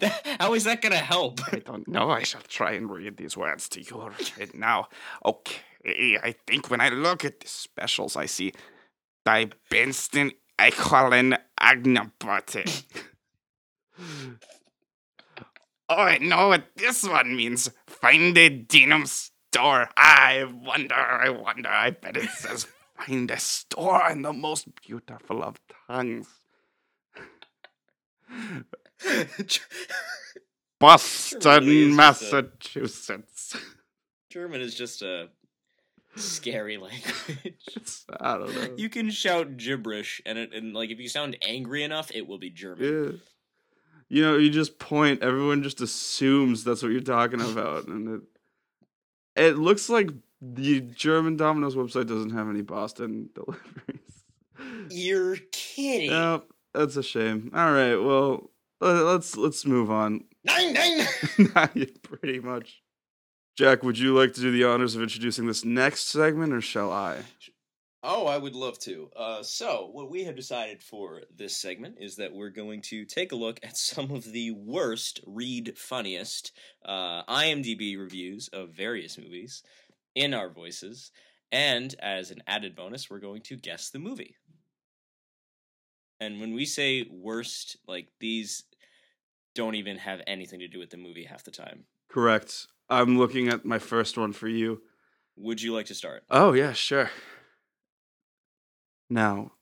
That- 0.00 0.36
how 0.38 0.52
is 0.52 0.64
that 0.64 0.82
gonna 0.82 0.96
help? 0.96 1.40
I 1.50 1.60
don't 1.60 1.88
know. 1.88 2.10
I 2.10 2.24
shall 2.24 2.42
try 2.46 2.72
and 2.72 2.90
read 2.90 3.16
these 3.16 3.38
words 3.38 3.70
to 3.70 3.80
you 3.80 4.10
right 4.38 4.54
now. 4.54 4.88
Okay, 5.24 5.62
I 5.86 6.34
think 6.46 6.70
when 6.70 6.80
I 6.80 6.88
look 6.88 7.24
at 7.24 7.40
the 7.40 7.48
specials, 7.48 8.16
I 8.16 8.26
see 8.26 8.52
Die 9.24 9.48
Benston 9.70 10.32
Eichhollen 10.58 11.38
Agnabote. 11.60 12.84
Oh, 15.88 15.94
I 16.02 16.18
know 16.18 16.48
what 16.48 16.64
this 16.74 17.04
one 17.04 17.36
means. 17.36 17.70
Find 17.86 18.36
a 18.36 18.48
denim 18.48 19.06
store. 19.06 19.88
I 19.96 20.42
wonder, 20.44 20.96
I 20.96 21.28
wonder. 21.28 21.68
I 21.68 21.90
bet 21.90 22.16
it 22.16 22.28
says 22.30 22.66
finest 22.96 23.46
store 23.46 24.10
in 24.10 24.22
the 24.22 24.32
most 24.32 24.66
beautiful 24.84 25.44
of 25.44 25.60
tongues. 25.88 26.26
Boston, 30.80 31.62
a- 31.68 31.94
Massachusetts. 31.94 33.56
German 34.28 34.60
is 34.60 34.74
just 34.74 35.02
a 35.02 35.28
scary 36.16 36.76
language. 36.76 37.38
It's- 37.76 38.04
I 38.20 38.38
don't 38.38 38.54
know. 38.54 38.74
You 38.76 38.88
can 38.88 39.10
shout 39.10 39.56
gibberish, 39.56 40.20
and 40.26 40.38
it, 40.38 40.52
and 40.54 40.74
like 40.74 40.90
if 40.90 40.98
you 40.98 41.08
sound 41.08 41.36
angry 41.42 41.82
enough, 41.82 42.10
it 42.14 42.26
will 42.26 42.38
be 42.38 42.50
German. 42.50 42.84
Yeah. 42.84 43.18
You 44.08 44.22
know, 44.22 44.36
you 44.36 44.50
just 44.50 44.78
point, 44.78 45.22
everyone 45.22 45.62
just 45.64 45.80
assumes 45.80 46.62
that's 46.62 46.82
what 46.82 46.92
you're 46.92 47.00
talking 47.00 47.40
about. 47.40 47.88
And 47.88 48.22
it 49.36 49.42
it 49.48 49.58
looks 49.58 49.88
like 49.88 50.10
the 50.40 50.80
German 50.80 51.36
Domino's 51.36 51.74
website 51.74 52.06
doesn't 52.06 52.30
have 52.30 52.48
any 52.48 52.62
Boston 52.62 53.30
deliveries. 53.34 54.22
You're 54.90 55.36
kidding. 55.52 56.10
Yep, 56.10 56.44
that's 56.72 56.96
a 56.96 57.02
shame. 57.02 57.50
All 57.54 57.72
right, 57.72 57.96
well, 57.96 58.50
let's 58.80 59.36
let's 59.36 59.66
move 59.66 59.90
on. 59.90 60.24
Nine, 60.44 60.72
nine. 60.74 61.86
Pretty 62.02 62.38
much. 62.38 62.82
Jack, 63.56 63.82
would 63.82 63.98
you 63.98 64.14
like 64.14 64.34
to 64.34 64.40
do 64.42 64.50
the 64.50 64.64
honors 64.64 64.94
of 64.94 65.02
introducing 65.02 65.46
this 65.46 65.64
next 65.64 66.08
segment, 66.08 66.52
or 66.52 66.60
shall 66.60 66.92
I? 66.92 67.20
Oh, 68.02 68.26
I 68.26 68.36
would 68.36 68.54
love 68.54 68.78
to. 68.80 69.10
Uh, 69.16 69.42
so, 69.42 69.88
what 69.92 70.10
we 70.10 70.24
have 70.24 70.36
decided 70.36 70.82
for 70.82 71.22
this 71.34 71.56
segment 71.56 71.96
is 71.98 72.16
that 72.16 72.34
we're 72.34 72.50
going 72.50 72.82
to 72.82 73.06
take 73.06 73.32
a 73.32 73.36
look 73.36 73.58
at 73.62 73.76
some 73.78 74.10
of 74.10 74.30
the 74.30 74.50
worst, 74.50 75.20
read 75.26 75.78
funniest 75.78 76.52
uh, 76.84 77.24
IMDb 77.24 77.98
reviews 77.98 78.48
of 78.48 78.74
various 78.74 79.16
movies 79.16 79.62
in 80.14 80.34
our 80.34 80.50
voices. 80.50 81.10
And 81.50 81.94
as 81.98 82.30
an 82.30 82.42
added 82.46 82.76
bonus, 82.76 83.08
we're 83.08 83.20
going 83.20 83.40
to 83.42 83.56
guess 83.56 83.88
the 83.88 83.98
movie. 83.98 84.36
And 86.20 86.40
when 86.40 86.52
we 86.52 86.66
say 86.66 87.06
worst, 87.10 87.78
like 87.88 88.08
these 88.20 88.64
don't 89.54 89.76
even 89.76 89.96
have 89.96 90.20
anything 90.26 90.60
to 90.60 90.68
do 90.68 90.78
with 90.78 90.90
the 90.90 90.96
movie 90.98 91.24
half 91.24 91.44
the 91.44 91.50
time. 91.50 91.84
Correct. 92.08 92.66
I'm 92.88 93.18
looking 93.18 93.48
at 93.48 93.64
my 93.64 93.78
first 93.78 94.16
one 94.16 94.32
for 94.32 94.48
you. 94.48 94.82
Would 95.36 95.60
you 95.60 95.72
like 95.74 95.86
to 95.86 95.94
start? 95.94 96.24
Oh, 96.30 96.52
yeah, 96.52 96.72
sure. 96.72 97.10
Now, 99.10 99.52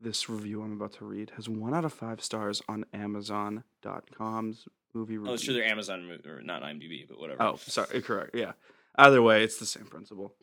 this 0.00 0.28
review 0.28 0.62
I'm 0.62 0.72
about 0.72 0.92
to 0.94 1.04
read 1.04 1.32
has 1.36 1.48
one 1.48 1.74
out 1.74 1.84
of 1.84 1.92
five 1.92 2.22
stars 2.22 2.62
on 2.68 2.84
Amazon.com's 2.92 4.68
movie 4.94 5.18
review. 5.18 5.30
Oh, 5.30 5.34
it's 5.34 5.44
true. 5.44 5.54
They're 5.54 5.64
Amazon, 5.64 6.06
mo- 6.06 6.30
or 6.30 6.42
not 6.42 6.62
IMDb, 6.62 7.06
but 7.08 7.18
whatever. 7.18 7.42
Oh, 7.42 7.56
sorry, 7.56 8.00
correct. 8.02 8.34
Yeah. 8.34 8.52
Either 8.96 9.22
way, 9.22 9.42
it's 9.42 9.58
the 9.58 9.66
same 9.66 9.86
principle. 9.86 10.34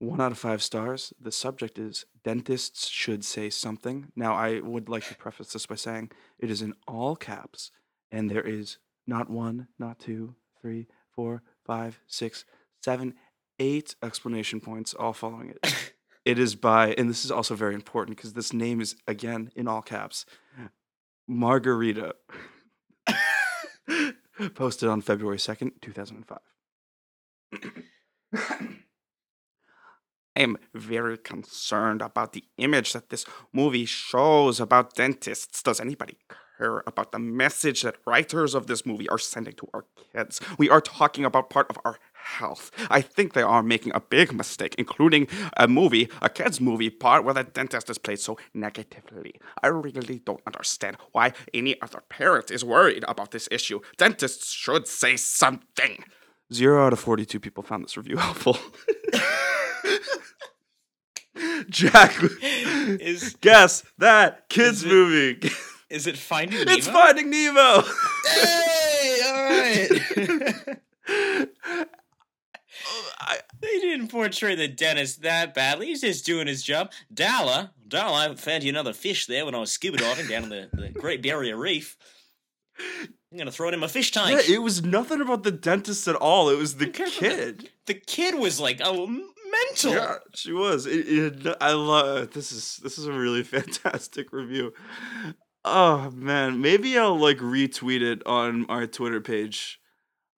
One 0.00 0.20
out 0.20 0.32
of 0.32 0.38
five 0.38 0.62
stars. 0.62 1.12
The 1.20 1.32
subject 1.32 1.78
is 1.78 2.06
dentists 2.22 2.86
should 2.88 3.24
say 3.24 3.50
something. 3.50 4.12
Now, 4.14 4.34
I 4.34 4.60
would 4.60 4.88
like 4.88 5.06
to 5.08 5.16
preface 5.16 5.52
this 5.52 5.66
by 5.66 5.74
saying 5.74 6.10
it 6.38 6.50
is 6.50 6.62
in 6.62 6.74
all 6.86 7.16
caps, 7.16 7.72
and 8.12 8.30
there 8.30 8.46
is 8.46 8.78
not 9.06 9.28
one, 9.28 9.68
not 9.78 9.98
two, 9.98 10.36
three, 10.60 10.86
four, 11.18 11.42
five, 11.66 11.98
six, 12.06 12.44
seven, 12.80 13.12
eight 13.58 13.96
explanation 14.04 14.60
points 14.60 14.94
all 14.94 15.12
following 15.12 15.50
it. 15.50 15.74
It 16.24 16.38
is 16.38 16.56
by, 16.56 16.92
and 16.98 17.08
this 17.08 17.24
is 17.24 17.30
also 17.30 17.54
very 17.54 17.74
important 17.74 18.18
because 18.18 18.34
this 18.34 18.52
name 18.52 18.82
is 18.82 18.96
again 19.06 19.50
in 19.56 19.66
all 19.66 19.80
caps 19.80 20.26
Margarita. 21.26 22.16
Posted 24.54 24.90
on 24.90 25.00
February 25.00 25.38
2nd, 25.38 25.80
2005. 25.80 26.38
I 30.36 30.40
am 30.42 30.58
very 30.74 31.16
concerned 31.16 32.02
about 32.02 32.34
the 32.34 32.44
image 32.58 32.92
that 32.92 33.08
this 33.08 33.24
movie 33.54 33.86
shows 33.86 34.60
about 34.60 34.94
dentists. 34.94 35.62
Does 35.62 35.80
anybody 35.80 36.18
about 36.60 37.12
the 37.12 37.18
message 37.18 37.82
that 37.82 37.96
writers 38.06 38.54
of 38.54 38.66
this 38.66 38.84
movie 38.84 39.08
are 39.08 39.18
sending 39.18 39.54
to 39.54 39.68
our 39.72 39.84
kids? 40.12 40.40
We 40.58 40.68
are 40.68 40.80
talking 40.80 41.24
about 41.24 41.50
part 41.50 41.66
of 41.70 41.78
our 41.84 41.98
health. 42.12 42.70
I 42.90 43.00
think 43.00 43.32
they 43.32 43.42
are 43.42 43.62
making 43.62 43.92
a 43.94 44.00
big 44.00 44.32
mistake, 44.32 44.74
including 44.78 45.28
a 45.56 45.66
movie, 45.66 46.08
a 46.20 46.28
kids' 46.28 46.60
movie 46.60 46.90
part 46.90 47.24
where 47.24 47.34
the 47.34 47.44
dentist 47.44 47.88
is 47.90 47.98
played 47.98 48.20
so 48.20 48.38
negatively. 48.52 49.34
I 49.62 49.68
really 49.68 50.20
don't 50.24 50.42
understand 50.46 50.96
why 51.12 51.32
any 51.54 51.80
other 51.80 52.02
parent 52.08 52.50
is 52.50 52.64
worried 52.64 53.04
about 53.08 53.30
this 53.30 53.48
issue. 53.50 53.80
Dentists 53.96 54.52
should 54.52 54.86
say 54.86 55.16
something. 55.16 56.04
Zero 56.52 56.86
out 56.86 56.92
of 56.92 57.00
42 57.00 57.40
people 57.40 57.62
found 57.62 57.84
this 57.84 57.96
review 57.96 58.16
helpful. 58.28 58.58
Jack, 61.68 62.14
Is 63.00 63.36
guess 63.40 63.84
that 63.98 64.48
kids 64.48 64.84
movie. 64.84 65.50
Is 65.90 66.06
it 66.06 66.16
Finding 66.16 66.58
Nemo? 66.58 66.72
It's 66.72 66.88
Finding 66.88 67.30
Nemo. 67.30 67.82
Hey, 68.28 69.20
all 69.24 69.44
right. 69.44 70.76
I, 73.20 73.38
they 73.60 73.78
didn't 73.80 74.08
portray 74.08 74.54
the 74.54 74.68
dentist 74.68 75.22
that 75.22 75.54
badly. 75.54 75.86
He's 75.86 76.00
just 76.00 76.26
doing 76.26 76.46
his 76.46 76.62
job. 76.62 76.92
Dalla, 77.12 77.72
Dalla, 77.86 78.30
I 78.30 78.34
found 78.34 78.64
you 78.64 78.70
another 78.70 78.92
fish 78.92 79.26
there 79.26 79.44
when 79.44 79.54
I 79.54 79.58
was 79.58 79.72
scuba 79.72 79.98
diving 79.98 80.26
down 80.26 80.44
in 80.44 80.48
the, 80.50 80.68
the 80.72 80.88
Great 80.90 81.22
Barrier 81.22 81.56
Reef. 81.56 81.96
I'm 83.30 83.38
gonna 83.38 83.50
throw 83.50 83.68
it 83.68 83.74
in 83.74 83.80
my 83.80 83.86
fish 83.88 84.10
tank. 84.12 84.30
yeah, 84.30 84.54
it 84.56 84.62
was 84.62 84.82
nothing 84.82 85.20
about 85.20 85.42
the 85.42 85.52
dentist 85.52 86.06
at 86.08 86.16
all. 86.16 86.48
It 86.48 86.58
was 86.58 86.76
the 86.76 86.86
kid. 86.86 87.70
the 87.86 87.94
kid 87.94 88.34
was 88.34 88.60
like, 88.60 88.80
oh, 88.82 89.04
m- 89.04 89.28
mental. 89.50 89.92
Yeah, 89.92 90.14
she 90.34 90.52
was. 90.52 90.86
It, 90.86 91.06
it, 91.46 91.56
I 91.60 91.72
love 91.72 92.06
uh, 92.06 92.26
this. 92.32 92.52
Is 92.52 92.76
this 92.82 92.98
is 92.98 93.06
a 93.06 93.12
really 93.12 93.42
fantastic 93.44 94.32
review? 94.32 94.72
Oh 95.64 96.10
man, 96.10 96.60
maybe 96.60 96.96
I'll 96.98 97.18
like 97.18 97.38
retweet 97.38 98.00
it 98.02 98.26
on 98.26 98.66
our 98.68 98.86
Twitter 98.86 99.20
page, 99.20 99.80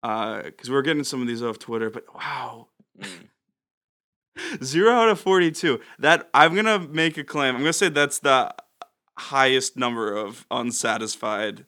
uh, 0.04 0.44
because 0.44 0.70
we're 0.70 0.82
getting 0.82 1.04
some 1.04 1.22
of 1.22 1.28
these 1.28 1.44
off 1.44 1.60
Twitter. 1.60 1.90
But 1.90 2.06
wow, 2.16 2.68
Mm. 3.00 3.30
zero 4.64 4.92
out 4.92 5.10
of 5.10 5.20
forty-two. 5.20 5.80
That 6.00 6.30
I'm 6.34 6.56
gonna 6.56 6.80
make 6.80 7.18
a 7.18 7.24
claim. 7.24 7.56
I'm 7.56 7.62
gonna 7.62 7.74
say 7.74 7.90
that's 7.90 8.20
the 8.20 8.54
highest 9.18 9.76
number 9.78 10.16
of 10.16 10.46
unsatisfied 10.50 11.66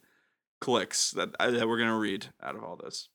clicks 0.60 1.10
that 1.12 1.30
uh, 1.38 1.50
that 1.50 1.68
we're 1.68 1.78
gonna 1.78 1.98
read 1.98 2.26
out 2.42 2.54
of 2.56 2.62
all 2.64 2.76
this. 2.82 3.08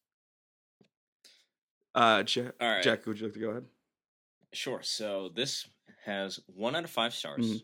Uh, 1.95 2.21
Jack, 2.23 2.53
All 2.61 2.69
right. 2.69 2.83
Jack, 2.83 3.05
would 3.07 3.19
you 3.19 3.25
like 3.25 3.33
to 3.33 3.39
go 3.39 3.49
ahead? 3.49 3.65
Sure. 4.53 4.81
So 4.83 5.29
this 5.35 5.67
has 6.05 6.39
one 6.45 6.75
out 6.75 6.83
of 6.83 6.91
five 6.91 7.13
stars. 7.13 7.45
Mhm. 7.45 7.61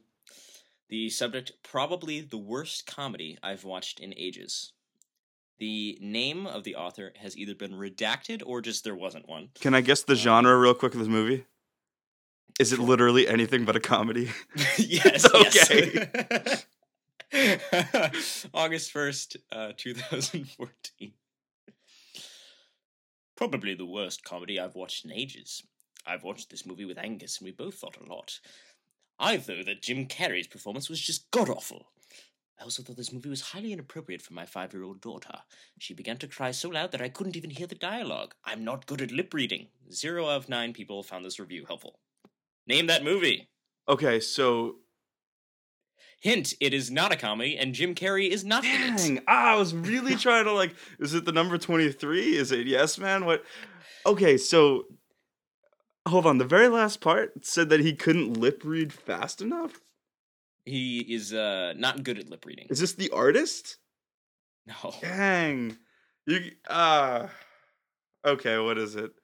The 0.90 1.10
subject, 1.10 1.52
probably 1.64 2.22
the 2.22 2.38
worst 2.38 2.86
comedy 2.86 3.38
I've 3.42 3.64
watched 3.64 4.00
in 4.00 4.14
ages. 4.16 4.74
The 5.60 5.98
name 6.02 6.46
of 6.46 6.64
the 6.64 6.76
author 6.76 7.14
has 7.18 7.38
either 7.38 7.56
been 7.56 7.74
redacted 7.74 8.44
or 8.46 8.62
just 8.62 8.84
there 8.84 8.96
wasn't 8.96 9.30
one. 9.30 9.50
Can 9.60 9.74
I 9.74 9.82
guess 9.82 10.04
the 10.04 10.14
Um, 10.14 10.20
genre 10.20 10.58
real 10.58 10.74
quick 10.74 10.94
of 10.94 11.00
this 11.00 11.08
movie? 11.08 11.46
Is 12.60 12.74
it 12.74 12.80
literally 12.80 13.28
anything 13.28 13.66
but 13.66 13.76
a 13.76 13.80
comedy? 13.80 14.30
yes. 14.78 15.26
okay. 15.34 16.08
August 18.54 18.94
1st, 18.94 19.38
uh, 19.52 19.72
2014. 19.76 21.14
Probably 23.36 23.74
the 23.74 23.86
worst 23.86 24.24
comedy 24.24 24.60
I've 24.60 24.76
watched 24.76 25.06
in 25.06 25.12
ages. 25.12 25.64
I've 26.06 26.24
watched 26.24 26.50
this 26.50 26.66
movie 26.66 26.86
with 26.86 26.98
Angus 26.98 27.40
and 27.40 27.46
we 27.46 27.52
both 27.52 27.76
thought 27.76 27.98
a 27.98 28.06
lot. 28.08 28.40
I 29.24 29.38
thought 29.38 29.66
that 29.66 29.82
Jim 29.82 30.06
Carrey's 30.06 30.48
performance 30.48 30.90
was 30.90 31.00
just 31.00 31.32
god 31.32 31.50
awful. 31.50 31.88
I 32.60 32.64
also 32.64 32.84
thought 32.84 32.98
this 32.98 33.14
movie 33.14 33.30
was 33.30 33.42
highly 33.42 33.72
inappropriate 33.72 34.22
for 34.22 34.34
my 34.34 34.46
five 34.46 34.74
year 34.74 34.84
old 34.84 35.00
daughter. 35.00 35.40
She 35.80 35.94
began 35.94 36.18
to 36.18 36.28
cry 36.28 36.52
so 36.52 36.68
loud 36.70 36.92
that 36.92 37.02
I 37.02 37.08
couldn't 37.08 37.38
even 37.38 37.50
hear 37.50 37.66
the 37.66 37.76
dialogue. 37.76 38.36
I'm 38.44 38.66
not 38.66 38.86
good 38.86 39.02
at 39.02 39.12
lip 39.12 39.34
reading. 39.34 39.68
Zero 39.92 40.28
out 40.28 40.36
of 40.36 40.50
nine 40.50 40.74
people 40.74 41.04
found 41.04 41.24
this 41.24 41.40
review 41.40 41.64
helpful. 41.66 42.00
Name 42.68 42.88
that 42.88 43.04
movie. 43.04 43.48
Okay, 43.88 44.20
so 44.20 44.76
Hint, 46.20 46.54
it 46.60 46.74
is 46.74 46.92
not 46.92 47.12
a 47.12 47.18
comedy, 47.18 47.58
and 47.58 47.74
Jim 47.74 47.96
Carrey 47.96 48.30
is 48.30 48.46
not 48.46 48.64
in 48.64 48.94
it. 48.94 48.98
dang, 48.98 49.20
ah, 49.28 49.54
I 49.54 49.56
was 49.56 49.74
really 49.74 50.16
trying 50.18 50.46
to 50.46 50.54
like. 50.54 50.76
Is 51.00 51.14
it 51.14 51.26
the 51.26 51.32
number 51.32 51.58
twenty 51.58 51.92
three? 51.92 52.36
Is 52.36 52.52
it 52.52 52.68
Yes 52.68 52.98
Man? 52.98 53.26
What? 53.26 53.44
Okay, 54.06 54.38
so 54.38 54.84
hold 56.08 56.26
on. 56.26 56.38
The 56.38 56.45
very 56.45 56.68
last 56.68 57.01
part 57.01 57.45
said 57.45 57.70
that 57.70 57.80
he 57.80 57.93
couldn't 57.93 58.34
lip 58.34 58.62
read 58.64 58.93
fast 58.93 59.41
enough. 59.41 59.82
He 60.66 60.99
is 60.99 61.34
uh, 61.34 61.74
not 61.76 62.04
good 62.04 62.18
at 62.20 62.30
lip 62.30 62.45
reading. 62.45 62.68
Is 62.70 62.80
this 62.80 62.93
the 62.93 63.10
artist? 63.10 63.78
No. 64.66 64.93
Dang, 65.01 65.78
you 66.26 66.51
ah. 66.70 67.30
okay, 68.26 68.58
what 68.60 68.78
is 68.78 68.95
it? 68.95 69.12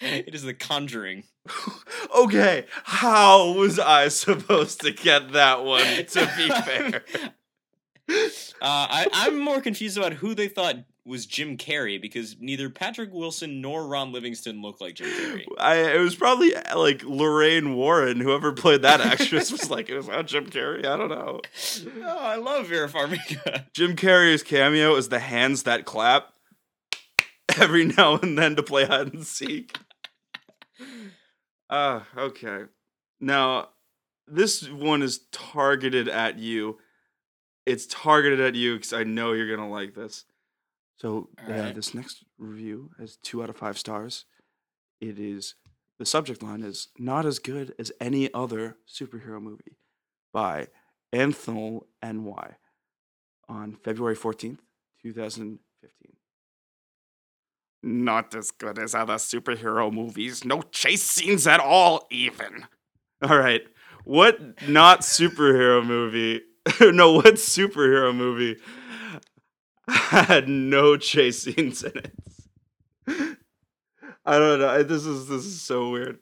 It 0.00 0.34
is 0.34 0.42
The 0.42 0.54
Conjuring. 0.54 1.24
okay, 2.16 2.66
how 2.84 3.52
was 3.52 3.80
I 3.80 4.08
supposed 4.08 4.80
to 4.82 4.92
get 4.92 5.32
that 5.32 5.64
one? 5.64 6.04
To 6.06 6.32
be 6.36 6.48
fair. 6.64 7.02
Uh, 8.08 8.86
I, 8.90 9.06
I'm 9.12 9.38
more 9.38 9.60
confused 9.60 9.98
about 9.98 10.14
who 10.14 10.34
they 10.34 10.48
thought 10.48 10.76
was 11.08 11.26
Jim 11.26 11.56
Carrey 11.56 12.00
because 12.00 12.36
neither 12.38 12.68
Patrick 12.68 13.12
Wilson 13.12 13.60
nor 13.60 13.86
Ron 13.86 14.12
Livingston 14.12 14.60
look 14.60 14.80
like 14.80 14.94
Jim 14.94 15.08
Carrey. 15.08 15.44
I 15.58 15.76
it 15.76 15.98
was 15.98 16.14
probably 16.14 16.52
like 16.76 17.02
Lorraine 17.02 17.74
Warren, 17.74 18.20
whoever 18.20 18.52
played 18.52 18.82
that 18.82 19.00
actress, 19.00 19.50
was 19.50 19.70
like, 19.70 19.88
it 19.88 19.96
was 19.96 20.06
not 20.06 20.26
Jim 20.26 20.46
Carrey. 20.46 20.84
I 20.84 20.96
don't 20.96 21.08
know. 21.08 21.40
oh, 22.04 22.18
I 22.18 22.36
love 22.36 22.66
Vera 22.68 22.88
Farmiga. 22.88 23.64
Jim 23.72 23.96
Carrey's 23.96 24.42
cameo 24.42 24.94
is 24.96 25.08
the 25.08 25.18
hands 25.18 25.64
that 25.64 25.86
clap 25.86 26.34
every 27.56 27.86
now 27.86 28.16
and 28.18 28.38
then 28.38 28.54
to 28.56 28.62
play 28.62 28.84
hide 28.84 29.12
and 29.12 29.26
seek. 29.26 29.76
Ah, 31.70 32.06
okay. 32.16 32.64
Now, 33.20 33.70
this 34.26 34.68
one 34.68 35.02
is 35.02 35.20
targeted 35.32 36.08
at 36.08 36.38
you. 36.38 36.78
It's 37.66 37.86
targeted 37.86 38.40
at 38.40 38.54
you 38.54 38.74
because 38.74 38.92
I 38.92 39.04
know 39.04 39.32
you're 39.32 39.54
gonna 39.54 39.68
like 39.68 39.94
this. 39.94 40.24
So, 41.00 41.28
uh, 41.48 41.52
Alright. 41.52 41.74
this 41.74 41.94
next 41.94 42.24
review 42.38 42.90
has 42.98 43.16
two 43.16 43.42
out 43.42 43.50
of 43.50 43.56
five 43.56 43.78
stars. 43.78 44.24
It 45.00 45.18
is 45.18 45.54
the 45.98 46.06
subject 46.06 46.42
line 46.42 46.62
is 46.62 46.88
not 46.98 47.26
as 47.26 47.38
good 47.38 47.74
as 47.78 47.92
any 48.00 48.32
other 48.32 48.76
superhero 48.88 49.40
movie 49.40 49.78
by 50.32 50.68
Anthol 51.12 51.86
NY 52.02 52.56
on 53.48 53.76
February 53.82 54.16
14th, 54.16 54.58
2015. 55.02 55.58
Not 57.82 58.34
as 58.34 58.50
good 58.50 58.78
as 58.78 58.94
other 58.94 59.14
superhero 59.14 59.92
movies. 59.92 60.44
No 60.44 60.62
chase 60.62 61.02
scenes 61.02 61.46
at 61.46 61.60
all, 61.60 62.06
even. 62.10 62.66
All 63.22 63.38
right. 63.38 63.62
What 64.04 64.68
not 64.68 65.00
superhero 65.00 65.84
movie? 65.84 66.42
no, 66.80 67.12
what 67.12 67.34
superhero 67.34 68.14
movie 68.14 68.56
had 69.88 70.48
no 70.48 70.96
chase 70.96 71.42
scenes 71.42 71.82
in 71.82 71.92
it? 71.96 72.12
I 74.24 74.38
don't 74.38 74.58
know. 74.60 74.82
This 74.82 75.06
is 75.06 75.28
this 75.28 75.44
is 75.46 75.62
so 75.62 75.90
weird. 75.90 76.18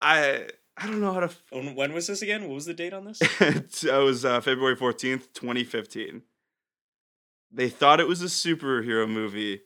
I 0.00 0.48
I 0.76 0.86
don't 0.86 1.00
know 1.00 1.12
how 1.12 1.20
to. 1.20 1.26
f- 1.26 1.42
When 1.50 1.74
when 1.74 1.92
was 1.92 2.06
this 2.06 2.22
again? 2.22 2.42
What 2.42 2.54
was 2.54 2.66
the 2.66 2.74
date 2.74 2.92
on 2.92 3.04
this? 3.04 3.20
it 3.40 3.84
was 3.92 4.24
uh, 4.24 4.40
February 4.40 4.76
fourteenth, 4.76 5.32
twenty 5.32 5.64
fifteen. 5.64 6.22
They 7.50 7.68
thought 7.68 8.00
it 8.00 8.08
was 8.08 8.22
a 8.22 8.26
superhero 8.26 9.08
movie, 9.08 9.62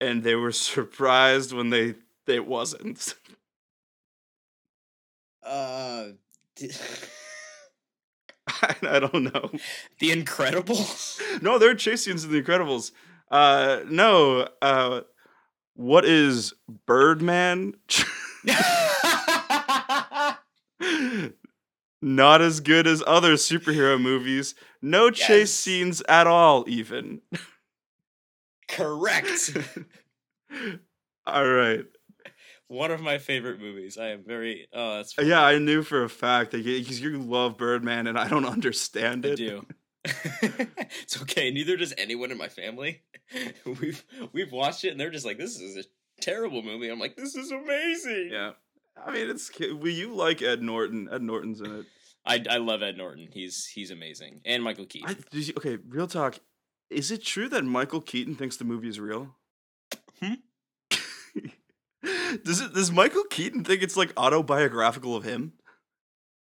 and 0.00 0.22
they 0.22 0.34
were 0.34 0.52
surprised 0.72 1.52
when 1.52 1.70
they 1.70 1.94
it 2.26 2.46
wasn't. 2.46 3.14
uh, 5.42 6.08
I 8.82 8.98
don't 9.00 9.24
know. 9.24 9.50
The 9.98 10.10
Incredibles. 10.10 11.20
No, 11.42 11.58
there 11.58 11.70
are 11.70 11.74
chase 11.74 12.04
scenes 12.04 12.24
in 12.24 12.30
The 12.32 12.42
Incredibles. 12.42 12.92
Uh, 13.30 13.80
no. 13.88 14.46
Uh, 14.60 15.00
what 15.74 16.04
is 16.04 16.52
Birdman? 16.86 17.74
Not 22.04 22.42
as 22.42 22.58
good 22.60 22.86
as 22.88 23.02
other 23.06 23.34
superhero 23.34 24.00
movies. 24.00 24.54
No 24.80 25.10
chase 25.10 25.28
Yes. 25.28 25.52
scenes 25.52 26.02
at 26.08 26.26
all, 26.26 26.64
even. 26.68 27.20
Correct. 28.68 29.56
all 31.26 31.46
right. 31.48 31.84
One 32.72 32.90
of 32.90 33.02
my 33.02 33.18
favorite 33.18 33.60
movies. 33.60 33.98
I 33.98 34.12
am 34.12 34.24
very. 34.24 34.66
Oh, 34.72 34.96
that's. 34.96 35.18
Uh, 35.18 35.22
Yeah, 35.22 35.42
I 35.42 35.58
knew 35.58 35.82
for 35.82 36.04
a 36.04 36.08
fact 36.08 36.52
that 36.52 36.64
because 36.64 37.02
you 37.02 37.18
love 37.18 37.58
Birdman 37.58 38.06
and 38.06 38.18
I 38.18 38.28
don't 38.28 38.46
understand 38.56 39.26
it. 39.26 39.32
I 39.32 39.34
do. 39.34 39.66
it's 41.02 41.20
okay. 41.20 41.50
Neither 41.50 41.76
does 41.76 41.92
anyone 41.98 42.30
in 42.30 42.38
my 42.38 42.48
family. 42.48 43.02
We've 43.66 44.02
we've 44.32 44.52
watched 44.52 44.84
it 44.84 44.88
and 44.88 44.98
they're 44.98 45.10
just 45.10 45.26
like, 45.26 45.36
"This 45.36 45.60
is 45.60 45.76
a 45.76 45.84
terrible 46.22 46.62
movie." 46.62 46.88
I'm 46.88 46.98
like, 46.98 47.14
"This 47.14 47.34
is 47.34 47.50
amazing." 47.50 48.30
Yeah. 48.32 48.52
I 48.96 49.10
mean, 49.12 49.28
it's 49.28 49.50
well, 49.60 49.88
you 49.88 50.14
like 50.14 50.40
Ed 50.40 50.62
Norton. 50.62 51.10
Ed 51.12 51.22
Norton's 51.22 51.60
in 51.60 51.80
it. 51.80 51.86
I 52.24 52.42
I 52.48 52.56
love 52.56 52.82
Ed 52.82 52.96
Norton. 52.96 53.28
He's 53.32 53.66
he's 53.66 53.90
amazing, 53.90 54.40
and 54.46 54.62
Michael 54.62 54.86
Keaton. 54.86 55.10
I, 55.10 55.36
you, 55.36 55.52
okay, 55.58 55.76
real 55.88 56.06
talk. 56.06 56.38
Is 56.88 57.10
it 57.10 57.22
true 57.22 57.50
that 57.50 57.64
Michael 57.64 58.00
Keaton 58.00 58.34
thinks 58.34 58.56
the 58.56 58.64
movie 58.64 58.88
is 58.88 58.98
real? 58.98 59.36
Hmm? 60.20 60.34
does 62.44 62.60
it? 62.60 62.74
Does 62.74 62.90
Michael 62.90 63.24
Keaton 63.30 63.64
think 63.64 63.82
it's 63.82 63.96
like 63.96 64.12
autobiographical 64.16 65.16
of 65.16 65.24
him? 65.24 65.52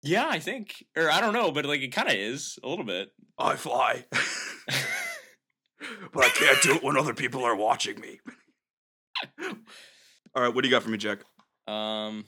yeah, 0.02 0.26
I 0.28 0.40
think, 0.40 0.84
or 0.96 1.10
I 1.10 1.20
don't 1.20 1.32
know, 1.32 1.52
but 1.52 1.64
like 1.64 1.80
it 1.80 1.92
kind 1.92 2.08
of 2.08 2.14
is 2.14 2.58
a 2.62 2.68
little 2.68 2.84
bit. 2.84 3.10
I 3.38 3.54
fly, 3.54 4.04
but 6.12 6.24
I 6.24 6.28
can't 6.30 6.62
do 6.62 6.74
it 6.74 6.82
when 6.82 6.96
other 6.96 7.14
people 7.14 7.44
are 7.44 7.56
watching 7.56 8.00
me. 8.00 8.20
All 10.34 10.42
right, 10.42 10.52
what 10.52 10.62
do 10.62 10.68
you 10.68 10.74
got 10.74 10.82
for 10.82 10.90
me, 10.90 10.98
Jack? 10.98 11.20
Um, 11.68 12.24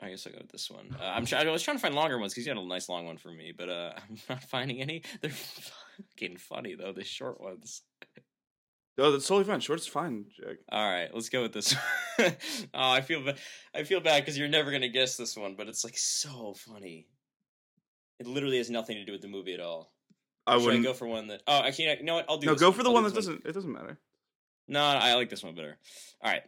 I 0.00 0.10
guess 0.10 0.26
I'll 0.26 0.32
go 0.32 0.40
with 0.40 0.50
this 0.50 0.68
one. 0.68 0.96
Uh, 1.00 1.04
I'm 1.04 1.26
I 1.32 1.50
was 1.50 1.62
trying 1.62 1.76
to 1.76 1.80
find 1.80 1.94
longer 1.94 2.18
ones 2.18 2.34
because 2.34 2.46
you 2.46 2.52
had 2.52 2.60
a 2.60 2.66
nice 2.66 2.88
long 2.88 3.06
one 3.06 3.16
for 3.16 3.30
me, 3.30 3.52
but 3.56 3.68
uh, 3.68 3.92
I'm 3.96 4.16
not 4.28 4.42
finding 4.44 4.80
any. 4.80 5.02
They're 5.20 5.30
fucking 5.30 6.38
funny 6.38 6.74
though. 6.74 6.92
The 6.92 7.04
short 7.04 7.40
ones. 7.40 7.82
Oh, 8.96 9.10
that's 9.10 9.26
totally 9.26 9.44
fine. 9.44 9.60
Short's 9.60 9.86
fine, 9.88 10.26
Jack. 10.36 10.58
All 10.70 10.88
right, 10.90 11.12
let's 11.12 11.28
go 11.28 11.42
with 11.42 11.52
this. 11.52 11.74
oh, 12.20 12.30
I 12.74 13.00
feel 13.00 13.22
ba- 13.24 13.34
I 13.74 13.82
feel 13.82 14.00
bad 14.00 14.22
because 14.22 14.38
you're 14.38 14.48
never 14.48 14.70
gonna 14.70 14.88
guess 14.88 15.16
this 15.16 15.36
one, 15.36 15.56
but 15.56 15.66
it's 15.68 15.84
like 15.84 15.96
so 15.98 16.54
funny. 16.54 17.08
It 18.20 18.26
literally 18.28 18.58
has 18.58 18.70
nothing 18.70 18.96
to 18.96 19.04
do 19.04 19.10
with 19.12 19.22
the 19.22 19.28
movie 19.28 19.54
at 19.54 19.60
all. 19.60 19.92
I 20.46 20.56
wouldn't. 20.56 20.84
go 20.84 20.92
for 20.92 21.06
one 21.08 21.26
that? 21.28 21.42
Oh, 21.48 21.62
actually, 21.62 21.88
you 21.98 22.04
know 22.04 22.14
what? 22.16 22.26
I'll 22.28 22.36
do. 22.38 22.46
no, 22.46 22.54
go 22.54 22.70
for 22.70 22.82
the 22.82 22.90
I'll 22.90 22.94
one 22.94 23.04
that 23.04 23.14
doesn't. 23.14 23.44
It 23.44 23.52
doesn't 23.52 23.72
matter. 23.72 23.98
No, 24.68 24.80
I 24.80 25.14
like 25.14 25.28
this 25.28 25.42
one 25.42 25.54
better. 25.54 25.76
All 26.22 26.30
right. 26.30 26.42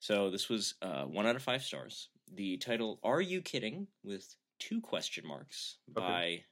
So 0.00 0.30
this 0.30 0.48
was 0.50 0.74
uh, 0.82 1.04
one 1.04 1.26
out 1.26 1.36
of 1.36 1.42
five 1.42 1.62
stars. 1.62 2.10
The 2.34 2.58
title 2.58 3.00
"Are 3.02 3.20
You 3.22 3.40
Kidding?" 3.40 3.86
with 4.02 4.36
two 4.58 4.80
question 4.82 5.26
marks 5.26 5.78
Okay. 5.96 6.44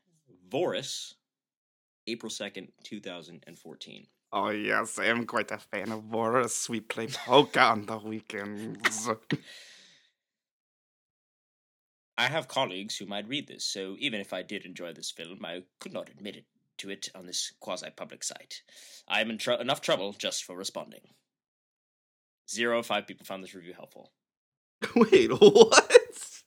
by 0.51 0.57
Voris, 0.59 1.15
April 2.07 2.31
second, 2.31 2.69
two 2.83 3.01
thousand 3.01 3.45
and 3.47 3.59
fourteen. 3.59 4.07
Oh, 4.33 4.49
yes, 4.49 4.99
I 4.99 5.07
am 5.07 5.27
quite 5.27 5.51
a 5.51 5.59
fan 5.59 5.93
of 5.93 6.11
Boris. 6.11 6.69
We 6.69 6.81
play 6.81 7.07
poker 7.07 7.61
on 7.61 7.85
the 7.85 7.99
weekends. 7.99 9.11
I 12.17 12.29
have 12.29 12.49
colleagues 12.49 12.97
who 12.97 13.07
might 13.07 13.29
read 13.29 13.49
this, 13.49 13.65
so 13.65 13.97
even 13.99 14.21
if 14.21 14.33
I 14.33 14.43
did 14.43 14.65
enjoy 14.65 14.93
this 14.95 15.11
film, 15.11 15.45
I 15.45 15.65
could 15.81 15.93
not 15.93 16.09
admit 16.09 16.37
it 16.37 16.47
to 16.79 16.89
it 16.89 17.09
on 17.15 17.27
this 17.27 17.53
quasi-public 17.61 18.25
site. 18.25 18.63
I 19.07 19.21
am 19.21 19.31
in 19.31 19.39
tr- 19.39 19.53
enough 19.53 19.83
trouble 19.83 20.15
just 20.15 20.45
for 20.45 20.57
responding. 20.57 21.01
Zero 22.51 22.79
of 22.79 22.87
five 22.87 23.07
people 23.07 23.27
found 23.27 23.45
this 23.45 23.55
review 23.55 23.75
helpful. 23.75 24.13
Wait, 24.97 25.31
what? 25.31 26.43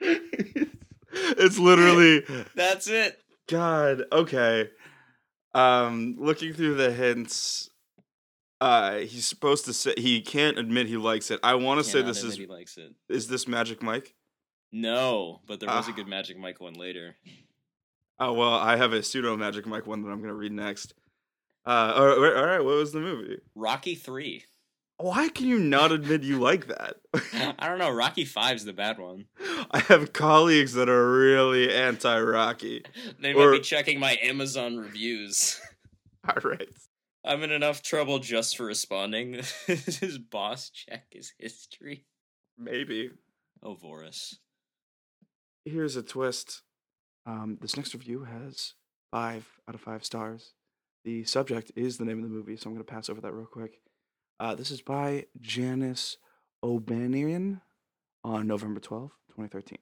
it's 0.00 1.58
literally 1.58 2.24
That's 2.54 2.88
it. 2.88 3.20
God. 3.48 4.02
Okay. 4.12 4.70
Um, 5.54 6.16
looking 6.18 6.52
through 6.52 6.74
the 6.74 6.92
hints, 6.92 7.70
uh, 8.60 8.98
he's 8.98 9.26
supposed 9.26 9.64
to 9.66 9.72
say 9.72 9.94
he 9.96 10.20
can't 10.20 10.58
admit 10.58 10.86
he 10.86 10.96
likes 10.96 11.30
it. 11.30 11.40
I 11.42 11.54
want 11.54 11.78
to 11.82 11.84
say 11.84 12.02
this 12.02 12.22
is 12.22 12.36
he 12.36 12.46
likes 12.46 12.76
it. 12.76 12.92
is 13.08 13.28
this 13.28 13.48
Magic 13.48 13.82
Mike? 13.82 14.14
No, 14.72 15.40
but 15.46 15.60
there 15.60 15.68
was 15.68 15.88
a 15.88 15.92
Ah. 15.92 15.94
good 15.94 16.06
Magic 16.08 16.36
Mike 16.38 16.60
one 16.60 16.74
later. 16.74 17.16
Oh 18.18 18.32
well, 18.34 18.54
I 18.54 18.76
have 18.76 18.92
a 18.92 19.02
pseudo 19.02 19.36
Magic 19.36 19.66
Mike 19.66 19.86
one 19.86 20.02
that 20.02 20.10
I'm 20.10 20.20
gonna 20.20 20.34
read 20.34 20.52
next. 20.52 20.92
Uh, 21.66 21.92
all 21.96 22.06
right, 22.20 22.36
all 22.36 22.46
right, 22.46 22.60
what 22.64 22.74
was 22.76 22.92
the 22.92 23.00
movie? 23.00 23.38
Rocky 23.54 23.94
three. 23.94 24.44
Why 25.00 25.28
can 25.28 25.46
you 25.46 25.58
not 25.60 25.92
admit 25.92 26.24
you 26.24 26.40
like 26.40 26.66
that? 26.66 26.96
I 27.58 27.68
don't 27.68 27.78
know. 27.78 27.90
Rocky 27.90 28.24
Five's 28.24 28.64
the 28.64 28.72
bad 28.72 28.98
one. 28.98 29.26
I 29.70 29.78
have 29.80 30.12
colleagues 30.12 30.72
that 30.74 30.88
are 30.88 31.10
really 31.12 31.72
anti-Rocky. 31.72 32.84
They 33.20 33.32
Or- 33.32 33.50
might 33.52 33.58
be 33.58 33.62
checking 33.62 34.00
my 34.00 34.18
Amazon 34.22 34.76
reviews. 34.76 35.60
All 36.28 36.42
right. 36.50 36.68
I'm 37.24 37.42
in 37.44 37.52
enough 37.52 37.82
trouble 37.82 38.18
just 38.18 38.56
for 38.56 38.64
responding. 38.66 39.34
his 39.66 40.18
boss 40.18 40.70
check 40.70 41.04
his 41.10 41.32
history. 41.38 42.04
Maybe. 42.56 43.10
Oh, 43.62 43.76
Voris. 43.76 44.34
Here's 45.64 45.94
a 45.96 46.02
twist. 46.02 46.62
Um, 47.26 47.58
this 47.60 47.76
next 47.76 47.94
review 47.94 48.24
has 48.24 48.74
five 49.12 49.46
out 49.68 49.74
of 49.74 49.80
five 49.80 50.04
stars. 50.04 50.54
The 51.04 51.24
subject 51.24 51.70
is 51.76 51.98
the 51.98 52.04
name 52.04 52.18
of 52.18 52.24
the 52.24 52.34
movie, 52.34 52.56
so 52.56 52.68
I'm 52.68 52.74
going 52.74 52.84
to 52.84 52.90
pass 52.92 53.08
over 53.08 53.20
that 53.20 53.32
real 53.32 53.46
quick. 53.46 53.80
Uh, 54.40 54.54
this 54.54 54.70
is 54.70 54.80
by 54.80 55.26
Janice 55.40 56.16
O'Banion 56.62 57.60
on 58.24 58.46
November 58.46 58.80
twelfth, 58.80 59.14
2013. 59.30 59.78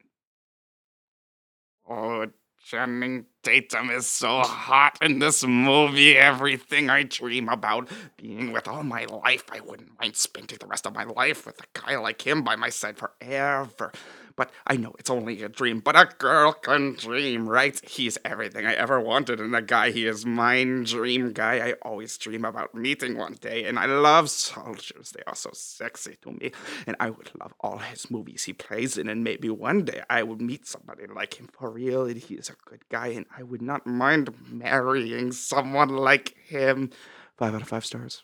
oh, 1.88 2.26
Channing 2.64 3.26
Tatum 3.44 3.90
is 3.90 4.06
so 4.08 4.40
hot 4.40 4.98
in 5.00 5.20
this 5.20 5.44
movie. 5.44 6.16
Everything 6.16 6.90
I 6.90 7.04
dream 7.04 7.48
about 7.48 7.88
being 8.16 8.50
with 8.50 8.66
all 8.66 8.82
my 8.82 9.04
life. 9.04 9.44
I 9.52 9.60
wouldn't 9.60 9.92
mind 10.00 10.16
spending 10.16 10.58
the 10.58 10.66
rest 10.66 10.84
of 10.86 10.94
my 10.94 11.04
life 11.04 11.46
with 11.46 11.60
a 11.60 11.78
guy 11.78 11.96
like 11.96 12.26
him 12.26 12.42
by 12.42 12.56
my 12.56 12.70
side 12.70 12.96
forever. 12.98 13.92
But 14.36 14.50
I 14.66 14.76
know 14.76 14.94
it's 14.98 15.08
only 15.08 15.42
a 15.42 15.48
dream, 15.48 15.80
but 15.80 15.96
a 15.96 16.08
girl 16.18 16.52
can 16.52 16.92
dream, 16.94 17.48
right? 17.48 17.80
He's 17.88 18.18
everything 18.22 18.66
I 18.66 18.74
ever 18.74 19.00
wanted 19.00 19.40
and 19.40 19.56
a 19.56 19.62
guy. 19.62 19.90
He 19.90 20.06
is 20.06 20.26
mine 20.26 20.84
dream 20.84 21.32
guy. 21.32 21.66
I 21.66 21.72
always 21.82 22.18
dream 22.18 22.44
about 22.44 22.74
meeting 22.74 23.16
one 23.16 23.38
day, 23.40 23.64
and 23.64 23.78
I 23.78 23.86
love 23.86 24.28
soldiers. 24.30 25.12
They 25.12 25.22
are 25.26 25.34
so 25.34 25.50
sexy 25.54 26.16
to 26.22 26.32
me. 26.32 26.52
And 26.86 26.96
I 27.00 27.08
would 27.08 27.30
love 27.40 27.54
all 27.60 27.78
his 27.78 28.10
movies 28.10 28.44
he 28.44 28.52
plays 28.52 28.98
in, 28.98 29.08
and 29.08 29.24
maybe 29.24 29.48
one 29.48 29.86
day 29.86 30.02
I 30.10 30.22
would 30.22 30.42
meet 30.42 30.66
somebody 30.66 31.06
like 31.06 31.40
him 31.40 31.48
for 31.50 31.70
real, 31.70 32.04
and 32.04 32.18
he 32.18 32.34
is 32.34 32.50
a 32.50 32.68
good 32.68 32.86
guy, 32.90 33.08
and 33.08 33.24
I 33.36 33.42
would 33.42 33.62
not 33.62 33.86
mind 33.86 34.34
marrying 34.50 35.32
someone 35.32 35.88
like 35.88 36.36
him. 36.46 36.90
Five 37.38 37.54
out 37.54 37.62
of 37.62 37.68
five 37.68 37.86
stars. 37.86 38.22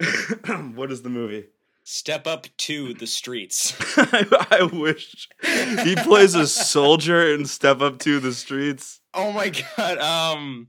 what 0.74 0.90
is 0.90 1.02
the 1.02 1.08
movie? 1.08 1.46
Step 1.90 2.26
up 2.26 2.46
to 2.58 2.92
the 2.92 3.06
streets. 3.06 3.74
I, 3.96 4.68
wish 4.70 5.26
he 5.42 5.96
plays 5.96 6.34
a 6.34 6.46
soldier 6.46 7.32
in 7.32 7.46
step 7.46 7.80
up 7.80 7.98
to 8.00 8.20
the 8.20 8.34
streets. 8.34 9.00
Oh 9.14 9.32
my 9.32 9.48
god. 9.48 9.96
Um. 9.96 10.68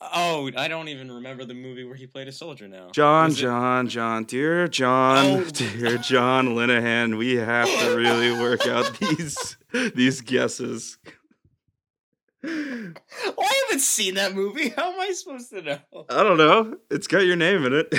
Oh, 0.00 0.50
I 0.56 0.66
don't 0.68 0.88
even 0.88 1.12
remember 1.12 1.44
the 1.44 1.52
movie 1.52 1.84
where 1.84 1.94
he 1.94 2.06
played 2.06 2.26
a 2.28 2.32
soldier 2.32 2.66
now. 2.68 2.88
John, 2.92 3.32
it- 3.32 3.34
John, 3.34 3.86
John, 3.86 4.24
dear 4.24 4.66
John, 4.66 5.26
Oh. 5.26 5.44
dear 5.52 5.98
John 5.98 6.54
Linehan, 6.54 7.18
we 7.18 7.34
have 7.36 7.68
to 7.80 7.94
really 7.94 8.32
work 8.32 8.66
out 8.66 8.98
these 8.98 9.58
these 9.94 10.22
guesses. 10.22 10.96
Oh, 12.42 12.48
I 13.38 13.62
haven't 13.66 13.80
seen 13.80 14.14
that 14.14 14.34
movie. 14.34 14.70
How 14.70 14.90
am 14.90 15.00
I 15.00 15.12
supposed 15.12 15.50
to 15.50 15.60
know? 15.60 15.78
I 16.08 16.22
don't 16.22 16.38
know. 16.38 16.78
It's 16.90 17.08
got 17.08 17.26
your 17.26 17.36
name 17.36 17.66
in 17.66 17.74
it. 17.74 17.94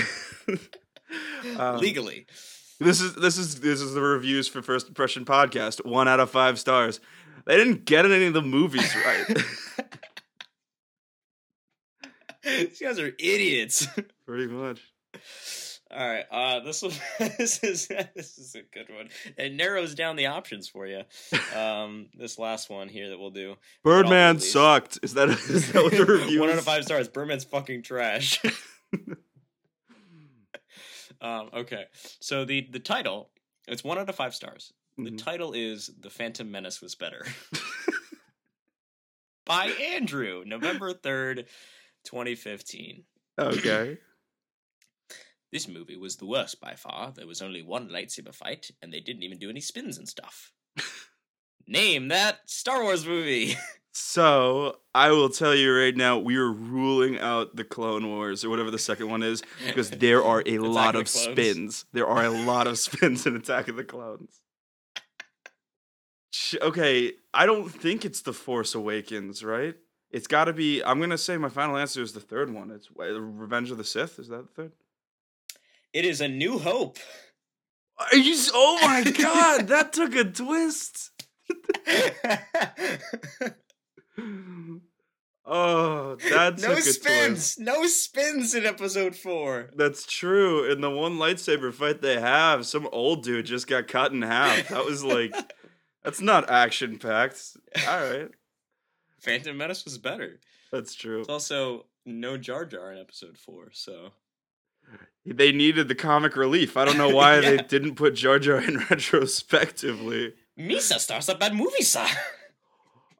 Um, 1.59 1.78
Legally. 1.78 2.26
This 2.80 2.99
is 2.99 3.13
this 3.16 3.38
is 3.38 3.59
this 3.61 3.80
is 3.80 3.93
the 3.93 4.01
reviews 4.01 4.47
for 4.47 4.61
First 4.63 4.88
Impression 4.88 5.26
podcast. 5.26 5.86
One 5.86 6.07
out 6.07 6.20
of 6.20 6.30
five 6.32 6.59
stars. 6.59 6.99
They 7.45 7.55
didn't 7.55 7.86
get 7.86 8.05
any 8.05 8.26
of 8.26 8.34
the 8.34 8.41
movies 8.41 8.93
right. 9.05 9.26
These 12.43 12.80
guys 12.80 12.99
are 12.99 13.13
idiots. 13.20 13.88
Pretty 14.26 14.47
much. 14.47 14.82
All 15.91 16.05
right, 16.05 16.26
uh, 16.30 16.59
this 16.61 16.82
one, 16.82 16.91
this 17.20 17.63
is 17.63 17.88
this 17.88 18.38
is 18.38 18.55
a 18.55 18.63
good 18.74 18.93
one. 18.93 19.09
It 19.38 19.53
narrows 19.53 19.95
down 19.95 20.16
the 20.18 20.26
options 20.26 20.68
for 20.68 20.86
you. 20.86 21.03
Um, 21.55 22.07
this 22.16 22.38
last 22.38 22.70
one 22.70 22.89
here 22.89 23.09
that 23.09 23.20
we'll 23.20 23.30
do. 23.30 23.55
Birdman 23.84 24.39
sucked. 24.39 24.99
Is 25.03 25.13
that 25.13 25.30
is 25.30 25.72
that 25.72 25.84
what 25.84 25.93
the 25.93 26.05
review? 26.05 26.41
one 26.41 26.49
out 26.49 26.57
of 26.57 26.66
five 26.66 26.84
stars. 26.84 27.07
Birdman's 27.07 27.45
fucking 27.45 27.84
trash. 27.84 28.41
Um, 31.22 31.49
okay, 31.53 31.86
so 32.20 32.45
the 32.45 32.68
the 32.72 32.80
title 32.80 33.30
it's 33.68 33.84
one 33.84 33.97
out 33.97 34.09
of 34.09 34.16
five 34.16 34.36
stars. 34.36 34.72
The 34.97 35.11
Mhm. 35.11 35.18
title 35.18 35.53
is 35.53 35.89
"The 35.99 36.09
Phantom 36.09 36.49
Menace 36.49 36.82
Was 36.82 36.95
Better" 36.95 37.26
by 39.45 39.68
Andrew, 39.68 40.43
November 40.45 40.93
third, 40.93 41.47
twenty 42.05 42.36
fifteen. 42.36 43.03
Okay. 43.39 43.97
This 45.51 45.68
movie 45.70 45.95
was 45.95 46.18
the 46.18 46.26
worst 46.26 46.59
by 46.59 46.74
far. 46.76 47.13
There 47.16 47.28
was 47.28 47.41
only 47.41 47.61
one 47.61 47.88
lightsaber 47.88 48.36
fight, 48.36 48.72
and 48.82 48.91
they 48.91 48.99
didn't 48.99 49.24
even 49.24 49.38
do 49.39 49.49
any 49.49 49.61
spins 49.61 49.97
and 49.97 50.09
stuff. 50.09 50.51
Name 51.68 52.09
that 52.09 52.39
Star 52.49 52.84
Wars 52.84 53.05
movie. 53.05 53.55
So 53.97 54.79
I 54.93 55.11
will 55.11 55.29
tell 55.29 55.55
you 55.55 55.73
right 55.73 55.95
now, 55.95 56.19
we 56.19 56.35
are 56.35 56.51
ruling 56.51 57.17
out 57.17 57.55
the 57.55 57.63
Clone 57.63 58.09
Wars 58.09 58.43
or 58.43 58.49
whatever 58.49 58.69
the 58.69 58.77
second 58.77 59.09
one 59.09 59.23
is 59.23 59.41
because 59.65 59.89
there 60.01 60.21
are 60.21 60.43
a 60.45 60.57
lot 60.57 60.95
of 60.95 61.03
of 61.03 61.07
spins. 61.07 61.85
There 61.93 62.05
are 62.05 62.25
a 62.25 62.29
lot 62.29 62.67
of 62.67 62.77
spins 62.87 63.25
in 63.25 63.37
Attack 63.37 63.69
of 63.69 63.77
the 63.77 63.85
Clones. 63.85 64.41
Okay, 66.61 67.13
I 67.33 67.45
don't 67.45 67.69
think 67.69 68.03
it's 68.03 68.19
the 68.21 68.33
Force 68.33 68.75
Awakens, 68.75 69.45
right? 69.45 69.75
It's 70.11 70.27
got 70.27 70.45
to 70.45 70.53
be. 70.53 70.83
I'm 70.83 70.99
gonna 70.99 71.17
say 71.17 71.37
my 71.37 71.47
final 71.47 71.77
answer 71.77 72.01
is 72.01 72.11
the 72.11 72.19
third 72.19 72.53
one. 72.53 72.71
It's 72.71 72.89
Revenge 72.93 73.71
of 73.71 73.77
the 73.77 73.85
Sith. 73.85 74.19
Is 74.19 74.27
that 74.27 74.45
the 74.45 74.61
third? 74.61 74.71
It 75.93 76.03
is 76.03 76.19
A 76.19 76.27
New 76.27 76.59
Hope. 76.59 76.97
Are 77.97 78.17
you? 78.17 78.35
Oh 78.53 78.77
my 78.81 79.09
god, 79.17 79.69
that 79.69 79.93
took 79.93 80.13
a 80.15 80.25
twist. 80.25 81.11
Oh, 85.47 86.16
that 86.30 86.59
no 86.59 86.72
a 86.72 86.74
twist. 86.74 87.03
spins. 87.03 87.59
No 87.59 87.86
spins 87.86 88.55
in 88.55 88.66
episode 88.66 89.16
four. 89.16 89.70
That's 89.76 90.05
true. 90.05 90.70
In 90.72 90.82
the 90.82 90.89
one 90.89 91.18
lightsaber 91.18 91.72
fight 91.74 92.01
they 92.01 92.20
have, 92.20 92.66
some 92.66 92.88
old 92.91 93.24
dude 93.24 93.45
just 93.45 93.68
got 93.68 93.88
cut 93.88 94.11
in 94.11 94.22
half. 94.24 94.70
That 94.70 94.86
was 94.86 95.03
like, 95.03 95.36
that's 96.03 96.22
not 96.22 96.49
action 96.49 96.97
packed. 96.97 97.41
All 97.88 97.99
right, 97.99 98.30
Phantom 99.20 99.55
Menace 99.55 99.86
was 99.86 99.97
better. 99.99 100.39
that's 100.72 100.95
true. 100.95 101.20
It's 101.22 101.30
also 101.30 101.86
no 102.05 102.38
Jar 102.38 102.66
Jar 102.66 102.91
in 102.91 102.97
episode 102.99 103.38
four, 103.38 103.70
so 103.72 104.13
They 105.26 105.51
needed 105.51 105.88
the 105.89 105.95
comic 105.95 106.36
relief. 106.36 106.76
I 106.76 106.86
don't 106.86 106.97
know 106.97 107.09
why 107.16 107.39
they 107.41 107.57
didn't 107.57 107.95
put 107.95 108.16
Jar 108.16 108.39
Jar 108.39 108.61
in 108.61 108.78
retrospectively. 108.89 110.34
Misa 110.57 110.97
stars 110.99 111.30
a 111.30 111.36
bad 111.36 111.53
movie, 111.53 111.84
sir. 111.84 112.07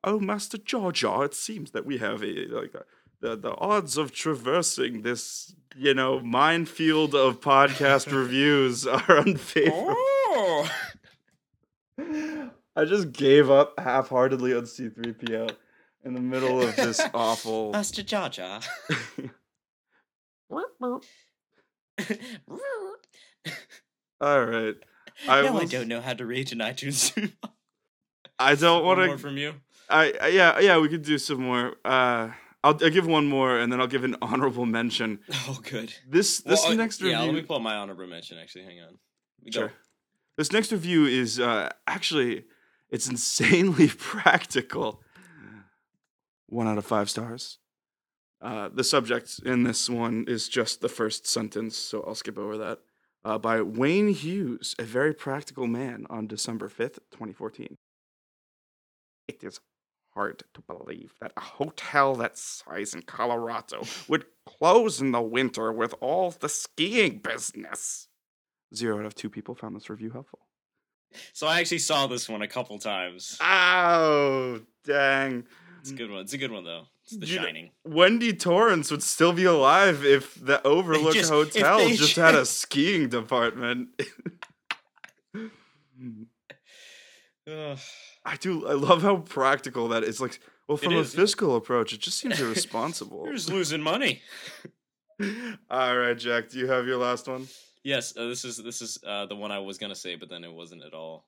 Oh, 0.08 0.20
Master 0.20 0.60
Jar 0.60 0.91
Jar, 0.91 1.20
oh, 1.20 1.22
it 1.24 1.34
seems 1.34 1.72
that 1.72 1.84
we 1.86 1.97
have 1.97 2.24
a 2.24 2.45
like 2.47 2.74
a, 2.76 2.84
the 3.22 3.36
the 3.36 3.56
odds 3.58 3.97
of 3.97 4.12
traversing 4.12 5.01
this, 5.01 5.56
you 5.76 5.93
know, 5.95 6.20
minefield 6.20 7.16
of 7.16 7.41
podcast 7.41 8.12
reviews 8.16 8.86
are 8.86 9.03
unfavorable. 9.20 9.95
Oh. 9.97 10.70
I 12.78 12.84
just 12.86 13.14
gave 13.14 13.49
up 13.49 13.80
half-heartedly 13.80 14.53
on 14.53 14.64
C3PO 14.64 15.51
in 16.03 16.14
the 16.14 16.20
middle 16.20 16.62
of 16.62 16.76
this 16.76 16.99
awful. 17.14 17.72
Master 17.72 18.03
Jar 18.03 18.26
ah. 18.26 18.30
Jar. 18.30 18.60
All 24.22 24.45
right, 24.45 24.76
I 25.28 25.41
no, 25.41 25.47
I 25.47 25.51
was- 25.51 25.72
don't 25.72 25.88
know 25.88 26.01
how 26.01 26.14
to 26.14 26.26
rate 26.26 26.51
an 26.51 26.60
iTunes. 26.60 27.32
I 28.39 28.56
don't 28.56 28.84
One 28.84 28.97
want 28.97 29.08
more 29.08 29.16
to. 29.18 29.22
from 29.22 29.38
you. 29.38 29.53
I, 29.89 30.13
I 30.21 30.27
yeah 30.27 30.59
yeah 30.59 30.79
we 30.79 30.89
could 30.89 31.03
do 31.03 31.17
some 31.17 31.41
more. 31.41 31.75
Uh, 31.83 32.31
I'll, 32.63 32.77
I'll 32.81 32.89
give 32.89 33.05
one 33.05 33.27
more 33.27 33.59
and 33.59 33.71
then 33.71 33.79
I'll 33.79 33.88
give 33.88 34.03
an 34.03 34.15
honorable 34.21 34.65
mention. 34.65 35.19
Oh, 35.47 35.59
good. 35.63 35.93
This 36.07 36.39
this 36.39 36.63
Well, 36.63 36.75
next 36.75 37.01
review. 37.01 37.17
Yeah, 37.17 37.23
let 37.23 37.33
me 37.33 37.43
pull 37.43 37.59
my 37.59 37.75
honorable 37.75 38.07
mention. 38.07 38.38
Actually, 38.38 38.65
hang 38.65 38.79
on. 38.81 38.97
We 39.43 39.51
go. 39.51 39.59
Sure. 39.59 39.73
This 40.38 40.51
next 40.51 40.71
review 40.71 41.05
is 41.05 41.39
uh, 41.39 41.69
actually 41.88 42.45
it's 42.89 43.07
insanely 43.07 43.88
practical. 43.97 45.01
One 46.47 46.67
out 46.67 46.77
of 46.77 46.86
five 46.86 47.09
stars. 47.09 47.59
Uh, 48.41 48.69
the 48.71 48.83
subject 48.83 49.39
in 49.45 49.63
this 49.63 49.89
one 49.89 50.25
is 50.27 50.47
just 50.47 50.81
the 50.81 50.89
first 50.89 51.25
sentence, 51.25 51.75
so 51.77 52.03
I'll 52.05 52.15
skip 52.15 52.38
over 52.38 52.57
that. 52.57 52.79
Uh, 53.23 53.39
by 53.39 53.61
Wayne 53.61 54.09
Hughes, 54.09 54.75
a 54.77 54.83
very 54.83 55.13
practical 55.13 55.65
man, 55.65 56.05
on 56.11 56.27
December 56.27 56.69
fifth, 56.69 56.99
twenty 57.09 57.33
fourteen. 57.33 57.77
It 59.27 59.43
is 59.43 59.59
hard 60.16 60.43
to 60.53 60.61
believe 60.61 61.13
that 61.22 61.34
a 61.38 61.41
hotel 61.41 62.16
that 62.16 62.38
size 62.38 62.93
in 62.93 63.01
Colorado 63.03 63.84
would 64.07 64.26
close 64.45 65.01
in 65.01 65.11
the 65.11 65.22
winter 65.22 65.72
with 65.72 65.93
all 65.99 66.32
the 66.32 66.49
skiing 66.49 67.20
business. 67.20 68.07
Zero 68.74 68.99
out 68.99 69.05
of 69.05 69.13
two 69.16 69.30
people 69.30 69.53
found 69.55 69.76
this 69.76 69.89
review 69.89 70.09
helpful. 70.11 70.39
So 71.34 71.47
I 71.47 71.59
actually 71.59 71.80
saw 71.80 72.07
this 72.07 72.28
one 72.28 72.41
a 72.41 72.47
couple 72.47 72.78
times. 72.80 73.38
Oh, 73.41 74.61
dang. 74.84 75.45
It's 75.82 75.91
a 75.91 75.95
good 75.95 76.09
one. 76.09 76.22
It's 76.22 76.34
a 76.34 76.38
good 76.38 76.51
one 76.51 76.63
though. 76.63 76.88
It's 77.03 77.16
The 77.18 77.28
You 77.28 77.36
know- 77.38 77.43
Shining. 77.45 77.72
Wendy 77.86 78.34
Torrance 78.34 78.89
would 78.91 79.03
still 79.03 79.32
be 79.34 79.43
alive 79.45 80.03
if 80.03 80.34
the 80.43 80.66
Overlook 80.66 81.13
just- 81.13 81.30
Hotel 81.30 81.88
just 81.89 82.16
ju- 82.16 82.22
had 82.22 82.36
a 82.36 82.45
skiing 82.45 83.09
department. 83.09 83.89
I 88.26 88.38
do. 88.38 88.67
I 88.67 88.73
love 88.73 89.03
how 89.03 89.17
practical 89.17 89.88
that 89.89 90.03
is. 90.03 90.19
Like, 90.19 90.39
well, 90.67 90.78
from 90.78 90.93
a 90.93 90.99
is, 90.99 91.13
fiscal 91.13 91.55
approach, 91.55 91.93
it 91.93 91.99
just 91.99 92.17
seems 92.17 92.39
irresponsible. 92.41 93.23
You're 93.26 93.36
just 93.36 93.49
losing 93.51 93.82
money. 93.82 94.21
All 95.69 95.97
right, 95.97 96.17
Jack. 96.17 96.49
Do 96.49 96.57
you 96.59 96.67
have 96.67 96.88
your 96.88 96.97
last 96.97 97.28
one? 97.28 97.47
Yes, 97.84 98.17
uh, 98.17 98.28
this 98.28 98.43
is 98.43 98.57
this 98.57 98.82
is 98.82 98.97
uh, 99.05 99.28
the 99.28 99.36
one 99.36 99.51
I 99.51 99.59
was 99.59 99.78
gonna 99.78 99.95
say, 99.95 100.15
but 100.15 100.28
then 100.28 100.43
it 100.43 100.51
wasn't 100.51 100.84
at 100.84 100.93
all 100.93 101.28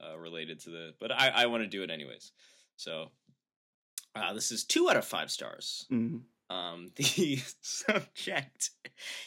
uh, 0.00 0.16
related 0.16 0.60
to 0.60 0.70
the. 0.70 0.94
But 1.00 1.10
I 1.10 1.28
I 1.28 1.46
want 1.46 1.64
to 1.64 1.68
do 1.68 1.82
it 1.82 1.90
anyways. 1.90 2.30
So 2.76 3.10
uh, 4.14 4.32
this 4.32 4.52
is 4.52 4.64
two 4.64 4.88
out 4.88 4.96
of 4.96 5.04
five 5.04 5.30
stars. 5.32 5.86
Mhm. 5.90 6.20
Um, 6.48 6.92
the 6.96 7.40
subject 7.60 8.70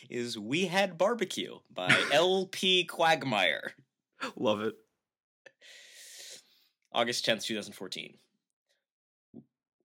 is 0.09 0.39
"We 0.39 0.67
Had 0.67 0.97
Barbecue" 0.97 1.59
by 1.70 1.93
L.P. 2.13 2.86
Quagmire, 2.86 3.74
Love 4.38 4.61
it. 4.61 4.76
August 6.92 7.26
tenth, 7.26 7.46
two 7.46 7.56
thousand 7.56 7.74
fourteen. 7.74 8.18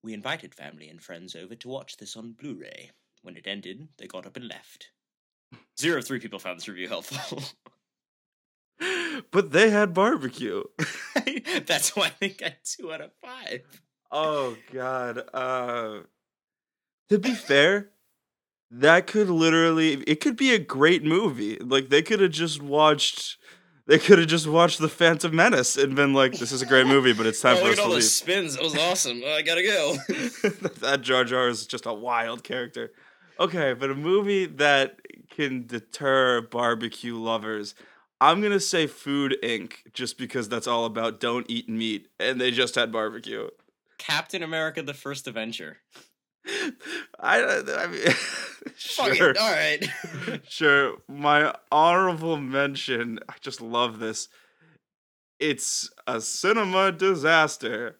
We 0.02 0.12
invited 0.12 0.54
family 0.54 0.88
and 0.88 1.02
friends 1.02 1.34
over 1.34 1.54
to 1.54 1.68
watch 1.68 1.96
this 1.96 2.16
on 2.16 2.32
Blu-ray. 2.32 2.90
When 3.22 3.38
it 3.38 3.46
ended, 3.46 3.88
they 3.96 4.06
got 4.06 4.26
up 4.26 4.36
and 4.36 4.46
left. 4.46 4.90
Zero 5.80 5.98
of 5.98 6.04
three 6.04 6.20
people 6.20 6.38
found 6.38 6.58
this 6.58 6.68
review 6.68 6.88
helpful. 6.88 7.42
but 9.30 9.50
they 9.52 9.70
had 9.70 9.94
barbecue. 9.94 10.62
That's 11.66 11.96
why 11.96 12.12
I 12.20 12.28
got 12.28 12.52
two 12.64 12.92
out 12.92 13.00
of 13.00 13.12
five. 13.22 13.62
Oh 14.10 14.56
god. 14.72 15.22
Uh 15.32 16.00
to 17.08 17.18
be 17.18 17.34
fair, 17.34 17.90
that 18.70 19.06
could 19.06 19.30
literally 19.30 19.94
it 20.06 20.20
could 20.20 20.36
be 20.36 20.52
a 20.52 20.58
great 20.58 21.02
movie. 21.02 21.56
Like 21.58 21.88
they 21.88 22.02
could 22.02 22.20
have 22.20 22.32
just 22.32 22.62
watched 22.62 23.38
they 23.86 23.98
could 23.98 24.18
have 24.18 24.28
just 24.28 24.46
watched 24.46 24.78
The 24.78 24.88
Phantom 24.88 25.34
Menace 25.34 25.76
and 25.76 25.94
been 25.94 26.14
like, 26.14 26.32
"This 26.32 26.52
is 26.52 26.62
a 26.62 26.66
great 26.66 26.86
movie, 26.86 27.12
but 27.12 27.26
it's 27.26 27.40
time 27.40 27.56
oh, 27.56 27.60
for 27.60 27.64
look 27.64 27.72
us 27.72 27.78
at 27.78 27.82
to 27.82 27.82
all 27.82 27.88
leave." 27.90 28.02
those 28.02 28.14
spins. 28.14 28.54
That 28.54 28.62
was 28.62 28.76
awesome. 28.76 29.22
Oh, 29.24 29.32
I 29.32 29.42
gotta 29.42 29.62
go. 29.62 29.96
that 30.80 31.00
Jar 31.02 31.24
Jar 31.24 31.48
is 31.48 31.66
just 31.66 31.86
a 31.86 31.92
wild 31.92 32.44
character. 32.44 32.92
Okay, 33.38 33.74
but 33.74 33.90
a 33.90 33.94
movie 33.94 34.46
that 34.46 35.00
can 35.30 35.66
deter 35.66 36.40
barbecue 36.40 37.16
lovers. 37.16 37.74
I'm 38.20 38.40
gonna 38.40 38.60
say 38.60 38.86
Food 38.86 39.36
Inc. 39.42 39.74
just 39.92 40.16
because 40.16 40.48
that's 40.48 40.66
all 40.66 40.86
about 40.86 41.20
don't 41.20 41.44
eat 41.50 41.68
meat, 41.68 42.08
and 42.18 42.40
they 42.40 42.50
just 42.50 42.74
had 42.76 42.90
barbecue. 42.90 43.48
Captain 43.98 44.42
America: 44.42 44.82
The 44.82 44.94
First 44.94 45.26
Adventure. 45.26 45.78
I, 47.18 47.62
I 47.76 47.86
mean, 47.86 48.14
Fuck 48.76 49.14
sure, 49.14 49.30
it. 49.30 49.38
All 49.38 49.50
right. 49.50 49.84
sure. 50.48 50.96
My 51.08 51.54
honorable 51.70 52.36
mention. 52.36 53.20
I 53.28 53.34
just 53.40 53.60
love 53.60 53.98
this. 53.98 54.28
It's 55.38 55.90
a 56.06 56.20
cinema 56.20 56.92
disaster. 56.92 57.96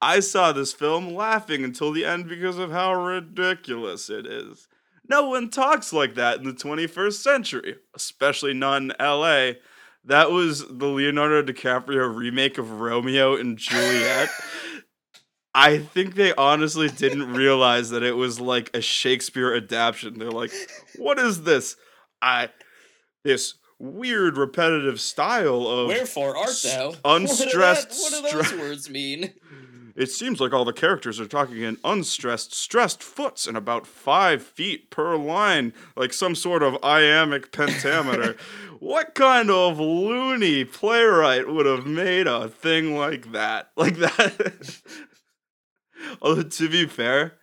I 0.00 0.20
saw 0.20 0.52
this 0.52 0.72
film 0.72 1.14
laughing 1.14 1.64
until 1.64 1.92
the 1.92 2.04
end 2.04 2.28
because 2.28 2.58
of 2.58 2.70
how 2.70 2.94
ridiculous 2.94 4.08
it 4.08 4.26
is. 4.26 4.68
No 5.08 5.28
one 5.28 5.48
talks 5.48 5.92
like 5.92 6.14
that 6.14 6.38
in 6.38 6.44
the 6.44 6.52
21st 6.52 7.14
century, 7.14 7.76
especially 7.96 8.54
not 8.54 8.82
in 8.82 8.92
LA. 9.00 9.52
That 10.04 10.30
was 10.30 10.66
the 10.68 10.86
Leonardo 10.86 11.42
DiCaprio 11.42 12.14
remake 12.14 12.58
of 12.58 12.80
Romeo 12.80 13.36
and 13.36 13.58
Juliet. 13.58 14.28
I 15.58 15.78
think 15.78 16.14
they 16.14 16.32
honestly 16.34 16.88
didn't 16.88 17.34
realize 17.34 17.90
that 17.90 18.04
it 18.04 18.12
was 18.16 18.38
like 18.38 18.70
a 18.74 18.80
Shakespeare 18.80 19.52
adaptation. 19.52 20.18
They're 20.18 20.30
like, 20.30 20.52
"What 20.96 21.18
is 21.18 21.42
this? 21.42 21.76
I 22.22 22.50
this 23.24 23.54
weird 23.80 24.36
repetitive 24.36 25.00
style 25.00 25.66
of 25.66 25.88
Wherefore 25.88 26.36
art 26.36 26.62
thou? 26.62 26.94
unstressed 27.04 27.90
What 27.90 28.10
do, 28.10 28.22
that, 28.22 28.36
what 28.36 28.44
do 28.46 28.52
those 28.52 28.60
words 28.60 28.88
mean? 28.88 29.32
It 29.96 30.12
seems 30.12 30.40
like 30.40 30.52
all 30.52 30.64
the 30.64 30.72
characters 30.72 31.18
are 31.18 31.26
talking 31.26 31.62
in 31.62 31.76
unstressed, 31.82 32.54
stressed 32.54 33.02
foots 33.02 33.48
and 33.48 33.56
about 33.56 33.84
five 33.84 34.44
feet 34.44 34.90
per 34.90 35.16
line, 35.16 35.72
like 35.96 36.12
some 36.12 36.36
sort 36.36 36.62
of 36.62 36.78
iambic 36.84 37.50
pentameter. 37.50 38.36
what 38.78 39.16
kind 39.16 39.50
of 39.50 39.80
loony 39.80 40.64
playwright 40.64 41.48
would 41.48 41.66
have 41.66 41.84
made 41.84 42.28
a 42.28 42.48
thing 42.48 42.94
like 42.94 43.32
that? 43.32 43.70
Like 43.76 43.96
that? 43.96 44.82
Although, 46.20 46.42
oh, 46.42 46.44
to 46.44 46.68
be 46.68 46.86
fair, 46.86 47.34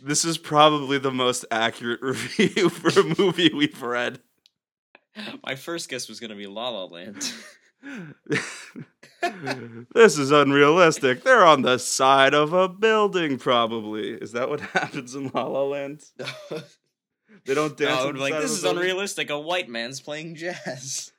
this 0.00 0.24
is 0.24 0.38
probably 0.38 0.98
the 0.98 1.10
most 1.10 1.44
accurate 1.50 2.00
review 2.02 2.68
for 2.68 3.00
a 3.00 3.14
movie 3.18 3.50
we've 3.54 3.82
read. 3.82 4.20
My 5.46 5.54
first 5.54 5.88
guess 5.88 6.08
was 6.08 6.20
gonna 6.20 6.36
be 6.36 6.46
La 6.46 6.68
La 6.70 6.84
Land. 6.84 7.32
this 9.94 10.18
is 10.18 10.30
unrealistic. 10.30 11.22
They're 11.22 11.44
on 11.44 11.62
the 11.62 11.78
side 11.78 12.34
of 12.34 12.52
a 12.52 12.68
building, 12.68 13.38
probably. 13.38 14.10
Is 14.10 14.32
that 14.32 14.48
what 14.48 14.60
happens 14.72 15.14
in 15.14 15.30
La 15.32 15.44
La 15.44 15.62
Land? 15.62 16.02
They 17.46 17.54
don't 17.54 17.76
dance. 17.76 18.00
I 18.00 18.06
would 18.06 18.14
be 18.14 18.20
like, 18.20 18.34
this 18.34 18.50
is 18.52 18.64
unrealistic. 18.64 19.30
A 19.30 19.38
white 19.38 19.68
man's 19.68 20.00
playing 20.00 20.34
jazz. 20.34 21.12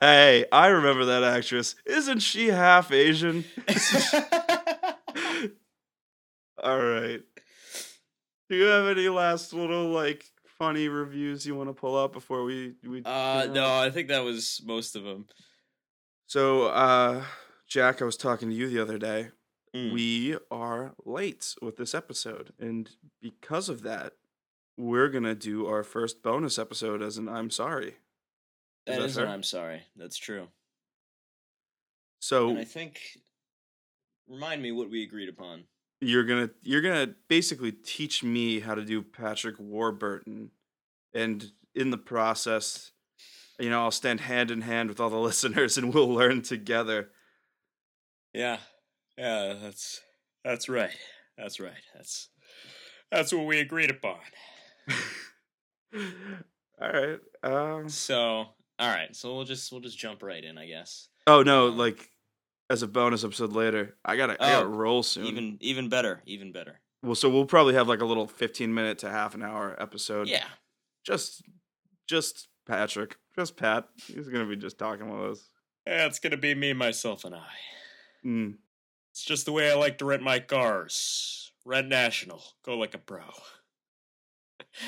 Hey, 0.00 0.44
I 0.52 0.68
remember 0.68 1.06
that 1.06 1.24
actress. 1.24 1.74
Isn't 1.84 2.20
she 2.20 2.48
half 2.48 2.92
Asian? 2.92 3.44
All 6.62 6.82
right. 6.82 7.22
Do 8.48 8.56
you 8.56 8.64
have 8.64 8.86
any 8.86 9.08
last 9.08 9.52
little 9.52 9.88
like 9.88 10.24
funny 10.58 10.88
reviews 10.88 11.46
you 11.46 11.54
want 11.54 11.68
to 11.68 11.74
pull 11.74 11.96
up 11.96 12.12
before 12.12 12.44
we 12.44 12.74
we? 12.86 13.02
uh, 13.04 13.48
no. 13.50 13.78
I 13.78 13.90
think 13.90 14.08
that 14.08 14.24
was 14.24 14.60
most 14.64 14.96
of 14.96 15.04
them. 15.04 15.26
So, 16.26 16.66
uh, 16.66 17.24
Jack, 17.68 18.02
I 18.02 18.04
was 18.04 18.16
talking 18.16 18.48
to 18.48 18.54
you 18.54 18.68
the 18.68 18.80
other 18.80 18.98
day. 18.98 19.30
Mm. 19.74 19.92
We 19.92 20.36
are 20.50 20.92
late 21.04 21.54
with 21.62 21.76
this 21.76 21.94
episode, 21.94 22.52
and 22.58 22.90
because 23.22 23.68
of 23.68 23.82
that, 23.82 24.12
we're 24.76 25.08
gonna 25.08 25.34
do 25.34 25.66
our 25.66 25.82
first 25.82 26.22
bonus 26.22 26.58
episode 26.58 27.00
as 27.02 27.16
an 27.16 27.28
"I'm 27.28 27.50
sorry." 27.50 27.96
That 28.86 28.98
that 28.98 29.04
is 29.04 29.16
an? 29.16 29.28
I'm 29.28 29.42
sorry. 29.42 29.82
That's 29.96 30.18
true. 30.18 30.48
So 32.20 32.50
And 32.50 32.58
I 32.58 32.64
think, 32.64 33.00
remind 34.28 34.62
me 34.62 34.72
what 34.72 34.90
we 34.90 35.02
agreed 35.02 35.28
upon. 35.28 35.64
You're 36.02 36.24
gonna 36.24 36.50
you're 36.62 36.82
gonna 36.82 37.14
basically 37.28 37.72
teach 37.72 38.22
me 38.24 38.60
how 38.60 38.74
to 38.74 38.84
do 38.84 39.02
Patrick 39.02 39.56
Warburton, 39.58 40.50
and 41.14 41.52
in 41.74 41.90
the 41.90 41.98
process, 41.98 42.90
you 43.58 43.70
know, 43.70 43.82
I'll 43.82 43.90
stand 43.90 44.20
hand 44.20 44.50
in 44.50 44.62
hand 44.62 44.88
with 44.88 45.00
all 45.00 45.10
the 45.10 45.16
listeners, 45.18 45.78
and 45.78 45.94
we'll 45.94 46.12
learn 46.12 46.42
together. 46.42 47.10
Yeah, 48.34 48.58
yeah, 49.16 49.54
that's 49.62 50.00
that's 50.44 50.68
right. 50.68 50.96
That's 51.38 51.60
right. 51.60 51.72
That's 51.94 52.28
that's 53.10 53.32
what 53.32 53.46
we 53.46 53.60
agreed 53.60 53.90
upon. 53.90 54.18
all 55.94 56.92
right. 56.92 57.18
Um. 57.42 57.88
So, 57.88 58.16
all 58.18 58.54
right. 58.80 59.14
So 59.14 59.34
we'll 59.34 59.44
just 59.44 59.70
we'll 59.70 59.80
just 59.80 59.98
jump 59.98 60.22
right 60.22 60.42
in, 60.42 60.58
I 60.58 60.66
guess. 60.66 61.08
Oh 61.26 61.42
no! 61.42 61.68
Um, 61.68 61.78
Like 61.78 62.08
as 62.72 62.82
a 62.82 62.88
bonus 62.88 63.22
episode 63.24 63.52
later, 63.52 63.94
I 64.04 64.16
gotta 64.16 64.32
I 64.42 64.50
gotta 64.52 64.66
Oh, 64.66 64.70
roll 64.70 65.02
soon. 65.02 65.26
Even 65.26 65.58
even 65.60 65.88
better. 65.88 66.22
Even 66.26 66.52
better. 66.52 66.80
well, 67.02 67.14
so 67.14 67.28
we'll 67.28 67.44
probably 67.44 67.74
have 67.74 67.86
like 67.88 68.00
a 68.00 68.06
little 68.06 68.26
fifteen 68.26 68.72
minute 68.74 68.98
to 69.00 69.10
half 69.10 69.34
an 69.34 69.42
hour 69.42 69.76
episode. 69.80 70.28
Yeah. 70.28 70.44
Just, 71.04 71.42
just 72.08 72.48
Patrick, 72.66 73.16
just 73.36 73.56
Pat. 73.56 73.88
He's 74.06 74.28
gonna 74.28 74.46
be 74.46 74.56
just 74.56 74.78
talking 74.78 75.10
with 75.10 75.32
us. 75.32 75.48
Yeah, 75.86 76.06
it's 76.06 76.18
gonna 76.20 76.36
be 76.36 76.54
me, 76.54 76.72
myself, 76.72 77.24
and 77.24 77.34
I. 77.34 77.48
Mm. 78.24 78.54
It's 79.10 79.24
just 79.24 79.44
the 79.44 79.52
way 79.52 79.70
I 79.70 79.74
like 79.74 79.98
to 79.98 80.04
rent 80.06 80.22
my 80.22 80.38
cars. 80.38 81.52
Red 81.64 81.88
National. 81.88 82.42
Go 82.64 82.78
like 82.78 82.94
a 82.94 82.98
pro. 82.98 83.24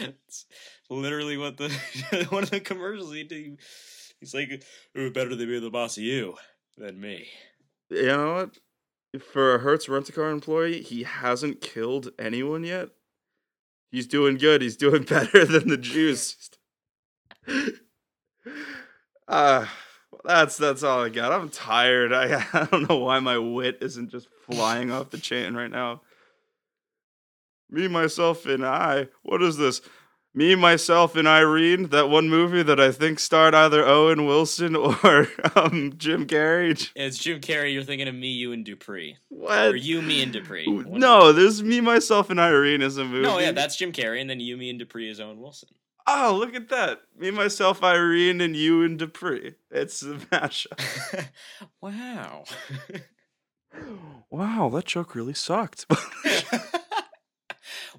it's 0.00 0.46
literally 0.88 1.36
what 1.36 1.56
the 1.56 1.68
one 2.30 2.44
of 2.44 2.50
the 2.50 2.60
commercials 2.60 3.12
he 3.12 3.24
did. 3.24 3.58
He's 4.20 4.34
like, 4.34 4.62
"Ooh, 4.96 5.10
better 5.10 5.30
to 5.30 5.36
be 5.36 5.58
the 5.58 5.70
boss 5.70 5.96
of 5.98 6.04
you 6.04 6.36
than 6.78 7.00
me." 7.00 7.28
You 7.90 8.06
know 8.06 8.34
what? 8.34 9.22
For 9.22 9.54
a 9.54 9.58
Hertz 9.58 9.88
rent 9.88 10.08
a 10.08 10.12
car 10.12 10.30
employee, 10.30 10.82
he 10.82 11.04
hasn't 11.04 11.60
killed 11.60 12.10
anyone 12.18 12.64
yet. 12.64 12.88
He's 13.90 14.06
doing 14.06 14.38
good. 14.38 14.60
He's 14.60 14.76
doing 14.76 15.02
better 15.08 15.44
than 15.44 15.68
the 15.68 15.76
Jews. 15.76 16.50
Uh 19.26 19.66
that's 20.24 20.56
that's 20.56 20.82
all 20.82 21.02
I 21.02 21.08
got. 21.08 21.32
I'm 21.32 21.48
tired. 21.50 22.12
I 22.12 22.44
I 22.52 22.64
don't 22.64 22.88
know 22.88 22.98
why 22.98 23.20
my 23.20 23.38
wit 23.38 23.78
isn't 23.80 24.10
just 24.10 24.28
flying 24.46 24.90
off 24.90 25.10
the 25.10 25.18
chain 25.18 25.54
right 25.54 25.70
now. 25.70 26.02
Me, 27.70 27.88
myself, 27.88 28.46
and 28.46 28.64
I. 28.64 29.08
What 29.22 29.42
is 29.42 29.56
this? 29.56 29.80
Me, 30.36 30.56
myself, 30.56 31.14
and 31.14 31.28
Irene. 31.28 31.88
That 31.90 32.08
one 32.10 32.28
movie 32.28 32.64
that 32.64 32.80
I 32.80 32.90
think 32.90 33.20
starred 33.20 33.54
either 33.54 33.84
Owen 33.86 34.26
Wilson 34.26 34.74
or 34.76 35.28
um, 35.54 35.94
Jim 35.96 36.26
Carrey. 36.26 36.90
It's 36.96 37.18
Jim 37.18 37.40
Carrey. 37.40 37.72
You're 37.72 37.84
thinking 37.84 38.08
of 38.08 38.14
me, 38.16 38.28
you, 38.28 38.50
and 38.52 38.64
Dupree, 38.64 39.16
What? 39.28 39.68
or 39.68 39.76
you, 39.76 40.02
me, 40.02 40.22
and 40.24 40.32
Dupree. 40.32 40.66
One- 40.66 40.98
No, 40.98 41.32
there's 41.32 41.62
me, 41.62 41.80
myself, 41.80 42.30
and 42.30 42.40
Irene 42.40 42.82
is 42.82 42.98
a 42.98 43.04
movie. 43.04 43.22
no, 43.22 43.38
yeah, 43.38 43.52
that's 43.52 43.76
Jim 43.76 43.92
Carrey, 43.92 44.20
and 44.20 44.28
then 44.28 44.40
you, 44.40 44.56
me, 44.56 44.70
and 44.70 44.78
Dupree 44.80 45.08
is 45.08 45.20
Owen 45.20 45.40
Wilson. 45.40 45.68
Oh, 46.06 46.36
look 46.38 46.54
at 46.54 46.68
that. 46.68 47.00
Me, 47.16 47.30
myself, 47.30 47.82
Irene, 47.84 48.40
and 48.40 48.54
you 48.56 48.82
and 48.82 48.98
Dupree. 48.98 49.54
It's 49.70 50.02
a 50.02 50.16
mashup. 50.16 51.28
wow. 51.80 52.44
wow, 54.30 54.68
that 54.74 54.84
joke 54.84 55.14
really 55.14 55.32
sucked. 55.32 55.86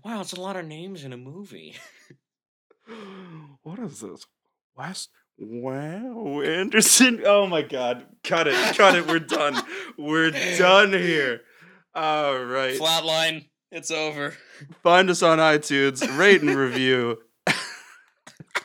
wow, 0.03 0.21
it's 0.21 0.33
a 0.33 0.39
lot 0.41 0.55
of 0.55 0.65
names 0.65 1.03
in 1.03 1.13
a 1.13 1.17
movie. 1.17 1.75
what 3.63 3.79
is 3.79 3.99
this? 4.01 4.25
West 4.75 5.09
Wow 5.37 6.41
Anderson. 6.41 7.21
Oh 7.25 7.47
my 7.47 7.61
god. 7.61 8.05
Cut 8.23 8.47
it. 8.47 8.77
Cut 8.77 8.95
it. 8.95 9.07
We're 9.07 9.19
done. 9.19 9.61
We're 9.97 10.31
done 10.57 10.93
here. 10.93 11.41
All 11.93 12.37
right. 12.43 12.79
Flatline. 12.79 13.49
It's 13.71 13.91
over. 13.91 14.33
Find 14.83 15.09
us 15.09 15.21
on 15.21 15.39
iTunes, 15.39 16.17
rate 16.17 16.41
and 16.41 16.55
review. 16.55 17.17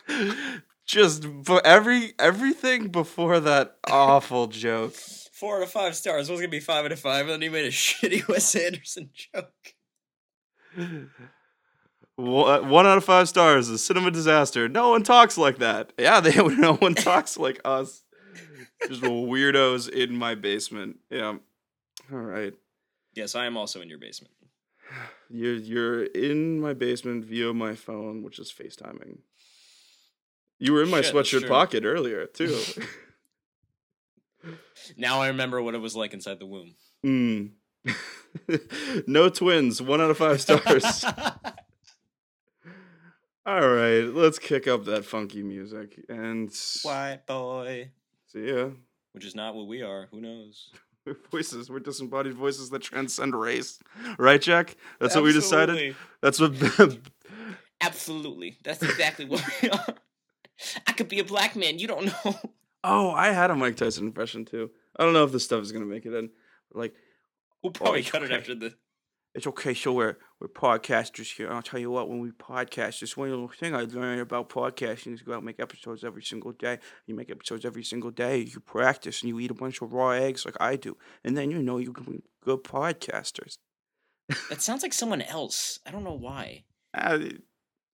Just 0.87 1.27
for 1.45 1.65
every 1.65 2.13
everything 2.19 2.89
before 2.89 3.41
that 3.41 3.77
awful 3.89 4.47
joke. 4.49 4.95
Four 5.33 5.57
out 5.59 5.63
of 5.63 5.71
five 5.71 5.97
stars. 5.97 6.29
It 6.29 6.33
was 6.33 6.41
gonna 6.41 6.51
be 6.51 6.61
five 6.61 6.85
out 6.85 6.93
of 6.93 7.01
five, 7.01 7.23
and 7.23 7.31
then 7.31 7.43
he 7.43 7.49
made 7.49 7.65
a 7.65 7.71
shitty 7.71 8.29
Wes 8.29 8.55
Anderson 8.55 9.11
joke. 9.15 9.75
One 12.21 12.69
one 12.69 12.87
out 12.87 12.99
of 12.99 13.05
five 13.05 13.29
stars. 13.29 13.69
A 13.69 13.79
cinema 13.79 14.11
disaster. 14.11 14.69
No 14.69 14.91
one 14.91 15.03
talks 15.03 15.39
like 15.39 15.59
that. 15.59 15.93
Yeah, 15.99 16.21
they 16.21 16.35
no 16.57 16.75
one 16.75 16.95
talks 17.11 17.37
like 17.37 17.61
us. 17.65 18.03
Just 18.89 19.03
weirdos 19.03 19.89
in 19.89 20.17
my 20.17 20.35
basement. 20.35 20.99
Yeah. 21.11 21.37
All 22.13 22.19
right. 22.19 22.55
Yes, 23.15 23.35
I 23.35 23.47
am 23.47 23.57
also 23.57 23.81
in 23.81 23.89
your 23.89 23.99
basement. 23.99 24.35
You're 25.29 25.55
you're 25.55 26.05
in 26.05 26.61
my 26.61 26.75
basement 26.75 27.25
via 27.25 27.53
my 27.53 27.75
phone, 27.75 28.23
which 28.23 28.39
is 28.39 28.53
FaceTiming. 28.53 29.19
You 30.59 30.73
were 30.73 30.83
in 30.83 30.91
my 30.91 31.01
Shit, 31.01 31.15
sweatshirt 31.15 31.49
pocket 31.49 31.85
earlier 31.85 32.27
too. 32.27 32.59
Now 34.97 35.21
I 35.21 35.29
remember 35.29 35.61
what 35.61 35.75
it 35.75 35.83
was 35.83 35.95
like 35.95 36.15
inside 36.15 36.39
the 36.39 36.47
womb. 36.47 36.75
Hmm. 37.03 37.47
no 39.07 39.29
twins. 39.29 39.83
One 39.83 40.01
out 40.01 40.11
of 40.11 40.17
five 40.17 40.41
stars. 40.41 41.05
All 43.47 43.69
right, 43.69 44.03
let's 44.03 44.39
kick 44.39 44.69
up 44.69 44.85
that 44.85 45.05
funky 45.05 45.43
music 45.43 46.05
and 46.09 46.53
White 46.83 47.27
boy. 47.27 47.91
see 48.27 48.49
ya. 48.49 48.69
Which 49.13 49.25
is 49.25 49.35
not 49.35 49.55
what 49.55 49.67
we 49.67 49.83
are. 49.83 50.09
Who 50.11 50.21
knows? 50.21 50.71
We're 51.07 51.17
voices. 51.31 51.71
We're 51.71 51.81
disembodied 51.81 52.35
voices 52.35 52.69
that 52.71 52.83
transcend 52.83 53.35
race. 53.35 53.79
Right, 54.19 54.41
Jack? 54.41 54.77
That's 55.01 55.15
what 55.15 55.25
we 55.25 55.33
decided. 55.33 55.97
That's 56.21 56.39
what. 56.39 56.53
Absolutely. 57.81 58.59
That's 58.63 58.83
exactly 58.83 59.25
what 59.25 59.43
we 59.63 59.71
are. 59.71 59.87
I 60.87 60.93
could 60.93 61.09
be 61.09 61.21
a 61.21 61.25
black 61.25 61.57
man. 61.57 61.79
You 61.79 61.87
don't 61.89 62.05
know. 62.07 62.35
oh, 62.85 63.11
I 63.11 63.29
had 63.29 63.51
a 63.51 63.57
Mike 63.57 63.77
Tyson 63.77 64.07
impression 64.07 64.45
too. 64.45 64.71
I 64.97 65.05
don't 65.05 65.15
know 65.15 65.25
if 65.25 65.33
this 65.33 65.45
stuff 65.45 65.63
is 65.63 65.73
gonna 65.73 65.87
make 65.87 66.05
it 66.05 66.13
in. 66.13 66.29
Like, 66.73 66.95
We'll 67.63 67.71
oh, 67.71 67.73
probably 67.73 68.01
it's 68.01 68.11
cut 68.11 68.23
it 68.23 68.33
after 68.33 68.55
the. 68.55 68.75
It's 69.35 69.47
okay. 69.47 69.75
So 69.75 69.93
we're 69.93 70.17
we're 70.41 70.49
podcasters 70.49 71.37
here. 71.37 71.51
I'll 71.53 71.63
tell 71.63 71.81
you 71.81 71.91
what. 71.91 72.09
When 72.09 72.21
we 72.21 72.31
podcast, 72.31 73.01
this 73.01 73.17
one 73.17 73.31
little 73.31 73.49
thing 73.49 73.75
I 73.75 73.83
learned 73.83 74.21
about 74.21 74.49
podcasting 74.49 75.15
is 75.15 75.23
go 75.23 75.33
out 75.33 75.37
and 75.39 75.47
make 75.47 75.61
episodes 75.61 76.03
every 76.05 76.23
single 76.23 76.53
day. 76.53 76.79
You 77.07 77.15
make 77.15 77.31
episodes 77.31 77.65
every 77.65 77.85
single 77.85 78.11
day. 78.11 78.39
You 78.39 78.61
practice 78.61 79.23
and 79.23 79.29
you 79.29 79.39
eat 79.41 79.51
a 79.51 79.55
bunch 79.55 79.81
of 79.83 79.93
raw 79.93 80.11
eggs 80.11 80.45
like 80.45 80.57
I 80.61 80.77
do, 80.77 80.97
and 81.25 81.37
then 81.37 81.51
you 81.51 81.63
know 81.63 81.79
you 81.79 81.93
can 81.93 82.05
be 82.05 82.23
good 82.45 82.65
podcasters. 82.65 83.55
That 84.49 84.63
sounds 84.63 84.83
like 84.85 84.93
someone 84.93 85.23
else. 85.23 85.81
I 85.85 85.91
don't 85.91 86.05
know 86.05 86.13
why. 86.15 86.63
I, 86.95 87.33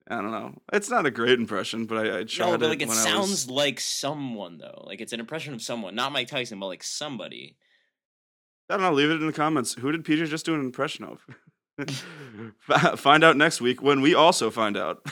I 0.09 0.17
don't 0.17 0.31
know. 0.31 0.55
It's 0.71 0.91
not 0.91 1.07
a 1.07 1.11
great 1.11 1.39
impression, 1.39 1.87
but 1.87 2.07
I, 2.07 2.19
I 2.19 2.25
tried 2.25 2.51
No, 2.51 2.59
but 2.59 2.69
like 2.69 2.83
it 2.83 2.89
it 2.91 2.93
sounds 2.93 3.47
was. 3.47 3.51
like 3.51 3.81
someone 3.81 4.59
though. 4.59 4.85
Like 4.87 5.01
it's 5.01 5.15
an 5.15 5.21
impression 5.21 5.55
of 5.55 5.63
someone, 5.63 5.95
not 5.95 6.13
Mike 6.13 6.29
Tyson, 6.29 6.61
but 6.61 6.67
like 6.67 6.83
somebody. 6.83 7.57
I 8.69 8.75
don't 8.75 8.83
know. 8.83 8.93
Leave 8.93 9.11
it 9.11 9.21
in 9.21 9.27
the 9.27 9.33
comments. 9.33 9.75
Who 9.75 9.93
did 9.93 10.05
PJ 10.05 10.29
just 10.29 10.47
do 10.47 10.55
an 10.55 10.61
impression 10.61 11.05
of? 11.05 11.25
Find 12.99 13.23
out 13.23 13.37
next 13.37 13.61
week 13.61 13.83
when 13.83 14.01
we 14.01 14.15
also 14.15 14.51
find 14.51 14.77
out. 14.77 15.03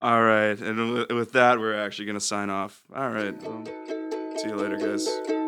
All 0.00 0.22
right, 0.22 0.56
and 0.60 1.08
with 1.08 1.32
that, 1.32 1.58
we're 1.58 1.74
actually 1.74 2.06
gonna 2.06 2.20
sign 2.20 2.50
off. 2.50 2.84
All 2.94 3.10
right, 3.10 3.34
well, 3.42 3.64
see 4.36 4.46
you 4.48 4.54
later, 4.54 4.76
guys. 4.76 5.47